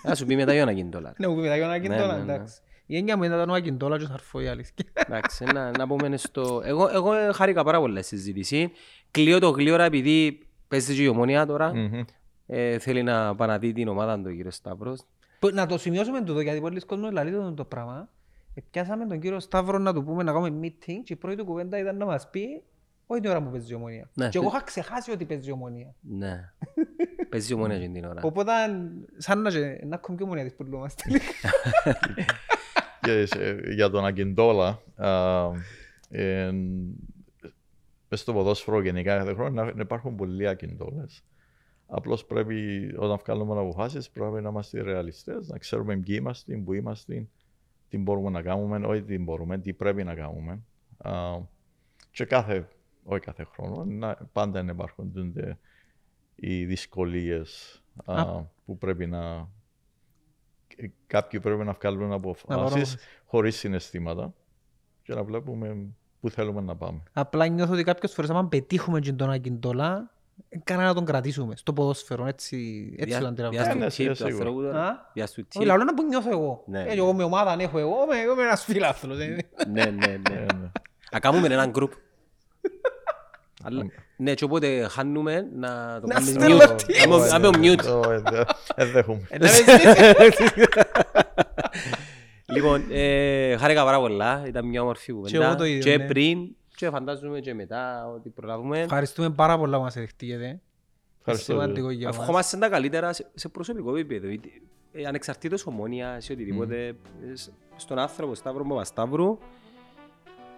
Να 0.03 0.15
σου 0.15 0.27
πει 0.27 0.37
μετά 0.37 0.53
για 0.53 0.65
να 0.65 0.71
γίνει 0.71 0.89
δολάρ. 0.93 1.13
Ναι, 1.19 1.27
μου 1.29 1.35
πει 1.35 1.41
μετά 1.41 1.57
για 1.57 1.67
να 1.67 1.71
Ναι, 1.71 1.77
Ακιντόλα, 1.79 2.17
ναι, 2.19 2.23
ναι. 2.25 2.33
εντάξει. 2.33 2.61
Η 2.87 2.97
έννοια 2.97 3.17
μου 3.17 3.23
ήταν 3.23 3.51
ο 3.51 3.53
Ακιντόλα 3.55 3.99
και 3.99 4.05
ο 4.05 4.07
Σαρφό 4.07 4.41
η 4.41 4.47
αλήθεια. 4.49 4.75
Εντάξει, 4.95 5.45
να, 5.45 5.71
να 5.79 5.87
πούμε 5.87 6.17
στο... 6.17 6.63
Εγώ, 6.65 6.89
εγώ 6.93 7.13
ε, 7.15 7.33
χάρηκα 7.33 7.65
πάρα 7.65 7.79
πολλά 7.81 8.03
στη 8.03 8.17
συζήτηση. 8.17 8.71
Κλείω 9.11 9.39
το 9.39 9.49
γλύωρα 9.51 9.85
επειδή 9.85 10.39
παίζει 10.69 10.95
και 10.97 11.03
η 11.03 11.07
ομονία 11.07 11.47
τώρα. 11.47 11.75
Μμμ. 11.75 12.01
Ε, 12.47 12.79
θέλει 12.79 13.03
να 13.03 13.35
πάει 13.35 13.49
να 13.49 13.59
δει 13.59 13.73
την 13.73 13.89
ομάδα 13.89 14.21
του 14.23 14.35
κύριο 14.35 14.51
Σταύρος. 14.51 15.01
Που- 15.39 15.51
Να 15.53 15.67
το 15.67 15.79
σημειώσουμε 15.79 16.21
τούτο 16.23 16.41
γιατί 16.41 16.61
πολλοί 16.61 16.81
κόσμοι 16.81 17.13
λαλεί 17.13 17.31
το, 17.33 17.53
το 17.53 17.65
πράγμα. 17.65 18.09
Ε, 18.55 18.61
Πιάσαμε 18.71 19.07
τον 19.07 19.21
κύριο 19.21 19.41
Σταύρο 19.41 19.79
να 19.79 19.95
του 19.95 20.05
πούμε 20.05 20.23
να 20.23 20.33
κάνουμε 20.33 20.59
meeting 20.63 21.01
και 21.05 21.13
η 21.13 21.17
πρώτη 21.17 21.37
του 21.37 21.45
κουβέντα 21.45 21.79
ήταν 21.79 21.97
να 21.97 22.05
μας 22.05 22.29
πει 22.31 22.63
όχι 23.07 23.21
την 23.21 23.31
ώρα 23.31 23.43
που 23.43 23.51
παίζει 23.51 23.73
η 23.73 23.75
ομονία. 23.75 24.11
Ναι, 24.15 24.29
Και 24.29 24.39
εγώ 24.39 24.47
θε- 24.47 24.55
είχα 24.57 24.65
ξεχάσει 24.65 25.11
ότι 25.11 25.25
παίζει 25.25 25.49
η 25.49 25.53
ομονία. 25.53 25.95
Ναι. 26.01 26.53
παίζει 27.29 27.53
η 27.53 27.55
ομονία 27.55 27.79
και 27.81 27.89
την 27.89 28.05
ώρα. 28.05 28.21
Οπότε 28.25 28.53
σαν 29.17 29.41
να, 29.43 29.51
και- 29.51 29.81
να 29.85 29.95
έχουμε 29.97 30.17
και 30.17 30.23
ομονία 30.23 30.45
της 30.45 30.55
πουλούμαστε. 30.55 31.03
Και 33.01 33.27
σε- 33.27 33.73
για 33.75 33.91
τον 33.91 34.05
Αγκεντόλα, 34.05 34.83
α, 34.97 35.51
εν- 36.09 36.95
μες 38.09 38.21
στο 38.21 38.33
ποδόσφαιρο 38.33 38.81
γενικά 38.83 39.17
κάθε 39.17 39.33
χρόνο 39.35 39.63
να- 39.65 39.75
να 39.75 39.81
υπάρχουν 39.83 40.15
πολλοί 40.15 40.49
Αγκεντόλες. 40.49 41.25
Απλώς 41.87 42.25
πρέπει 42.25 42.91
όταν 42.99 43.19
βγάλουμε 43.25 43.61
αποφάσεις 43.61 44.11
πρέπει 44.11 44.43
να 44.43 44.49
είμαστε 44.49 44.83
ρεαλιστές, 44.83 45.49
να 45.49 45.59
ξέρουμε 45.59 45.97
ποιοι 45.97 46.17
είμαστε, 46.21 46.57
που 46.57 46.73
είμαστε, 46.73 47.27
τι 47.89 47.99
μπορούμε 47.99 48.31
να 48.31 48.43
κάνουμε, 48.43 48.87
όχι 48.87 49.03
τι 49.03 49.19
μπορούμε, 49.19 49.59
τι 49.59 49.73
πρέπει 49.73 50.05
να 50.05 50.15
κάνουμε. 50.15 50.61
Α, 50.99 51.13
και 52.11 52.25
κάθε, 52.25 52.69
όχι 53.05 53.21
κάθε 53.21 53.45
χρόνο, 53.45 53.85
να, 53.85 54.15
πάντα 54.33 54.63
να 54.63 54.73
υπάρχουν 54.73 55.13
τούνται 55.13 55.59
οι 56.35 56.65
δυσκολίες 56.65 57.83
α, 58.05 58.25
που 58.65 58.79
πρέπει 58.79 59.07
να 59.07 59.49
ε, 60.77 60.87
κάποιοι 61.07 61.41
πρέπει 61.41 61.65
να 61.65 61.73
βγάλουν 61.73 62.13
αποφάσεις 62.13 62.47
αποφάσεις. 62.49 62.97
χωρίς 63.25 63.57
συναισθήματα 63.57 64.35
και 65.03 65.15
να 65.15 65.25
βλέπουμε 65.25 65.77
πού 66.21 66.31
θέλουμε 66.31 66.61
να 66.61 66.77
πάμε. 66.77 67.03
Απλά 67.13 67.47
νιώθω 67.47 67.73
ότι 67.73 67.83
κάποιες 67.83 68.13
φορές 68.13 68.31
άμα 68.31 68.49
πετύχουμε 68.49 69.01
και 69.01 69.13
τον 69.13 69.31
Ακιντόλα 69.31 70.13
κανένα 70.65 70.89
να 70.89 70.95
τον 70.95 71.05
κρατήσουμε 71.05 71.57
στο 71.57 71.73
ποδόσφαιρο. 71.73 72.27
Έτσι, 72.27 72.95
έτσι 72.99 73.19
το 73.21 73.27
αντιλαμβάνω. 73.27 73.75
ναι, 73.75 73.87
Διάστου 73.89 73.91
σίγουρα, 73.91 74.15
τύπ, 74.15 74.25
το 74.25 74.31
σίγουρα. 74.31 74.49
ανθρώπου 74.49 74.61
τώρα. 74.63 74.87
Α; 74.89 75.11
Διάστου 75.13 75.41
τύπ. 75.43 75.57
Όχι, 75.57 75.67
λαλό 75.67 75.85
να 75.85 75.95
που 75.95 76.03
νιώθω 76.03 76.31
εγώ. 76.31 76.65
Ναι, 76.67 76.81
Ε, 76.81 76.85
ναι. 76.85 76.93
Εγώ 76.93 77.13
με 77.15 77.23
ομάδα 77.23 77.51
αν 77.51 77.61
έχω 77.61 77.79
εγώ, 77.79 78.03
είμαι- 78.05 78.21
εγώ 78.21 78.33
είμαι 78.33 78.43
ένας 78.43 78.65
φίλαθλος. 78.65 79.19
ε. 79.19 79.37
Ναι, 79.69 79.85
ναι, 79.85 79.91
ναι. 79.91 80.35
Ε, 80.35 80.55
ναι. 80.55 80.71
Να 81.13 81.21
κάνουμε 81.21 81.47
έναν 81.47 81.71
γκρουπ. 81.71 81.93
Αλλά- 83.65 83.87
Ναι, 84.17 84.35
και 84.35 84.45
οπότε 84.45 84.87
χάνουμε 84.91 85.49
να 85.55 85.99
το 86.01 86.07
Να 86.07 86.15
κάνεις 86.15 86.29
στέλνω 86.29 86.57
mute. 86.57 86.83
τι. 86.87 87.09
Να 87.09 87.19
με- 87.19 87.29
Να 87.29 87.39
με 87.39 87.49
mute. 87.53 87.83
Το, 87.85 88.11
ε, 88.11 88.19
δε- 88.31 88.45
ε, 88.75 88.85
δέχομαι. 88.85 89.27
Ε, 89.31 89.39
να 89.39 89.45
με 89.47 89.51
ζητήσει. 89.53 90.65
Λοιπόν, 92.47 92.85
ε, 92.91 93.57
χάρηκα 93.57 93.85
πάρα 93.85 93.99
πολλά. 94.01 94.43
Ήταν 94.47 94.67
μια 94.67 94.83
όμορφη 94.83 95.07
Και 95.07 95.13
κουβέντα. 95.13 95.45
εγώ 95.47 95.55
το 95.57 95.65
ίδιο, 95.65 95.83
Και 95.93 95.97
ναι. 95.97 96.07
πριν, 96.07 96.39
και 96.77 96.91
φαντάζομαι 96.91 97.41
και 97.41 97.55
μετά, 97.55 98.07
ότι 98.15 98.29
προλάβουμε. 98.29 98.81
Ευχαριστούμε 98.81 99.31
πάρα 99.31 99.59
πολλά 99.59 99.77
που 99.77 99.83
μας 99.83 99.97
ερχτήκετε. 99.97 100.61
Ευχαριστώ. 101.19 101.53
Σημαντικό 101.53 101.91
για 101.91 102.09
μας. 102.09 102.17
Ευχόμαστε 102.19 102.57
τα 102.57 102.69
καλύτερα 102.69 103.13
σε, 103.13 103.27
σε 103.35 103.49
προσωπικό 103.49 103.97
επίπεδο. 103.97 104.29
είτε- 104.29 104.49
Ε, 104.93 105.05
ανεξαρτήτως 105.07 105.67
ομόνιας 105.67 106.29
ή 106.29 106.33
οτιδήποτε. 106.33 106.87
ε, 106.87 106.95
σ- 107.35 107.51
Στον 107.77 107.99
άνθρωπο 107.99 108.35
Σταύρο 108.35 108.65
Παπασταύρου. 108.65 109.39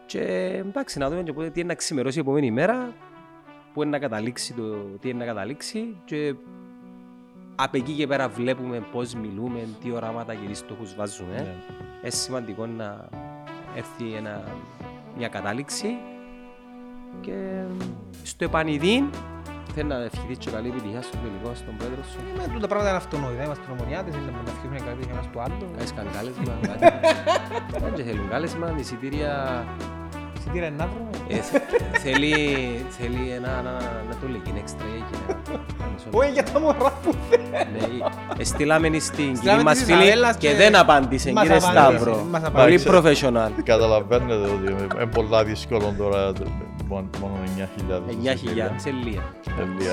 Και 0.07 0.21
εντάξει, 0.67 0.99
να 0.99 1.11
δούμε 1.11 1.23
και 1.23 1.33
πότε 1.33 1.51
τι 1.51 1.61
είναι 1.61 1.69
να 1.69 1.75
ξημερώσει 1.75 2.19
η 2.19 2.21
επόμενη 2.21 2.51
μέρα. 2.51 2.93
Πού 3.73 3.83
είναι 3.83 3.91
να 3.91 3.99
καταλήξει 3.99 4.53
το 4.53 4.77
τι 5.01 5.09
είναι 5.09 5.19
να 5.19 5.25
καταλήξει. 5.25 5.97
Και 6.05 6.35
από 7.55 7.77
εκεί 7.77 7.93
και 7.93 8.07
πέρα 8.07 8.29
βλέπουμε 8.29 8.85
πώς 8.93 9.15
μιλούμε, 9.15 9.69
τι 9.83 9.91
οράματα 9.91 10.35
και 10.35 10.47
τι 10.47 10.55
στόχους 10.55 10.95
βάζουμε. 10.95 11.35
Ναι. 11.35 11.55
Είναι 12.01 12.11
σημαντικό 12.11 12.67
να 12.67 13.09
έρθει 13.77 14.13
ένα, 14.13 14.45
μια 15.17 15.29
κατάληξη 15.29 15.97
και 17.21 17.65
στο 18.23 18.45
επανειδήν 18.45 19.05
θέλω 19.77 19.89
να 19.95 19.99
ευχηθείς 20.11 20.39
και 20.43 20.51
καλή 20.57 20.69
επιτυχία 20.73 21.03
στο 21.09 21.17
τελικό 21.25 21.51
στον 21.61 21.75
πρόεδρο 21.79 22.03
σου. 22.13 22.19
Με 22.39 22.45
τούτα 22.55 22.67
πράγματα 22.71 22.91
είναι 22.93 23.01
αυτονόητα. 23.05 23.43
Είμαστε 23.47 23.65
νομονιάτες, 23.73 24.13
είναι 24.19 24.31
να 24.47 24.51
ευχηθούμε 24.53 24.79
κάτι 24.89 25.01
για 25.07 25.15
ένας 25.17 25.27
του 25.33 25.39
άλλου. 25.45 25.57
Κάνεις 25.77 25.93
καν 25.97 26.07
κάλεσμα, 26.17 26.53
κάτι. 26.69 26.85
Δεν 27.83 27.93
και 27.97 28.03
θέλουν 28.09 28.27
κάλεσμα, 28.35 28.67
εισιτήρια. 28.83 29.33
Εισιτήρια 30.39 30.69
είναι 30.71 30.81
να 30.85 30.89
βρούμε. 30.93 31.11
Ε, 31.29 31.37
θε- 31.49 31.63
θέλει, 32.05 32.33
θέλει 32.99 33.23
ένα, 33.39 33.51
ένα, 33.61 33.73
να 34.09 34.15
το 34.21 34.25
λέγει, 34.33 34.43
είναι 34.51 34.59
έξτρα 34.65 34.87
για 34.97 35.37
Όχι 36.19 36.31
για 36.37 36.43
τα 36.45 36.61
μωρά 36.61 36.93
που 37.03 37.11
Ναι, 38.39 38.45
Στείλαμε 38.45 38.87
στην 38.99 39.37
Στείλαμε 39.37 39.39
κυρία 39.41 39.63
μας 39.63 39.77
της 39.79 39.85
φίλη 39.87 39.97
Ισαβέλλας 40.03 40.37
και 40.37 40.49
και 40.49 40.55
δεν 40.55 40.77
απάντησε, 40.77 41.33
μας 41.33 41.43
κύριε 41.43 41.59
απάντησε, 41.59 41.81
Σταύρο. 41.81 42.27
μας 42.31 42.41
Πολύ 42.51 42.83
απάντησε. 42.85 42.89
professional. 42.93 43.51
Καταλαβαίνετε 43.65 44.35
ότι 44.35 44.71
είναι 44.97 45.07
πολλά 45.07 45.45
δύσκολο 45.45 45.95
τώρα 45.99 46.33
μόνο 46.89 47.09
μόνο 47.21 47.35
9.000. 47.57 48.03
9.000, 48.11 48.75
σε 48.77 48.91
λίγα. 48.91 49.23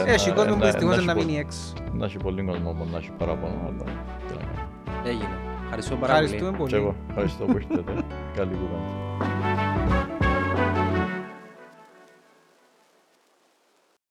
Έχει 0.06 0.32
κόσμο 0.32 0.56
που 0.56 0.64
δυστυχώς 0.66 0.96
να 0.98 1.04
να 1.04 1.12
έχει 1.12 1.20
μείνει 1.26 1.34
πο- 1.34 1.40
έξω. 1.40 1.74
Να 1.94 2.06
έχει 2.06 2.18
πολύ 2.18 2.44
κόσμο 2.44 2.72
που 2.72 2.88
να 2.92 2.98
έχει 2.98 3.12
παράπονο, 3.18 3.54
αλλά 3.66 3.84
τι 4.28 4.34
να 4.34 4.40
κάνω. 4.40 4.68
Έγινε. 5.06 5.38
Ευχαριστώ 5.64 5.96
πάρα 5.96 6.14
πολύ. 6.14 6.26
Ευχαριστούμε 6.26 6.68
Και 6.68 6.76
εγώ 6.76 6.86
πολύ. 6.86 6.98
ευχαριστώ 7.10 7.46
που 7.46 7.58
ήρθατε. 7.58 7.94
Καλή 8.36 8.52
κουβέντα. 8.54 9.53